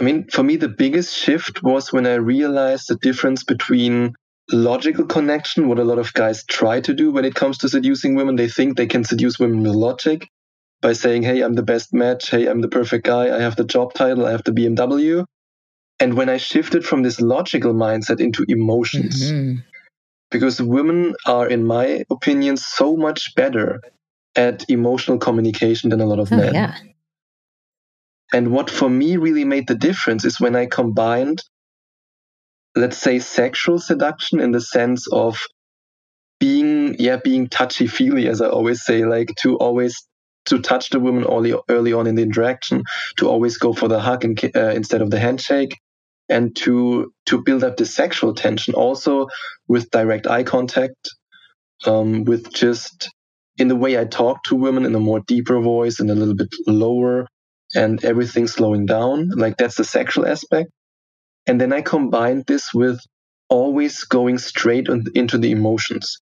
I 0.00 0.04
mean, 0.04 0.26
for 0.30 0.42
me, 0.42 0.56
the 0.56 0.68
biggest 0.68 1.14
shift 1.16 1.62
was 1.62 1.92
when 1.92 2.06
I 2.06 2.14
realized 2.14 2.84
the 2.88 2.96
difference 2.96 3.42
between 3.44 4.14
logical 4.52 5.06
connection, 5.06 5.68
what 5.68 5.78
a 5.78 5.84
lot 5.84 5.98
of 5.98 6.12
guys 6.12 6.44
try 6.44 6.80
to 6.80 6.94
do 6.94 7.10
when 7.10 7.24
it 7.24 7.34
comes 7.34 7.58
to 7.58 7.68
seducing 7.68 8.14
women. 8.14 8.36
They 8.36 8.48
think 8.48 8.76
they 8.76 8.86
can 8.86 9.04
seduce 9.04 9.38
women 9.38 9.62
with 9.62 9.72
logic 9.72 10.28
by 10.80 10.92
saying, 10.92 11.22
Hey, 11.22 11.40
I'm 11.42 11.54
the 11.54 11.64
best 11.64 11.92
match. 11.92 12.30
Hey, 12.30 12.46
I'm 12.46 12.60
the 12.60 12.68
perfect 12.68 13.04
guy. 13.06 13.34
I 13.36 13.40
have 13.40 13.56
the 13.56 13.64
job 13.64 13.92
title. 13.94 14.24
I 14.26 14.30
have 14.30 14.44
the 14.44 14.52
BMW. 14.52 15.24
And 16.00 16.14
when 16.14 16.28
I 16.28 16.36
shifted 16.36 16.84
from 16.84 17.02
this 17.02 17.20
logical 17.20 17.74
mindset 17.74 18.20
into 18.20 18.44
emotions, 18.48 19.32
Mhm. 19.32 19.64
because 20.30 20.62
women 20.62 21.14
are, 21.26 21.48
in 21.48 21.64
my 21.66 22.04
opinion, 22.10 22.56
so 22.56 22.96
much 22.96 23.34
better 23.34 23.80
at 24.36 24.64
emotional 24.70 25.18
communication 25.18 25.90
than 25.90 26.00
a 26.00 26.06
lot 26.06 26.20
of 26.20 26.32
oh 26.32 26.36
men. 26.36 26.54
yeah 26.54 26.74
And 28.32 28.52
what 28.52 28.70
for 28.70 28.90
me 28.90 29.16
really 29.16 29.44
made 29.44 29.68
the 29.68 29.74
difference 29.74 30.24
is 30.24 30.40
when 30.40 30.56
I 30.56 30.66
combined, 30.66 31.42
let's 32.76 32.98
say, 32.98 33.18
sexual 33.18 33.78
seduction 33.78 34.40
in 34.40 34.52
the 34.52 34.60
sense 34.60 35.06
of 35.12 35.40
being, 36.40 36.96
yeah, 36.98 37.18
being 37.22 37.48
touchy 37.48 37.86
feely, 37.86 38.28
as 38.28 38.40
I 38.42 38.48
always 38.48 38.84
say, 38.84 39.04
like 39.04 39.34
to 39.42 39.56
always 39.58 39.96
to 40.46 40.60
touch 40.60 40.90
the 40.90 41.00
woman 41.00 41.24
early, 41.24 41.54
early 41.68 41.92
on 41.92 42.06
in 42.06 42.14
the 42.16 42.22
interaction, 42.22 42.82
to 43.18 43.28
always 43.28 43.58
go 43.58 43.72
for 43.72 43.88
the 43.88 44.00
hug 44.00 44.24
uh, 44.56 44.60
instead 44.70 45.02
of 45.02 45.10
the 45.10 45.18
handshake, 45.18 45.76
and 46.28 46.54
to 46.56 47.12
to 47.26 47.42
build 47.42 47.64
up 47.64 47.76
the 47.76 47.86
sexual 47.86 48.34
tension 48.34 48.74
also 48.74 49.28
with 49.68 49.90
direct 49.90 50.26
eye 50.26 50.44
contact, 50.44 51.10
um, 51.86 52.24
with 52.24 52.52
just 52.52 53.10
in 53.58 53.68
the 53.68 53.76
way 53.76 53.98
I 53.98 54.04
talk 54.04 54.44
to 54.44 54.56
women 54.56 54.86
in 54.86 54.94
a 54.94 55.00
more 55.00 55.20
deeper 55.26 55.60
voice 55.60 56.00
and 56.00 56.10
a 56.10 56.14
little 56.14 56.36
bit 56.36 56.48
lower 56.66 57.26
and 57.74 58.02
everything 58.04 58.46
slowing 58.46 58.86
down. 58.86 59.30
Like 59.30 59.56
that's 59.56 59.76
the 59.76 59.84
sexual 59.84 60.26
aspect. 60.26 60.70
And 61.46 61.60
then 61.60 61.72
I 61.72 61.82
combined 61.82 62.44
this 62.46 62.72
with 62.74 63.00
always 63.48 64.04
going 64.04 64.38
straight 64.38 64.88
on, 64.88 65.04
into 65.14 65.38
the 65.38 65.50
emotions. 65.50 66.18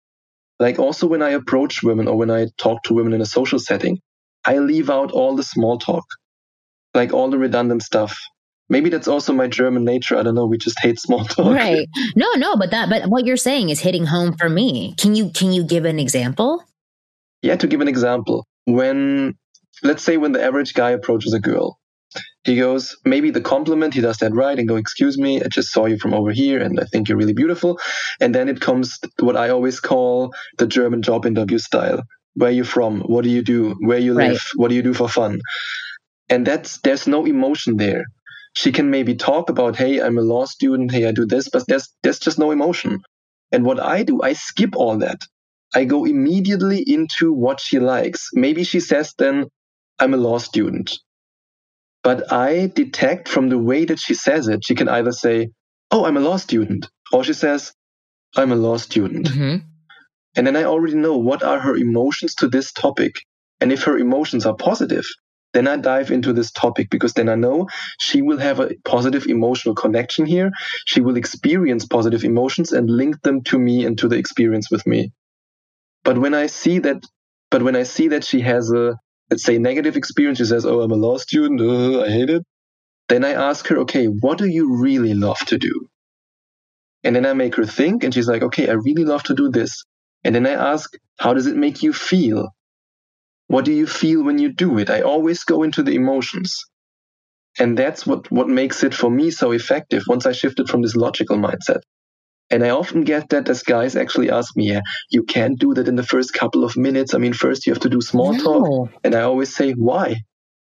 Like 0.59 0.79
also 0.79 1.07
when 1.07 1.23
I 1.23 1.31
approach 1.31 1.83
women 1.83 2.09
or 2.09 2.17
when 2.17 2.31
I 2.31 2.47
talk 2.59 2.83
to 2.85 2.95
women 2.95 3.13
in 3.13 3.21
a 3.21 3.27
social 3.27 3.59
setting, 3.59 3.99
I 4.45 4.59
leave 4.59 4.89
out 4.91 5.13
all 5.13 5.35
the 5.37 5.43
small 5.43 5.79
talk, 5.79 6.05
like 6.95 7.13
all 7.13 7.31
the 7.31 7.39
redundant 7.39 7.83
stuff. 7.83 8.17
Maybe 8.69 8.89
that's 8.91 9.09
also 9.09 9.33
my 9.33 9.47
German 9.49 9.85
nature. 9.85 10.17
I 10.17 10.23
don't 10.23 10.35
know. 10.35 10.47
We 10.47 10.59
just 10.59 10.81
hate 10.81 10.99
small 10.99 11.25
talk. 11.25 11.55
right 11.55 11.89
no 12.17 12.27
no 12.37 12.57
but 12.57 12.71
that 12.73 12.89
but 12.89 13.09
what 13.09 13.25
you're 13.27 13.37
saying 13.37 13.71
is 13.71 13.81
hitting 13.81 14.07
home 14.07 14.35
for 14.37 14.49
me 14.49 14.95
can 14.99 15.15
you 15.15 15.31
can 15.31 15.53
you 15.53 15.63
give 15.65 15.85
an 15.85 15.99
example 16.01 16.65
Yeah, 17.43 17.57
to 17.57 17.67
give 17.69 17.81
an 17.81 17.87
example, 17.89 18.45
when 18.65 19.35
let's 19.83 20.03
say 20.03 20.17
when 20.17 20.33
the 20.33 20.43
average 20.43 20.75
guy 20.75 20.91
approaches 20.91 21.33
a 21.33 21.41
girl, 21.41 21.79
he 22.45 22.57
goes, 22.57 22.97
maybe 23.05 23.31
the 23.31 23.41
compliment, 23.41 23.93
he 23.93 24.01
does 24.01 24.19
that 24.19 24.35
right 24.35 24.59
and 24.59 24.69
go, 24.69 24.77
excuse 24.77 25.19
me, 25.19 25.43
I 25.43 25.49
just 25.49 25.73
saw 25.73 25.87
you 25.87 25.99
from 25.99 26.15
over 26.15 26.31
here 26.31 26.63
and 26.63 26.79
I 26.81 26.85
think 26.85 27.09
you're 27.09 27.19
really 27.19 27.33
beautiful. 27.33 27.79
And 28.21 28.35
then 28.35 28.49
it 28.49 28.61
comes 28.61 28.99
what 29.19 29.37
I 29.37 29.51
always 29.51 29.81
call 29.81 30.33
the 30.59 30.67
German 30.67 31.03
job 31.03 31.27
interview 31.27 31.59
style. 31.59 32.03
Where 32.35 32.51
you 32.51 32.65
from? 32.65 33.01
What 33.01 33.25
do 33.25 33.31
you 33.31 33.43
do? 33.43 33.75
Where 33.81 33.99
you 33.99 34.15
live? 34.15 34.31
Right. 34.31 34.41
What 34.55 34.69
do 34.69 34.75
you 34.75 34.83
do 34.83 34.95
for 34.95 35.09
fun? 35.09 35.41
And 36.29 36.47
that's, 36.47 36.79
there's 36.81 37.07
no 37.07 37.25
emotion 37.27 37.77
there. 37.77 38.05
She 38.55 38.73
can 38.73 38.91
maybe 38.91 39.15
talk 39.15 39.51
about, 39.51 39.77
hey, 39.77 40.01
I'm 40.01 40.17
a 40.17 40.23
law 40.23 40.45
student. 40.45 40.93
Hey, 40.93 41.07
I 41.07 41.13
do 41.13 41.27
this, 41.27 41.49
but 41.49 41.65
there's, 41.67 41.89
there's 42.03 42.19
just 42.19 42.39
no 42.39 42.51
emotion. 42.51 43.01
And 43.53 43.65
what 43.65 43.81
I 43.81 44.03
do, 44.03 44.23
I 44.23 44.33
skip 44.33 44.77
all 44.77 44.99
that. 44.99 45.19
I 45.75 45.85
go 45.85 46.05
immediately 46.05 46.83
into 46.87 47.33
what 47.33 47.61
she 47.61 47.79
likes. 47.79 48.31
Maybe 48.33 48.65
she 48.65 48.81
says 48.81 49.15
then, 49.19 49.47
I'm 49.99 50.15
a 50.15 50.19
law 50.19 50.39
student. 50.39 50.99
But 52.03 52.33
I 52.33 52.67
detect 52.67 53.29
from 53.29 53.49
the 53.49 53.59
way 53.59 53.85
that 53.85 53.99
she 53.99 54.15
says 54.15 54.49
it, 54.49 54.65
she 54.65 54.75
can 54.75 54.89
either 54.89 55.13
say, 55.13 55.51
Oh, 55.91 56.05
I'm 56.05 56.17
a 56.17 56.21
law 56.21 56.37
student, 56.37 56.89
or 57.13 57.25
she 57.25 57.33
says, 57.33 57.73
I'm 58.37 58.53
a 58.53 58.57
law 58.57 58.77
student. 58.77 59.27
Mm-hmm. 59.27 59.57
And 60.37 60.47
then 60.47 60.57
I 60.57 60.65
already 60.65 60.97
know 60.97 61.17
what 61.17 61.43
are 61.43 61.59
her 61.59 61.77
emotions 61.77 62.35
to 62.37 62.49
this 62.49 62.73
topic. 62.73 63.23
And 63.61 63.73
if 63.73 63.85
her 63.85 63.97
emotions 63.97 64.45
are 64.45 64.55
positive, 64.55 65.05
then 65.55 65.67
I 65.67 65.77
dive 65.77 66.11
into 66.11 66.35
this 66.35 66.51
topic 66.51 66.91
because 66.91 67.15
then 67.15 67.31
I 67.31 67.35
know 67.35 67.69
she 67.99 68.21
will 68.21 68.37
have 68.37 68.61
a 68.61 68.75
positive 68.85 69.27
emotional 69.27 69.75
connection 69.75 70.27
here. 70.27 70.51
She 70.85 71.01
will 71.01 71.17
experience 71.17 71.87
positive 71.87 72.25
emotions 72.25 72.73
and 72.73 72.91
link 72.91 73.23
them 73.23 73.43
to 73.45 73.59
me 73.59 73.87
and 73.87 73.97
to 73.99 74.09
the 74.09 74.17
experience 74.17 74.71
with 74.71 74.87
me. 74.87 75.13
But 76.05 76.19
when 76.19 76.35
I 76.35 76.47
see 76.47 76.81
that, 76.81 77.03
but 77.51 77.63
when 77.63 77.75
I 77.75 77.85
see 77.85 78.09
that 78.09 78.23
she 78.23 78.43
has 78.43 78.71
a, 78.71 78.99
let's 79.31 79.43
say, 79.43 79.59
negative 79.59 79.97
experience, 79.97 80.39
she 80.39 80.45
says, 80.45 80.67
Oh, 80.67 80.81
I'm 80.81 80.93
a 80.93 80.97
law 80.97 81.19
student. 81.19 81.61
Uh, 81.61 82.03
I 82.03 82.09
hate 82.09 82.31
it. 82.31 82.43
Then 83.09 83.25
I 83.25 83.33
ask 83.33 83.67
her, 83.69 83.79
okay, 83.79 84.07
what 84.07 84.39
do 84.39 84.47
you 84.47 84.77
really 84.79 85.15
love 85.15 85.39
to 85.47 85.59
do? 85.59 85.89
And 87.05 87.15
then 87.15 87.25
I 87.25 87.35
make 87.35 87.55
her 87.55 87.67
think 87.67 88.03
and 88.03 88.13
she's 88.13 88.29
like, 88.29 88.43
okay, 88.43 88.69
I 88.69 88.73
really 88.73 89.05
love 89.05 89.23
to 89.25 89.35
do 89.35 89.49
this. 89.49 89.85
And 90.25 90.35
then 90.35 90.47
I 90.47 90.53
ask, 90.53 90.93
how 91.19 91.35
does 91.35 91.47
it 91.47 91.57
make 91.57 91.83
you 91.83 91.93
feel? 91.93 92.49
What 93.47 93.65
do 93.65 93.73
you 93.73 93.87
feel 93.87 94.25
when 94.25 94.39
you 94.39 94.53
do 94.53 94.79
it? 94.79 94.91
I 94.91 95.03
always 95.03 95.45
go 95.45 95.63
into 95.63 95.85
the 95.85 95.95
emotions. 95.95 96.65
And 97.61 97.79
that's 97.79 98.05
what, 98.05 98.31
what 98.33 98.49
makes 98.49 98.83
it 98.83 98.93
for 98.93 99.09
me 99.09 99.31
so 99.31 99.53
effective 99.53 100.03
once 100.09 100.27
I 100.27 100.33
shifted 100.33 100.69
from 100.69 100.83
this 100.83 100.97
logical 100.97 101.37
mindset. 101.37 101.81
And 102.51 102.65
I 102.65 102.71
often 102.71 103.03
get 103.03 103.31
that 103.31 103.49
as 103.49 103.63
guys 103.63 103.97
actually 103.97 104.31
ask 104.31 104.57
me, 104.57 104.71
yeah, 104.71 104.81
you 105.11 105.25
can't 105.25 105.59
do 105.59 105.75
that 105.75 105.89
in 105.89 105.97
the 105.97 106.05
first 106.05 106.33
couple 106.33 106.65
of 106.65 106.77
minutes. 106.77 107.13
I 107.13 107.19
mean, 107.19 107.33
first 107.33 107.67
you 107.67 107.73
have 107.73 107.83
to 107.83 107.89
do 107.89 108.01
small 108.01 108.35
no. 108.35 108.43
talk. 108.43 108.91
And 109.03 109.15
I 109.15 109.23
always 109.23 109.55
say, 109.55 109.73
why? 109.73 110.23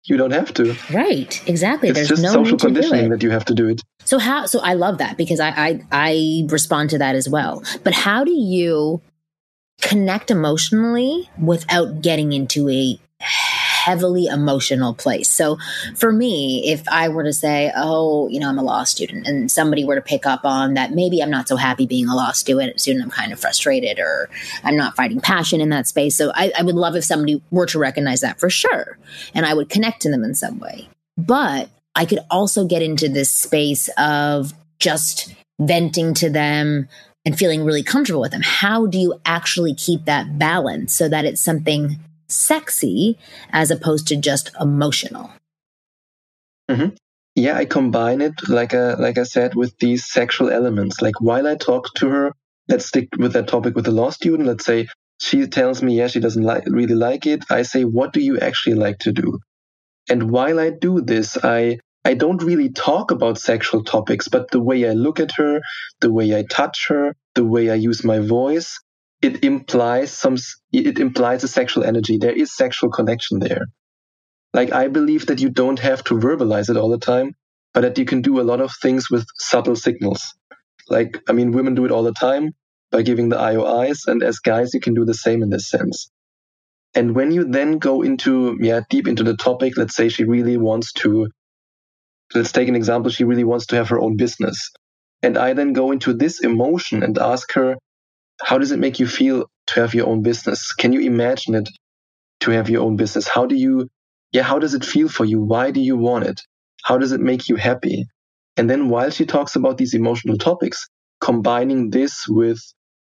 You 0.05 0.17
don't 0.17 0.31
have 0.31 0.55
to. 0.55 0.77
Right. 0.93 1.43
Exactly. 1.49 1.89
It's 1.89 1.99
There's 1.99 2.09
just 2.09 2.23
no 2.23 2.33
social 2.33 2.57
conditioning 2.59 3.11
that 3.11 3.25
you 3.25 3.31
have 3.31 3.45
to 3.47 3.55
do 3.55 3.69
it. 3.69 3.83
So 4.05 4.21
how 4.21 4.47
so 4.47 4.61
I 4.61 4.75
love 4.75 4.99
that 4.99 5.17
because 5.17 5.41
I, 5.41 5.49
I 5.49 5.81
I 5.91 6.47
respond 6.49 6.91
to 6.91 6.99
that 6.99 7.17
as 7.17 7.29
well. 7.29 7.65
But 7.83 7.93
how 7.93 8.23
do 8.23 8.31
you 8.31 9.03
connect 9.83 10.31
emotionally 10.31 11.29
without 11.43 12.03
getting 12.03 12.33
into 12.33 12.69
a 12.69 13.01
heavily 13.87 14.27
emotional 14.27 14.93
place. 14.95 15.29
So 15.31 15.59
for 15.95 16.11
me, 16.11 16.71
if 16.73 16.83
I 16.89 17.09
were 17.09 17.23
to 17.23 17.33
say, 17.33 17.71
oh, 17.77 18.27
you 18.29 18.41
know, 18.41 18.49
I'm 18.49 18.59
a 18.59 18.63
law 18.65 18.83
student 18.83 19.29
and 19.29 19.49
somebody 19.49 19.85
were 19.85 19.95
to 19.95 20.01
pick 20.01 20.27
up 20.27 20.45
on 20.45 20.75
that, 20.75 20.91
maybe 20.91 21.23
I'm 21.23 21.31
not 21.31 21.47
so 21.47 21.55
happy 21.55 21.87
being 21.87 22.09
a 22.09 22.17
law 22.17 22.33
student, 22.33 22.81
student 22.81 23.05
I'm 23.05 23.11
kind 23.13 23.33
of 23.33 23.39
frustrated 23.39 24.01
or 24.01 24.29
I'm 24.65 24.77
not 24.77 24.97
finding 24.97 25.21
passion 25.21 25.61
in 25.61 25.69
that 25.69 25.87
space. 25.87 26.17
So 26.17 26.33
I, 26.35 26.51
I 26.59 26.63
would 26.63 26.75
love 26.75 26.97
if 26.97 27.05
somebody 27.05 27.41
were 27.53 27.67
to 27.67 27.79
recognize 27.79 28.23
that 28.23 28.41
for 28.41 28.51
sure. 28.51 28.99
And 29.35 29.47
I 29.47 29.55
would 29.55 29.69
connect 29.69 30.03
to 30.03 30.11
them 30.11 30.25
in 30.25 30.35
some 30.35 30.59
way. 30.59 30.89
But 31.17 31.71
I 31.95 32.07
could 32.07 32.21
also 32.29 32.67
get 32.67 32.83
into 32.83 33.09
this 33.09 33.31
space 33.31 33.89
of 33.97 34.53
just 34.81 35.33
venting 35.61 36.13
to 36.15 36.29
them, 36.29 36.89
and 37.25 37.37
feeling 37.37 37.65
really 37.65 37.83
comfortable 37.83 38.21
with 38.21 38.31
them. 38.31 38.43
How 38.43 38.87
do 38.87 38.99
you 38.99 39.21
actually 39.27 39.75
keep 39.75 40.05
that 40.05 40.39
balance 40.39 40.95
so 40.95 41.09
that 41.09 41.25
it's 41.25 41.41
something 41.41 41.99
sexy 42.29 43.19
as 43.51 43.71
opposed 43.71 44.09
to 44.09 44.17
just 44.17 44.51
emotional? 44.61 45.31
Mm-hmm. 46.71 46.95
Yeah, 47.35 47.57
I 47.57 47.67
combine 47.67 48.21
it 48.23 48.35
like 48.49 48.75
I, 48.75 48.95
like 48.95 49.19
I 49.19 49.25
said 49.25 49.55
with 49.55 49.77
these 49.79 50.11
sexual 50.11 50.51
elements. 50.51 51.03
Like 51.03 51.21
while 51.21 51.47
I 51.47 51.55
talk 51.55 51.93
to 51.97 52.09
her, 52.09 52.33
let's 52.69 52.87
stick 52.87 53.09
with 53.19 53.35
that 53.35 53.49
topic 53.49 53.75
with 53.75 53.85
the 53.85 53.91
law 53.91 54.11
student. 54.11 54.49
Let's 54.49 54.65
say 54.65 54.89
she 55.21 55.47
tells 55.47 55.83
me, 55.83 55.99
yeah, 55.99 56.09
she 56.09 56.21
doesn't 56.21 56.43
like, 56.43 56.65
really 56.67 56.95
like 56.95 57.27
it. 57.27 57.45
I 57.51 57.63
say, 57.63 57.85
what 57.85 58.13
do 58.13 58.21
you 58.21 58.39
actually 58.39 58.77
like 58.77 58.99
to 59.01 59.13
do? 59.13 59.39
And 60.09 60.31
while 60.31 60.59
I 60.59 60.71
do 60.71 61.01
this, 61.01 61.37
I 61.43 61.79
I 62.07 62.15
don't 62.15 62.43
really 62.43 62.71
talk 62.71 63.11
about 63.11 63.37
sexual 63.37 63.83
topics, 63.83 64.29
but 64.29 64.53
the 64.53 64.61
way 64.61 64.89
I 64.89 64.93
look 64.93 65.19
at 65.19 65.33
her, 65.39 65.61
the 66.01 66.13
way 66.13 66.39
I 66.39 66.45
touch 66.49 66.87
her, 66.89 67.17
the 67.35 67.45
way 67.45 67.69
I 67.69 67.75
use 67.75 68.05
my 68.05 68.21
voice, 68.21 68.79
it 69.23 69.45
implies 69.45 70.13
some, 70.13 70.37
it 70.73 70.99
implies 70.99 71.45
a 71.45 71.49
sexual 71.49 71.85
energy. 71.85 72.19
There 72.19 72.33
is 72.33 72.55
sexual 72.55 72.91
connection 72.91 73.39
there. 73.39 73.67
Like 74.53 74.73
I 74.73 74.89
believe 74.89 75.27
that 75.27 75.41
you 75.41 75.51
don't 75.51 75.79
have 75.81 76.05
to 76.05 76.15
verbalize 76.15 76.71
it 76.71 76.77
all 76.77 76.91
the 76.91 76.99
time, 76.99 77.35
but 77.75 77.83
that 77.83 77.99
you 77.99 78.05
can 78.05 78.23
do 78.23 78.41
a 78.41 78.49
lot 78.51 78.61
of 78.61 78.73
things 78.81 79.11
with 79.11 79.27
subtle 79.37 79.77
signals. 79.77 80.35
Like, 80.89 81.23
I 81.29 81.33
mean, 81.33 81.53
women 81.53 81.75
do 81.75 81.85
it 81.85 81.91
all 81.91 82.05
the 82.05 82.13
time 82.13 82.53
by 82.91 83.03
giving 83.03 83.29
the 83.29 83.37
IOIs. 83.37 84.07
And 84.07 84.23
as 84.23 84.39
guys, 84.39 84.73
you 84.73 84.81
can 84.81 84.95
do 84.95 85.05
the 85.05 85.15
same 85.15 85.43
in 85.43 85.51
this 85.51 85.69
sense. 85.69 86.11
And 86.95 87.15
when 87.15 87.33
you 87.33 87.45
then 87.45 87.79
go 87.79 88.03
into, 88.03 88.57
yeah, 88.61 88.81
deep 88.89 89.07
into 89.07 89.23
the 89.23 89.37
topic, 89.37 89.77
let's 89.77 89.95
say 89.95 90.09
she 90.09 90.25
really 90.25 90.57
wants 90.57 90.93
to 90.95 91.29
let's 92.35 92.53
take 92.53 92.69
an 92.69 92.77
example. 92.77 93.11
She 93.11 93.25
really 93.25 93.45
wants 93.45 93.67
to 93.67 93.77
have 93.77 93.89
her 93.91 94.01
own 94.01 94.17
business. 94.17 94.71
And 95.23 95.37
I 95.39 95.53
then 95.53 95.73
go 95.73 95.93
into 95.93 96.13
this 96.13 96.41
emotion 96.41 97.03
and 97.03 97.19
ask 97.19 97.53
her, 97.55 97.77
how 98.43 98.59
does 98.59 98.73
it 98.73 98.79
make 98.79 98.99
you 98.99 99.07
feel 99.07 99.47
to 99.69 99.81
have 99.81 99.95
your 99.95 100.07
own 100.07 100.23
business? 100.23 100.73
Can 100.73 100.93
you 100.93 101.01
imagine 101.01 101.55
it 101.55 101.69
to 102.41 102.51
have 102.53 102.71
your 102.71 102.83
own 102.83 102.97
business? 102.97 103.29
How 103.29 103.47
do 103.47 103.55
you, 103.55 103.89
yeah, 104.33 104.43
how 104.43 104.59
does 104.59 104.75
it 104.75 104.85
feel 104.85 105.09
for 105.09 105.25
you? 105.25 105.41
Why 105.41 105.71
do 105.71 105.81
you 105.81 105.97
want 105.97 106.25
it? 106.25 106.43
How 106.85 106.99
does 106.99 107.13
it 107.13 107.21
make 107.21 107.49
you 107.49 107.57
happy? 107.57 108.07
And 108.57 108.71
then 108.71 108.89
while 108.89 109.11
she 109.11 109.27
talks 109.27 109.57
about 109.57 109.79
these 109.79 109.95
emotional 109.95 110.39
topics, 110.39 110.89
combining 111.21 111.91
this 111.91 112.27
with 112.29 112.61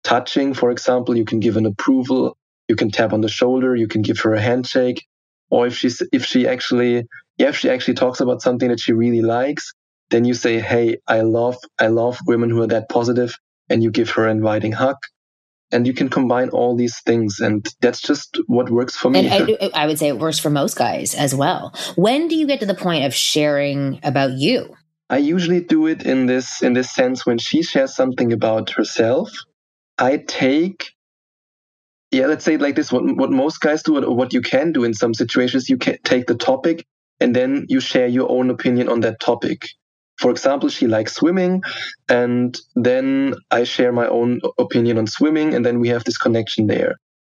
touching, 0.03 0.53
for 0.53 0.71
example, 0.71 1.17
you 1.17 1.25
can 1.25 1.39
give 1.39 1.57
an 1.57 1.65
approval, 1.65 2.38
you 2.67 2.75
can 2.75 2.91
tap 2.91 3.13
on 3.13 3.21
the 3.21 3.30
shoulder, 3.30 3.75
you 3.75 3.88
can 3.88 4.01
give 4.01 4.19
her 4.19 4.34
a 4.34 4.41
handshake, 4.41 5.05
or 5.49 5.67
if 5.67 5.75
she's, 5.75 6.01
if 6.11 6.25
she 6.25 6.47
actually 6.47 7.07
yeah, 7.39 7.47
if 7.47 7.57
she 7.57 7.69
actually 7.69 7.93
talks 7.93 8.19
about 8.19 8.41
something 8.41 8.67
that 8.67 8.82
she 8.82 8.91
really 8.91 9.21
likes, 9.21 9.73
then 10.11 10.25
you 10.25 10.34
say, 10.34 10.59
Hey, 10.59 10.97
I 11.07 11.21
love, 11.21 11.57
I 11.80 11.88
love 11.88 12.19
women 12.27 12.49
who 12.49 12.61
are 12.61 12.67
that 12.67 12.89
positive 12.89 13.34
and 13.69 13.82
you 13.82 13.91
give 13.91 14.09
her 14.11 14.27
an 14.27 14.38
inviting 14.38 14.73
hug 14.73 14.97
and 15.72 15.86
you 15.86 15.93
can 15.93 16.09
combine 16.09 16.49
all 16.49 16.76
these 16.76 16.99
things 17.01 17.39
and 17.39 17.67
that's 17.82 18.01
just 18.01 18.39
what 18.47 18.70
works 18.70 18.95
for 18.95 19.09
me. 19.09 19.28
And 19.28 19.57
I, 19.61 19.84
I, 19.84 19.88
would 19.88 19.99
say 19.99 20.07
it 20.07 20.17
works 20.17 20.39
for 20.39 20.49
most 20.49 20.78
guys 20.78 21.13
as 21.13 21.36
well. 21.36 21.74
When 21.95 22.28
do 22.28 22.36
you 22.36 22.47
get 22.47 22.59
to 22.61 22.65
the 22.65 22.74
point 22.76 23.05
of 23.05 23.13
sharing 23.13 23.99
about 24.03 24.32
you? 24.32 24.76
I 25.09 25.17
usually 25.17 25.61
do 25.61 25.88
it 25.88 26.03
in 26.03 26.28
this 26.28 26.61
in 26.61 26.74
this 26.74 26.93
sense 26.93 27.26
when 27.26 27.38
she 27.38 27.63
shares 27.63 27.95
something 27.95 28.32
about 28.32 28.70
herself 28.70 29.32
i 29.97 30.17
take 30.17 30.91
yeah 32.11 32.28
let's 32.28 32.45
say 32.45 32.53
it 32.53 32.61
like 32.61 32.76
this 32.76 32.91
what, 32.91 33.03
what 33.17 33.32
most 33.32 33.59
guys 33.59 33.82
do 33.82 33.97
or 33.97 34.15
what 34.15 34.34
you 34.34 34.41
can 34.41 34.72
do 34.72 34.84
in 34.84 34.93
some 34.93 35.15
situations 35.15 35.67
you 35.67 35.78
can 35.78 35.97
take 36.03 36.28
the 36.28 36.36
topic 36.36 36.86
and 37.20 37.36
then 37.36 37.65
you 37.67 37.80
share 37.80 38.07
your 38.07 38.32
own 38.32 38.49
opinion 38.49 38.89
on 38.89 39.01
that 39.01 39.20
topic. 39.20 39.67
For 40.20 40.32
example, 40.32 40.67
she 40.70 40.86
likes 40.88 41.15
swimming, 41.15 41.61
and 42.09 42.57
then 42.76 43.36
I 43.49 43.63
share 43.63 43.93
my 43.93 44.07
own 44.07 44.41
opinion 44.57 44.97
on 44.97 45.07
swimming, 45.07 45.53
and 45.53 45.65
then 45.65 45.80
we 45.80 45.89
have 45.89 46.03
this 46.03 46.17
connection 46.17 46.67
there. 46.67 46.95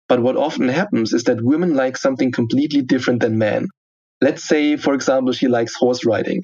But 0.08 0.22
what 0.22 0.36
often 0.36 0.68
happens 0.68 1.12
is 1.12 1.24
that 1.24 1.44
women 1.44 1.74
like 1.74 1.96
something 1.96 2.32
completely 2.32 2.82
different 2.82 3.20
than 3.20 3.36
men. 3.38 3.68
Let's 4.22 4.48
say, 4.48 4.76
for 4.76 4.94
example, 4.94 5.32
she 5.32 5.46
likes 5.46 5.74
horse 5.74 6.04
riding. 6.06 6.40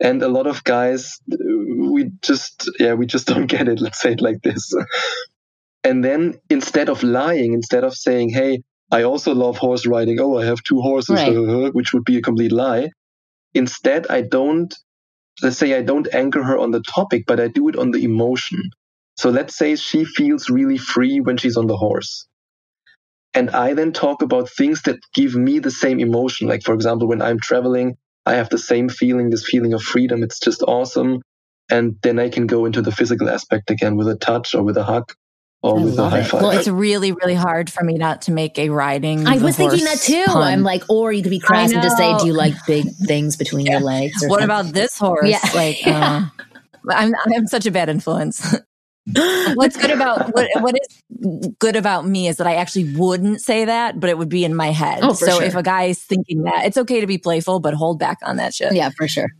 And 0.00 0.22
a 0.22 0.28
lot 0.28 0.46
of 0.46 0.62
guys, 0.64 1.18
we 1.28 2.10
just, 2.22 2.70
yeah, 2.78 2.94
we 2.94 3.06
just 3.06 3.26
don't 3.32 3.46
get 3.46 3.68
it. 3.68 3.80
Let's 3.80 4.00
say 4.00 4.12
it 4.12 4.20
like 4.20 4.42
this. 4.42 4.74
and 5.84 6.04
then 6.04 6.34
instead 6.50 6.88
of 6.88 7.02
lying, 7.02 7.52
instead 7.52 7.84
of 7.84 7.94
saying, 7.94 8.30
hey, 8.30 8.62
I 8.90 9.02
also 9.04 9.34
love 9.34 9.58
horse 9.58 9.86
riding. 9.86 10.18
Oh, 10.20 10.38
I 10.38 10.44
have 10.46 10.62
two 10.62 10.80
horses, 10.80 11.16
right. 11.22 11.72
Which 11.74 11.92
would 11.92 12.04
be 12.04 12.18
a 12.18 12.22
complete 12.22 12.52
lie. 12.52 12.90
Instead, 13.54 14.06
I 14.08 14.22
don't, 14.22 14.74
let's 15.42 15.58
say 15.58 15.76
I 15.76 15.82
don't 15.82 16.12
anchor 16.14 16.42
her 16.42 16.58
on 16.58 16.70
the 16.70 16.82
topic, 16.82 17.24
but 17.26 17.40
I 17.40 17.48
do 17.48 17.68
it 17.68 17.76
on 17.76 17.90
the 17.90 18.04
emotion. 18.04 18.70
So 19.16 19.30
let's 19.30 19.56
say 19.56 19.76
she 19.76 20.04
feels 20.04 20.50
really 20.50 20.78
free 20.78 21.20
when 21.20 21.36
she's 21.36 21.56
on 21.56 21.66
the 21.66 21.76
horse. 21.76 22.26
And 23.34 23.50
I 23.50 23.74
then 23.74 23.92
talk 23.92 24.22
about 24.22 24.50
things 24.50 24.82
that 24.82 24.98
give 25.14 25.34
me 25.34 25.58
the 25.58 25.70
same 25.70 26.00
emotion. 26.00 26.48
Like, 26.48 26.62
for 26.62 26.74
example, 26.74 27.08
when 27.08 27.22
I'm 27.22 27.40
traveling, 27.40 27.96
I 28.26 28.34
have 28.34 28.48
the 28.48 28.58
same 28.58 28.88
feeling, 28.88 29.30
this 29.30 29.46
feeling 29.46 29.74
of 29.74 29.82
freedom. 29.82 30.22
It's 30.22 30.40
just 30.40 30.62
awesome. 30.62 31.22
And 31.70 31.96
then 32.02 32.18
I 32.18 32.30
can 32.30 32.46
go 32.46 32.64
into 32.64 32.82
the 32.82 32.92
physical 32.92 33.28
aspect 33.28 33.70
again 33.70 33.96
with 33.96 34.08
a 34.08 34.16
touch 34.16 34.54
or 34.54 34.62
with 34.62 34.76
a 34.76 34.84
hug 34.84 35.12
or 35.62 35.78
I 35.78 35.82
with 35.82 35.94
a 35.94 36.02
love 36.02 36.12
high 36.12 36.20
it. 36.20 36.26
five. 36.26 36.42
Well, 36.42 36.50
it's 36.52 36.68
really, 36.68 37.12
really 37.12 37.34
hard 37.34 37.70
for 37.70 37.82
me 37.84 37.94
not 37.94 38.22
to 38.22 38.32
make 38.32 38.58
a 38.58 38.68
riding. 38.68 39.26
I 39.26 39.38
the 39.38 39.44
was 39.44 39.56
thinking 39.56 39.84
that 39.84 39.98
too. 39.98 40.24
pun. 40.26 40.42
I'm 40.42 40.62
like, 40.62 40.82
or 40.88 41.12
you 41.12 41.22
could 41.22 41.30
be 41.30 41.40
crass 41.40 41.72
and 41.72 41.82
just 41.82 41.96
say, 41.96 42.16
"Do 42.18 42.26
you 42.26 42.32
like 42.32 42.54
big 42.66 42.86
things 43.06 43.36
between 43.36 43.66
your 43.66 43.80
legs?" 43.80 44.22
Or 44.22 44.28
what 44.28 44.40
something. 44.40 44.44
about 44.44 44.74
this 44.74 44.96
horse? 44.96 45.28
Yeah. 45.28 45.40
Like, 45.54 45.78
uh, 45.86 46.26
I'm 46.90 47.14
I'm 47.26 47.46
such 47.46 47.66
a 47.66 47.70
bad 47.70 47.88
influence. 47.88 48.56
What's 49.54 49.76
good 49.76 49.90
about 49.90 50.34
what 50.34 50.48
what 50.60 50.74
is 50.74 51.52
good 51.58 51.76
about 51.76 52.06
me 52.06 52.28
is 52.28 52.36
that 52.36 52.46
I 52.46 52.56
actually 52.56 52.94
wouldn't 52.94 53.40
say 53.40 53.64
that, 53.64 53.98
but 53.98 54.10
it 54.10 54.18
would 54.18 54.28
be 54.28 54.44
in 54.44 54.54
my 54.54 54.70
head. 54.70 55.00
Oh, 55.02 55.14
so 55.14 55.38
sure. 55.38 55.42
if 55.42 55.54
a 55.54 55.62
guy 55.62 55.84
is 55.84 56.02
thinking 56.02 56.42
that, 56.42 56.66
it's 56.66 56.76
okay 56.76 57.00
to 57.00 57.06
be 57.06 57.16
playful, 57.16 57.58
but 57.58 57.72
hold 57.72 57.98
back 57.98 58.18
on 58.22 58.36
that 58.36 58.52
shit. 58.54 58.74
Yeah, 58.74 58.90
for 58.90 59.08
sure. 59.08 59.30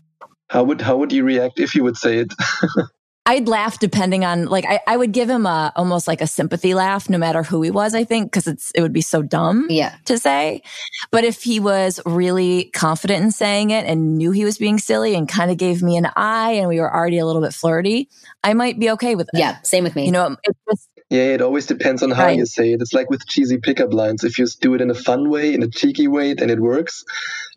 how 0.49 0.65
would 0.65 0.81
how 0.81 0.97
would 0.97 1.13
you 1.13 1.23
react 1.23 1.61
if 1.61 1.75
you 1.75 1.85
would 1.85 1.99
say 1.99 2.19
it? 2.19 2.33
I'd 3.29 3.47
laugh 3.47 3.79
depending 3.79 4.25
on 4.25 4.47
like 4.47 4.65
I, 4.67 4.81
I 4.87 4.97
would 4.97 5.13
give 5.13 5.29
him 5.29 5.45
a 5.45 5.71
almost 5.77 6.09
like 6.09 6.23
a 6.23 6.27
sympathy 6.27 6.73
laugh 6.73 7.11
no 7.11 7.19
matter 7.19 7.43
who 7.43 7.61
he 7.61 7.71
was, 7.71 7.95
I 7.95 8.05
think, 8.05 8.33
because 8.33 8.47
it's 8.47 8.71
it 8.75 8.81
would 8.81 8.95
be 8.95 9.03
so 9.03 9.21
dumb 9.21 9.67
Yeah. 9.69 9.95
to 10.07 10.19
say. 10.19 10.63
But 11.11 11.25
if 11.25 11.43
he 11.43 11.61
was 11.61 12.01
really 12.07 12.71
confident 12.73 13.23
in 13.23 13.31
saying 13.31 13.69
it 13.71 13.85
and 13.85 14.17
knew 14.17 14.31
he 14.31 14.47
was 14.47 14.57
being 14.57 14.79
silly 14.79 15.15
and 15.15 15.29
kind 15.29 15.51
of 15.51 15.59
gave 15.59 15.83
me 15.83 15.99
an 15.99 16.09
eye 16.17 16.53
and 16.53 16.69
we 16.71 16.81
were 16.81 16.93
already 16.93 17.19
a 17.19 17.27
little 17.27 17.43
bit 17.43 17.53
flirty, 17.53 18.09
I 18.43 18.55
might 18.55 18.79
be 18.81 18.91
okay 18.93 19.15
with 19.15 19.29
it. 19.35 19.39
Yeah. 19.39 19.59
Same 19.63 19.85
with 19.85 19.95
me. 19.95 20.07
You 20.07 20.13
know, 20.13 20.37
it's 20.43 20.59
just 20.71 20.89
Yeah, 21.11 21.35
it 21.35 21.43
always 21.43 21.67
depends 21.67 22.03
on 22.03 22.11
how 22.11 22.25
Right. 22.27 22.39
you 22.39 22.47
say 22.47 22.73
it. 22.73 22.81
It's 22.81 22.95
like 22.95 23.11
with 23.11 23.27
cheesy 23.27 23.59
pickup 23.59 23.93
lines. 23.93 24.25
If 24.25 24.39
you 24.39 24.47
do 24.61 24.73
it 24.75 24.81
in 24.81 24.91
a 24.91 24.95
fun 24.95 25.29
way, 25.29 25.53
in 25.53 25.63
a 25.63 25.69
cheeky 25.69 26.09
way, 26.09 26.33
then 26.35 26.49
it 26.51 26.61
works. 26.61 27.05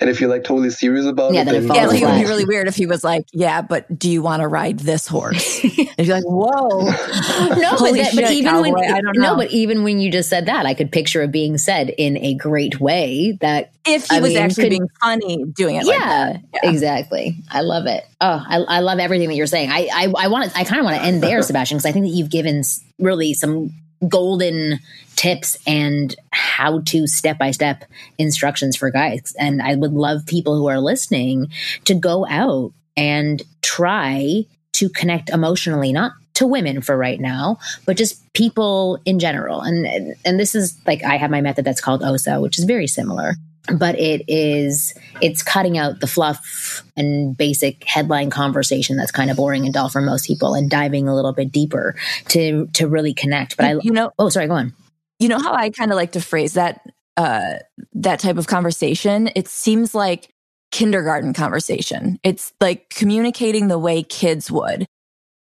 And 0.02 0.10
if 0.10 0.20
you're 0.20 0.30
like 0.32 0.44
totally 0.44 0.72
serious 0.72 1.06
about 1.06 1.34
Yeah, 1.34 1.42
it, 1.42 1.46
then 1.46 1.56
it 1.56 1.60
then 1.60 1.68
falls 1.68 1.78
yeah, 1.80 1.88
like 1.88 2.02
it 2.02 2.06
would 2.06 2.24
be 2.24 2.30
really 2.30 2.46
weird 2.46 2.68
if 2.68 2.76
he 2.76 2.88
was 2.88 3.04
like, 3.04 3.24
"Yeah, 3.34 3.62
but 3.62 4.00
do 4.00 4.10
you 4.10 4.24
want 4.24 4.42
to 4.42 4.48
ride 4.48 4.80
this 4.80 5.06
horse?" 5.06 5.61
and 5.98 6.08
you're 6.08 6.16
like, 6.16 6.26
"Whoa, 6.26 6.80
no, 6.80 7.72
but, 7.72 7.80
Holy 7.80 8.02
that, 8.02 8.16
but 8.16 8.28
shit, 8.28 8.32
even 8.32 8.52
cowboy, 8.52 8.72
when 8.72 8.92
I 8.94 9.02
don't 9.02 9.18
no, 9.18 9.36
but 9.36 9.52
even 9.52 9.84
when 9.84 10.00
you 10.00 10.12
just 10.12 10.30
said 10.30 10.46
that, 10.48 10.66
I 10.66 10.74
could 10.74 10.92
picture 10.92 11.22
it 11.22 11.32
being 11.32 11.58
said 11.58 11.90
in 11.98 12.18
a 12.18 12.34
great 12.36 12.80
way. 12.80 13.38
That 13.42 13.72
if 13.86 14.10
he 14.10 14.18
I 14.18 14.20
was 14.20 14.30
mean, 14.30 14.38
actually 14.38 14.64
could- 14.64 14.70
being 14.70 14.90
funny 15.02 15.46
doing 15.46 15.76
it." 15.76 15.86
like 15.86 16.00
yeah, 16.00 16.34
that. 16.34 16.42
Yeah. 16.64 16.72
exactly. 16.72 17.36
I 17.50 17.62
love 17.62 17.86
it. 17.86 18.04
Oh, 18.20 18.44
I, 18.48 18.58
I 18.58 18.80
love 18.80 19.00
everything 19.00 19.30
that 19.30 19.36
you're 19.36 19.48
saying. 19.48 19.72
I 19.72 19.88
I, 19.94 20.14
I 20.18 20.28
want. 20.28 20.58
I 20.58 20.64
kind 20.64 20.80
of 20.80 20.86
want 20.86 20.98
to 20.98 21.04
end 21.04 21.22
there, 21.22 21.42
Sebastian, 21.42 21.78
because 21.78 21.86
I 21.86 21.92
think 21.92 22.06
that 22.06 22.12
you've 22.12 22.30
given 22.30 22.64
really 23.00 23.34
some 23.34 23.72
golden 24.08 24.80
tips 25.16 25.58
and 25.68 26.16
how 26.32 26.82
to 26.82 27.06
step 27.06 27.38
by 27.38 27.52
step 27.52 27.84
instructions 28.18 28.76
for 28.76 28.90
guys. 28.90 29.36
And 29.38 29.62
I 29.62 29.76
would 29.76 29.94
love 29.94 30.26
people 30.26 30.56
who 30.58 30.68
are 30.68 30.80
listening 30.80 31.52
to 31.86 31.94
go 31.94 32.26
out 32.28 32.74
and 32.98 33.42
try 33.62 34.46
to 34.74 34.90
connect 34.90 35.30
emotionally, 35.30 35.92
not 35.94 36.14
to 36.36 36.48
women 36.48 36.82
for 36.82 36.98
right 36.98 37.20
now, 37.20 37.58
but 37.86 37.98
just 37.98 38.22
people 38.34 39.00
in 39.06 39.20
general. 39.20 39.62
And 39.62 40.16
and 40.26 40.40
this 40.40 40.56
is 40.56 40.78
like 40.86 41.04
I 41.04 41.18
have 41.18 41.32
my 41.32 41.42
method 41.42 41.66
that's 41.66 41.82
called 41.82 42.04
OSA, 42.04 42.40
which 42.42 42.60
is 42.60 42.66
very 42.66 42.88
similar 42.88 43.36
but 43.78 43.94
it 44.00 44.24
is 44.28 44.92
it's 45.22 45.44
cutting 45.44 45.78
out 45.78 46.00
the 46.00 46.08
fluff 46.08 46.84
and 46.98 47.38
basic 47.38 47.84
headline 47.84 48.32
conversation 48.32 48.98
that's 48.98 49.12
kind 49.12 49.30
of 49.30 49.38
boring 49.38 49.66
and 49.66 49.74
dull 49.76 49.88
for 49.88 50.02
most 50.02 50.26
people 50.26 50.56
and 50.56 50.68
diving 50.68 51.08
a 51.08 51.14
little 51.14 51.32
bit 51.32 51.52
deeper 51.52 51.96
to 52.28 52.66
to 52.74 52.88
really 52.88 53.14
connect 53.14 53.56
but 53.58 53.66
i 53.68 53.76
you 53.84 53.92
know, 53.92 54.12
oh 54.18 54.30
sorry 54.30 54.48
go 54.48 54.56
on 54.56 54.74
you 55.22 55.28
know 55.28 55.38
how 55.38 55.54
I 55.54 55.70
kind 55.70 55.92
of 55.92 55.98
like 55.98 56.14
to 56.14 56.20
phrase 56.20 56.54
that 56.54 56.82
uh 57.16 57.54
that 57.94 58.20
type 58.20 58.38
of 58.38 58.48
conversation. 58.48 59.30
It 59.36 59.48
seems 59.48 59.94
like 59.94 60.31
kindergarten 60.72 61.34
conversation. 61.34 62.20
It's 62.24 62.54
like 62.62 62.90
communicating 62.90 63.68
the 63.68 63.80
way 63.80 64.04
kids 64.04 64.50
would. 64.50 64.86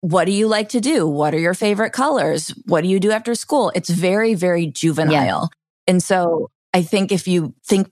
What 0.00 0.26
do 0.26 0.32
you 0.32 0.46
like 0.46 0.68
to 0.70 0.80
do? 0.80 1.08
What 1.08 1.34
are 1.34 1.38
your 1.38 1.54
favorite 1.54 1.92
colors? 1.92 2.50
What 2.66 2.82
do 2.82 2.88
you 2.88 3.00
do 3.00 3.10
after 3.10 3.34
school? 3.34 3.72
It's 3.74 3.90
very, 3.90 4.34
very 4.34 4.66
juvenile. 4.66 5.50
And 5.88 6.02
so 6.02 6.50
I 6.72 6.82
think 6.82 7.10
if 7.10 7.26
you 7.26 7.54
think 7.66 7.90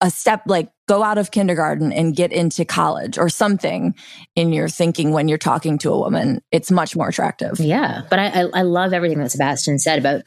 a 0.00 0.10
step 0.10 0.42
like 0.46 0.70
go 0.88 1.02
out 1.02 1.18
of 1.18 1.30
kindergarten 1.30 1.92
and 1.92 2.14
get 2.14 2.32
into 2.32 2.64
college 2.64 3.18
or 3.18 3.28
something 3.28 3.94
in 4.36 4.52
your 4.52 4.68
thinking 4.68 5.12
when 5.12 5.28
you're 5.28 5.38
talking 5.38 5.78
to 5.78 5.90
a 5.92 5.98
woman, 5.98 6.42
it's 6.50 6.70
much 6.70 6.94
more 6.96 7.08
attractive. 7.08 7.58
yeah 7.60 8.02
but 8.10 8.18
i 8.18 8.26
i, 8.26 8.40
I 8.52 8.62
love 8.62 8.92
everything 8.92 9.18
that 9.20 9.30
sebastian 9.30 9.78
said 9.78 10.00
about 10.00 10.22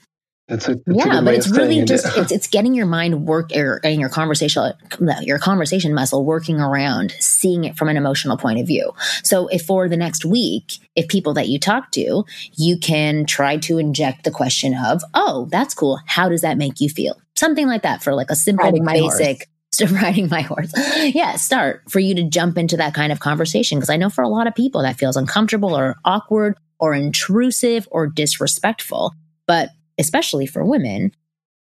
that's 0.47 0.67
a, 0.67 0.75
that's 0.75 0.97
yeah 0.97 1.05
good 1.05 1.25
but 1.25 1.33
it's 1.33 1.49
really 1.49 1.83
just 1.83 2.05
yeah. 2.05 2.21
it's, 2.21 2.31
it's 2.31 2.47
getting 2.47 2.73
your 2.73 2.85
mind 2.85 3.25
work 3.25 3.49
or 3.55 3.79
and 3.83 3.99
your 3.99 4.09
conversation 4.09 4.73
your 5.21 5.39
conversation 5.39 5.93
muscle 5.93 6.23
working 6.23 6.59
around 6.59 7.11
seeing 7.19 7.63
it 7.63 7.75
from 7.75 7.89
an 7.89 7.97
emotional 7.97 8.37
point 8.37 8.59
of 8.59 8.67
view 8.67 8.91
so 9.23 9.47
if 9.47 9.63
for 9.65 9.89
the 9.89 9.97
next 9.97 10.23
week 10.23 10.77
if 10.95 11.07
people 11.07 11.33
that 11.33 11.47
you 11.47 11.59
talk 11.59 11.91
to 11.91 12.23
you 12.53 12.77
can 12.77 13.25
try 13.25 13.57
to 13.57 13.77
inject 13.77 14.23
the 14.23 14.31
question 14.31 14.75
of 14.85 15.01
oh 15.15 15.47
that's 15.51 15.73
cool 15.73 15.99
how 16.05 16.29
does 16.29 16.41
that 16.41 16.57
make 16.57 16.79
you 16.79 16.89
feel 16.89 17.19
something 17.35 17.67
like 17.67 17.81
that 17.81 18.03
for 18.03 18.13
like 18.13 18.29
a 18.29 18.35
simple 18.35 18.65
Riding 18.65 18.85
my 18.85 18.97
horse. 18.97 19.17
basic 19.17 19.49
so 19.71 19.87
riding 19.87 20.29
my 20.29 20.41
horse 20.41 20.71
yeah 21.13 21.35
start 21.35 21.81
for 21.89 21.99
you 21.99 22.13
to 22.15 22.23
jump 22.23 22.57
into 22.57 22.77
that 22.77 22.93
kind 22.93 23.11
of 23.11 23.19
conversation 23.19 23.79
because 23.79 23.89
i 23.89 23.97
know 23.97 24.09
for 24.09 24.23
a 24.23 24.29
lot 24.29 24.47
of 24.47 24.53
people 24.53 24.83
that 24.83 24.97
feels 24.97 25.17
uncomfortable 25.17 25.75
or 25.75 25.95
awkward 26.05 26.55
or 26.79 26.93
intrusive 26.93 27.87
or 27.91 28.05
disrespectful 28.07 29.13
but 29.47 29.69
especially 29.97 30.45
for 30.45 30.63
women, 30.63 31.11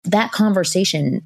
that 0.03 0.31
conversation 0.31 1.23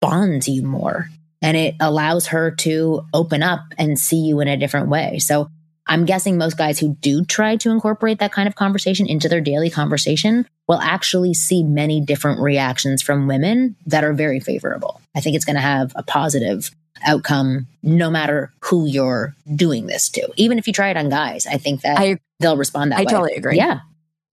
bonds 0.00 0.48
you 0.48 0.62
more 0.62 1.08
and 1.42 1.56
it 1.56 1.74
allows 1.80 2.28
her 2.28 2.50
to 2.50 3.04
open 3.14 3.42
up 3.42 3.60
and 3.76 3.98
see 3.98 4.18
you 4.18 4.40
in 4.40 4.48
a 4.48 4.56
different 4.56 4.88
way. 4.88 5.18
So 5.18 5.48
I'm 5.86 6.04
guessing 6.04 6.36
most 6.36 6.58
guys 6.58 6.78
who 6.78 6.94
do 7.00 7.24
try 7.24 7.56
to 7.56 7.70
incorporate 7.70 8.18
that 8.18 8.32
kind 8.32 8.46
of 8.46 8.54
conversation 8.54 9.06
into 9.06 9.28
their 9.28 9.40
daily 9.40 9.70
conversation 9.70 10.46
will 10.66 10.80
actually 10.80 11.32
see 11.32 11.62
many 11.62 12.00
different 12.00 12.40
reactions 12.40 13.00
from 13.00 13.26
women 13.26 13.74
that 13.86 14.04
are 14.04 14.12
very 14.12 14.38
favorable. 14.38 15.00
I 15.16 15.20
think 15.20 15.34
it's 15.34 15.46
going 15.46 15.56
to 15.56 15.62
have 15.62 15.92
a 15.96 16.02
positive 16.02 16.70
outcome 17.06 17.66
no 17.82 18.10
matter 18.10 18.52
who 18.64 18.86
you're 18.86 19.34
doing 19.54 19.86
this 19.86 20.10
to. 20.10 20.28
Even 20.36 20.58
if 20.58 20.66
you 20.66 20.72
try 20.72 20.90
it 20.90 20.96
on 20.96 21.08
guys, 21.08 21.46
I 21.46 21.56
think 21.56 21.80
that 21.82 21.98
I 21.98 22.18
they'll 22.40 22.56
respond 22.56 22.92
that 22.92 22.98
I 22.98 23.02
way. 23.02 23.06
totally 23.06 23.34
agree. 23.34 23.56
Yeah. 23.56 23.80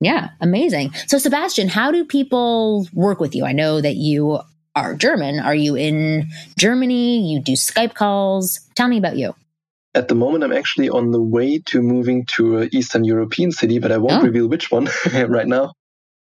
Yeah. 0.02 0.30
Amazing. 0.41 0.93
So, 1.08 1.18
Sebastian, 1.18 1.68
how 1.70 1.91
do 1.91 2.06
people 2.06 2.88
work 2.93 3.20
with 3.20 3.36
you? 3.36 3.46
I 3.46 3.54
know 3.54 3.80
that 3.82 3.96
you 3.96 4.39
are 4.76 4.93
German. 4.96 5.39
Are 5.39 5.56
you 5.56 5.76
in 5.76 6.28
Germany? 6.60 7.32
You 7.32 7.39
do 7.39 7.54
Skype 7.54 7.93
calls. 7.93 8.60
Tell 8.76 8.88
me 8.88 8.98
about 8.98 9.18
you. 9.18 9.34
At 9.93 10.10
the 10.10 10.16
moment, 10.16 10.43
I'm 10.43 10.52
actually 10.52 10.89
on 10.89 11.12
the 11.12 11.22
way 11.22 11.60
to 11.68 11.82
moving 11.82 12.26
to 12.36 12.58
an 12.58 12.70
Eastern 12.74 13.06
European 13.06 13.52
city, 13.54 13.80
but 13.80 13.93
I 13.93 13.98
won't 13.98 14.22
Oh. 14.22 14.26
reveal 14.26 14.48
which 14.50 14.70
one 14.70 14.89
right 15.14 15.48
now. 15.48 15.72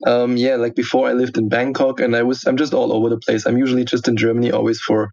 Um, 0.07 0.37
yeah, 0.37 0.57
like 0.57 0.75
before, 0.75 1.09
I 1.09 1.12
lived 1.14 1.39
in 1.39 1.49
Bangkok, 1.49 2.01
and 2.01 2.14
I 2.14 2.23
was 2.25 2.45
I'm 2.45 2.59
just 2.59 2.75
all 2.75 2.93
over 2.93 3.09
the 3.09 3.18
place. 3.18 3.47
I'm 3.47 3.57
usually 3.57 3.85
just 3.87 4.07
in 4.09 4.16
Germany, 4.18 4.51
always 4.51 4.81
for 4.81 5.12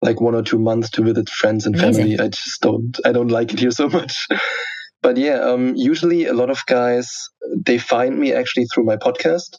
like 0.00 0.20
one 0.20 0.34
or 0.34 0.42
two 0.42 0.58
months 0.58 0.88
to 0.90 1.02
visit 1.02 1.28
friends 1.28 1.66
and 1.66 1.74
Amazing. 1.74 1.94
family. 2.16 2.18
I 2.20 2.28
just 2.28 2.62
don't 2.62 2.96
I 3.04 3.12
don't 3.12 3.28
like 3.28 3.52
it 3.52 3.60
here 3.60 3.70
so 3.72 3.88
much. 3.88 4.26
but 5.02 5.16
yeah, 5.16 5.40
um, 5.40 5.74
usually 5.76 6.26
a 6.26 6.34
lot 6.34 6.50
of 6.50 6.64
guys 6.66 7.28
they 7.64 7.78
find 7.78 8.18
me 8.18 8.32
actually 8.32 8.66
through 8.66 8.84
my 8.84 8.96
podcast, 8.96 9.56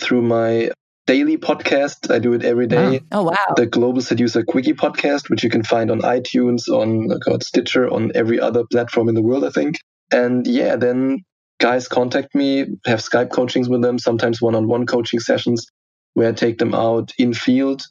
through 0.00 0.22
my 0.22 0.70
daily 1.06 1.36
podcast. 1.38 2.12
I 2.12 2.18
do 2.18 2.32
it 2.32 2.44
every 2.44 2.66
day 2.66 3.00
Oh 3.12 3.22
wow. 3.24 3.54
the 3.56 3.66
Global 3.66 4.00
Seducer 4.00 4.44
Quickie 4.44 4.74
podcast, 4.74 5.30
which 5.30 5.44
you 5.44 5.50
can 5.50 5.62
find 5.62 5.90
on 5.90 6.00
iTunes, 6.00 6.68
on 6.68 7.08
oh 7.12 7.18
God, 7.18 7.42
Stitcher, 7.42 7.88
on 7.88 8.12
every 8.14 8.40
other 8.40 8.64
platform 8.70 9.08
in 9.08 9.14
the 9.14 9.22
world, 9.22 9.44
I 9.44 9.50
think. 9.50 9.78
And 10.12 10.46
yeah, 10.46 10.76
then 10.76 11.24
guys 11.58 11.88
contact 11.88 12.34
me, 12.34 12.66
have 12.84 13.00
Skype 13.00 13.30
coachings 13.30 13.68
with 13.68 13.82
them, 13.82 13.98
sometimes 13.98 14.40
one-on-one 14.42 14.86
coaching 14.86 15.20
sessions 15.20 15.66
where 16.14 16.28
I 16.28 16.32
take 16.32 16.58
them 16.58 16.74
out 16.74 17.12
in 17.18 17.34
field. 17.34 17.82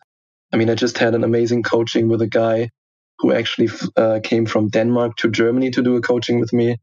I 0.54 0.58
mean, 0.58 0.70
I 0.70 0.76
just 0.76 0.98
had 0.98 1.16
an 1.16 1.24
amazing 1.24 1.64
coaching 1.64 2.08
with 2.08 2.22
a 2.22 2.28
guy 2.28 2.70
who 3.26 3.34
actually 3.34 3.70
uh, 3.98 4.20
came 4.24 4.46
from 4.46 4.70
Denmark 4.70 5.16
to 5.18 5.32
Germany 5.32 5.72
to 5.72 5.82
do 5.82 5.96
a 5.96 6.02
coaching 6.02 6.40
with 6.40 6.54
me. 6.54 6.78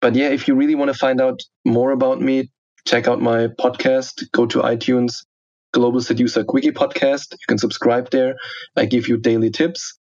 But 0.00 0.14
yeah, 0.14 0.30
if 0.30 0.48
you 0.48 0.54
really 0.54 0.74
want 0.74 0.90
to 0.90 0.96
find 0.96 1.20
out 1.20 1.40
more 1.66 1.90
about 1.90 2.22
me, 2.22 2.50
check 2.86 3.06
out 3.06 3.20
my 3.20 3.48
podcast. 3.48 4.24
Go 4.32 4.46
to 4.46 4.60
iTunes, 4.60 5.26
Global 5.74 6.00
Seducer 6.00 6.42
Quickie 6.42 6.70
podcast. 6.70 7.32
You 7.32 7.46
can 7.46 7.58
subscribe 7.58 8.08
there. 8.10 8.36
I 8.76 8.86
give 8.86 9.08
you 9.08 9.18
daily 9.18 9.50
tips. 9.50 9.97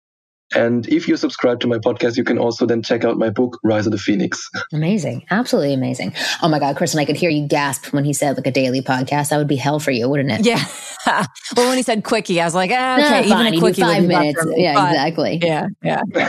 And 0.55 0.87
if 0.87 1.07
you 1.07 1.17
subscribe 1.17 1.59
to 1.61 1.67
my 1.67 1.77
podcast, 1.77 2.17
you 2.17 2.23
can 2.23 2.37
also 2.37 2.65
then 2.65 2.81
check 2.81 3.03
out 3.03 3.17
my 3.17 3.29
book, 3.29 3.59
Rise 3.63 3.85
of 3.85 3.91
the 3.91 3.97
Phoenix. 3.97 4.49
Amazing. 4.71 5.25
Absolutely 5.31 5.73
amazing. 5.73 6.13
Oh 6.41 6.47
my 6.49 6.59
God, 6.59 6.75
Kristen, 6.75 6.99
I 6.99 7.05
could 7.05 7.15
hear 7.15 7.29
you 7.29 7.47
gasp 7.47 7.93
when 7.93 8.05
he 8.05 8.13
said 8.13 8.37
like 8.37 8.47
a 8.47 8.51
daily 8.51 8.81
podcast. 8.81 9.29
That 9.29 9.37
would 9.37 9.47
be 9.47 9.55
hell 9.55 9.79
for 9.79 9.91
you, 9.91 10.07
wouldn't 10.09 10.31
it? 10.31 10.45
Yeah. 10.45 10.63
well, 11.55 11.67
when 11.69 11.77
he 11.77 11.83
said 11.83 12.03
quickie, 12.03 12.39
I 12.41 12.45
was 12.45 12.55
like, 12.55 12.71
ah, 12.71 12.97
Nah, 12.97 13.05
okay, 13.05 13.19
even 13.21 13.29
fine, 13.31 13.45
a 13.45 13.49
you 13.49 13.55
do 13.55 13.59
quickie 13.59 13.81
would 13.83 13.87
five 13.89 14.01
be 14.01 14.07
minutes. 14.07 14.45
me, 14.45 14.63
Yeah, 14.63 14.73
but- 14.75 14.89
exactly. 14.91 15.39
Yeah, 15.41 15.67
yeah. 15.83 16.01
Two, 16.13 16.19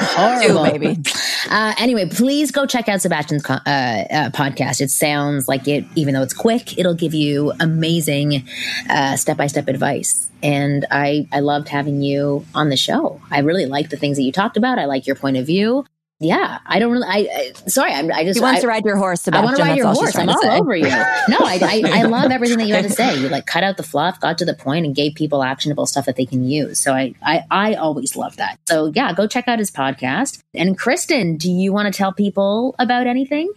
Horrible. 0.54 0.62
maybe. 0.78 0.98
Uh, 1.50 1.74
anyway, 1.78 2.08
please 2.08 2.50
go 2.50 2.64
check 2.64 2.88
out 2.88 3.02
Sebastian's 3.02 3.44
uh, 3.44 3.60
uh, 3.66 4.30
podcast. 4.30 4.80
It 4.80 4.88
sounds 4.88 5.46
like 5.46 5.68
it, 5.68 5.84
even 5.94 6.14
though 6.14 6.22
it's 6.22 6.32
quick, 6.32 6.78
it'll 6.78 6.94
give 6.94 7.12
you 7.12 7.52
amazing 7.60 8.46
step 9.16 9.36
by 9.36 9.46
step 9.46 9.68
advice. 9.68 10.30
And 10.44 10.84
I, 10.90 11.26
I 11.32 11.40
loved 11.40 11.68
having 11.68 12.02
you 12.02 12.44
on 12.54 12.68
the 12.68 12.76
show. 12.76 13.20
I 13.30 13.40
really 13.40 13.64
like 13.64 13.88
the 13.88 13.96
things 13.96 14.18
that 14.18 14.24
you 14.24 14.30
talked 14.30 14.58
about. 14.58 14.78
I 14.78 14.84
like 14.84 15.06
your 15.06 15.16
point 15.16 15.38
of 15.38 15.46
view. 15.46 15.86
yeah, 16.20 16.58
I 16.66 16.78
don't 16.78 16.92
really. 16.92 17.06
I, 17.08 17.28
I 17.34 17.52
sorry, 17.66 17.92
I, 17.92 18.00
I 18.12 18.24
just 18.24 18.38
He 18.38 18.42
wants 18.42 18.58
I, 18.58 18.60
to 18.60 18.68
ride 18.68 18.84
your 18.84 18.96
horse. 18.96 19.22
Sebastian. 19.22 19.42
I 19.42 19.44
want 19.44 19.56
to 19.56 19.62
ride 19.62 19.68
That's 19.70 19.78
your 19.78 19.92
horse. 19.94 20.16
I'm 20.16 20.28
all 20.28 20.42
say. 20.42 20.58
over 20.58 20.76
you. 20.76 20.84
No, 20.84 21.38
I, 21.40 21.58
I, 21.62 21.82
I 22.00 22.02
love 22.08 22.30
everything 22.30 22.58
that 22.58 22.66
you 22.66 22.74
had 22.74 22.84
to 22.84 22.90
say. 22.90 23.18
You 23.18 23.30
like 23.30 23.46
cut 23.46 23.64
out 23.64 23.78
the 23.78 23.82
fluff, 23.82 24.20
got 24.20 24.36
to 24.38 24.44
the 24.44 24.54
point, 24.54 24.84
and 24.84 24.94
gave 24.94 25.14
people 25.14 25.42
actionable 25.42 25.86
stuff 25.86 26.04
that 26.04 26.16
they 26.16 26.26
can 26.26 26.44
use. 26.44 26.78
So 26.78 26.92
I, 26.92 27.14
I, 27.22 27.44
I 27.50 27.74
always 27.74 28.14
love 28.14 28.36
that. 28.36 28.58
So 28.68 28.92
yeah, 28.94 29.14
go 29.14 29.26
check 29.26 29.48
out 29.48 29.58
his 29.58 29.70
podcast. 29.70 30.42
And 30.52 30.76
Kristen, 30.76 31.38
do 31.38 31.50
you 31.50 31.72
want 31.72 31.92
to 31.92 31.96
tell 31.96 32.12
people 32.12 32.74
about 32.78 33.06
anything? 33.06 33.50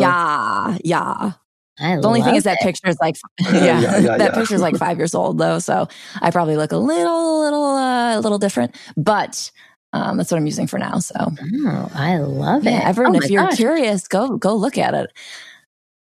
yeah. 0.01 0.77
Yeah. 0.85 1.33
I 1.81 1.97
The 1.97 2.07
only 2.09 2.21
thing 2.23 2.31
love 2.31 2.39
is 2.39 2.45
that 2.45 2.59
it. 2.61 2.65
picture 2.65 2.89
is 2.89 2.97
like, 3.01 3.17
yeah, 3.41 3.53
Yeah, 3.81 3.81
yeah, 3.99 4.17
that 4.19 4.21
yeah. 4.21 4.31
picture 4.35 4.55
is 4.55 4.61
like 4.61 4.77
five 4.77 4.99
years 4.99 5.15
old 5.15 5.39
though. 5.39 5.59
So 5.61 5.89
I 6.21 6.31
probably 6.31 6.57
look 6.57 6.73
a 6.73 6.77
little, 6.77 7.41
little, 7.41 7.65
uh, 7.65 8.19
a 8.19 8.21
little 8.21 8.39
different, 8.39 8.75
but 8.97 9.51
um, 9.93 10.17
that's 10.17 10.31
what 10.31 10.39
I'm 10.39 10.47
using 10.47 10.67
for 10.67 10.79
now. 10.79 10.99
So 10.99 11.15
Oh, 11.19 11.91
I 11.95 12.19
love 12.19 12.67
it. 12.67 12.71
yeah, 12.71 12.83
everyone, 12.85 13.15
oh 13.17 13.21
if 13.23 13.31
you're 13.31 13.45
gosh. 13.45 13.57
curious, 13.57 14.09
go, 14.09 14.37
go 14.37 14.55
look 14.57 14.77
at 14.77 14.95
it. 14.95 15.11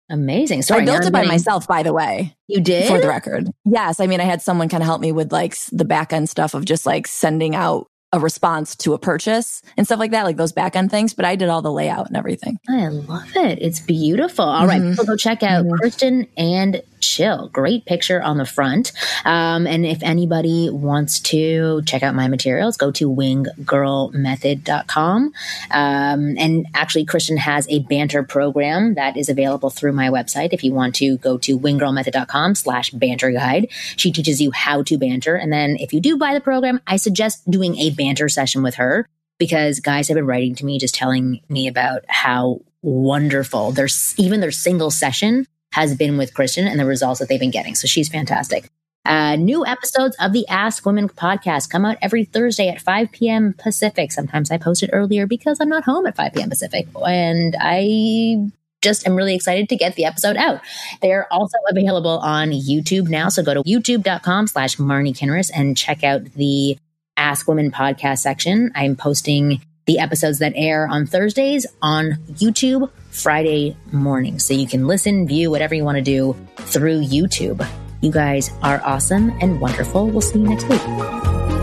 Amazing. 0.10 0.62
Sorry, 0.62 0.84
I 0.84 0.86
built 0.86 1.06
it 1.06 1.12
by 1.12 1.20
getting- 1.20 1.32
myself, 1.32 1.68
by 1.68 1.82
the 1.84 1.92
way, 1.94 2.36
You 2.48 2.62
did? 2.62 2.88
for 2.88 3.00
the 3.00 3.08
record. 3.08 3.50
Yes. 3.66 4.00
I 4.00 4.06
mean, 4.08 4.20
I 4.22 4.26
had 4.26 4.42
someone 4.42 4.70
kind 4.70 4.84
of 4.84 4.88
help 4.88 5.02
me 5.02 5.12
with 5.12 5.32
like 5.32 5.56
the 5.72 5.86
back 5.86 6.14
end 6.14 6.30
stuff 6.30 6.54
of 6.54 6.64
just 6.66 6.86
like 6.86 7.08
sending 7.08 7.56
out 7.56 7.88
a 8.16 8.20
response 8.20 8.76
to 8.78 8.94
a 8.94 8.98
purchase 8.98 9.62
and 9.78 9.86
stuff 9.86 10.00
like 10.00 10.12
that, 10.12 10.24
like 10.24 10.38
those 10.38 10.54
back 10.54 10.76
end 10.76 10.90
things, 10.90 11.14
but 11.14 11.26
I 11.26 11.36
did 11.36 11.50
all 11.50 11.62
the 11.62 11.72
layout 11.72 12.08
and 12.08 12.16
everything. 12.16 12.58
I 12.70 12.88
love 12.88 13.28
it. 13.36 13.60
It's 13.62 13.80
beautiful. 13.82 14.46
All 14.46 14.66
right, 14.68 14.82
Mhm. 14.82 14.92
people 14.92 15.06
go 15.06 15.16
check 15.18 15.44
out 15.44 15.66
Mhm. 15.66 15.78
Kristen 15.78 16.28
and 16.38 16.82
Chill. 17.02 17.50
Great 17.54 17.86
picture 17.86 18.20
on 18.22 18.38
the 18.38 18.46
front. 18.46 18.92
Um, 19.26 19.68
and 19.68 19.86
if 19.86 20.02
anybody 20.02 20.70
wants 20.72 21.20
to 21.20 21.84
check 21.86 22.02
out 22.02 22.16
my 22.16 22.28
materials, 22.28 22.78
go 22.78 22.90
to 22.92 23.10
winggirlmethod.com. 23.14 25.32
Um, 25.72 26.36
and 26.38 26.66
actually, 26.74 27.06
Kristen 27.06 27.38
has 27.38 27.68
a 27.70 27.80
banter 27.80 28.24
program 28.24 28.96
that 28.96 29.16
is 29.18 29.30
available 29.30 29.70
through 29.70 29.94
my 29.94 30.10
website. 30.10 30.50
If 30.52 30.64
you 30.64 30.74
want 30.74 30.96
to 30.96 31.18
go 31.18 31.38
to 31.40 31.58
winggirlmethod.com 31.60 32.56
slash 32.56 32.90
banter 32.92 33.32
guide, 33.32 33.68
she 33.96 34.12
teaches 34.12 34.42
you 34.42 34.52
how 34.52 34.82
to 34.84 34.98
banter. 34.98 35.36
And 35.36 35.52
then 35.54 35.78
if 35.80 35.94
you 35.94 36.00
do 36.00 36.18
buy 36.18 36.34
the 36.34 36.42
program, 36.42 36.80
I 36.88 36.98
suggest 36.98 37.50
doing 37.50 37.78
a 37.78 37.90
banter 37.92 38.05
session 38.30 38.64
with 38.64 38.76
her 38.76 39.08
because 39.38 39.80
guys 39.80 40.08
have 40.08 40.16
been 40.16 40.26
writing 40.26 40.56
to 40.56 40.66
me 40.66 40.80
just 40.80 40.96
telling 40.96 41.42
me 41.50 41.68
about 41.68 42.04
how 42.08 42.62
wonderful 42.82 43.72
their 43.72 43.88
even 44.18 44.40
their 44.40 44.52
single 44.52 44.92
session 44.92 45.48
has 45.74 45.96
been 45.96 46.18
with 46.18 46.34
Kristen 46.34 46.68
and 46.68 46.80
the 46.80 46.86
results 46.86 47.20
that 47.20 47.28
they've 47.28 47.40
been 47.40 47.52
getting. 47.52 47.76
So 47.76 47.88
she's 47.88 48.08
fantastic. 48.08 48.70
Uh, 49.06 49.36
new 49.36 49.66
episodes 49.66 50.16
of 50.20 50.34
the 50.34 50.48
Ask 50.48 50.86
Women 50.86 51.10
podcast 51.10 51.70
come 51.70 51.86
out 51.86 51.98
every 52.02 52.26
Thursday 52.26 52.70
at 52.70 52.82
5 52.82 53.12
p.m. 53.12 53.54
Pacific. 53.54 54.12
Sometimes 54.12 54.50
I 54.50 54.58
post 54.58 54.82
it 54.82 54.90
earlier 54.94 55.28
because 55.28 55.60
I'm 55.60 55.70
not 55.70 55.84
home 55.84 56.08
at 56.08 56.16
5 56.16 56.34
p.m. 56.34 56.50
Pacific. 56.50 56.88
And 57.06 57.56
I 57.60 58.50
just 58.82 59.06
am 59.06 59.16
really 59.16 59.36
excited 59.36 59.70
to 59.70 59.76
get 59.76 59.96
the 59.96 60.06
episode 60.06 60.38
out. 60.38 60.62
They're 61.02 61.32
also 61.32 61.58
available 61.70 62.20
on 62.20 62.52
YouTube 62.52 63.10
now. 63.10 63.30
So 63.30 63.44
go 63.44 63.54
to 63.54 63.64
youtube.com 63.64 64.48
slash 64.48 64.78
Marni 64.78 65.16
Kinrys 65.16 65.52
and 65.54 65.76
check 65.76 66.04
out 66.04 66.24
the 66.34 66.78
Ask 67.18 67.48
Women 67.48 67.72
podcast 67.72 68.20
section. 68.20 68.72
I'm 68.76 68.96
posting 68.96 69.62
the 69.86 70.00
episodes 70.00 70.40
that 70.40 70.54
air 70.56 70.88
on 70.88 71.06
Thursdays 71.06 71.66
on 71.82 72.14
YouTube 72.32 72.90
Friday 73.12 73.78
morning. 73.92 74.40
So 74.40 74.54
you 74.54 74.68
can 74.68 74.88
listen, 74.88 75.28
view, 75.28 75.52
whatever 75.52 75.76
you 75.76 75.84
want 75.84 75.98
to 75.98 76.04
do 76.04 76.36
through 76.58 77.04
YouTube. 77.04 77.66
You 78.02 78.12
guys 78.12 78.52
are 78.62 78.82
awesome 78.84 79.32
and 79.42 79.62
wonderful. 79.62 80.08
We'll 80.08 80.22
see 80.22 80.40
you 80.40 80.48
next 80.48 80.68
week. 80.70 81.55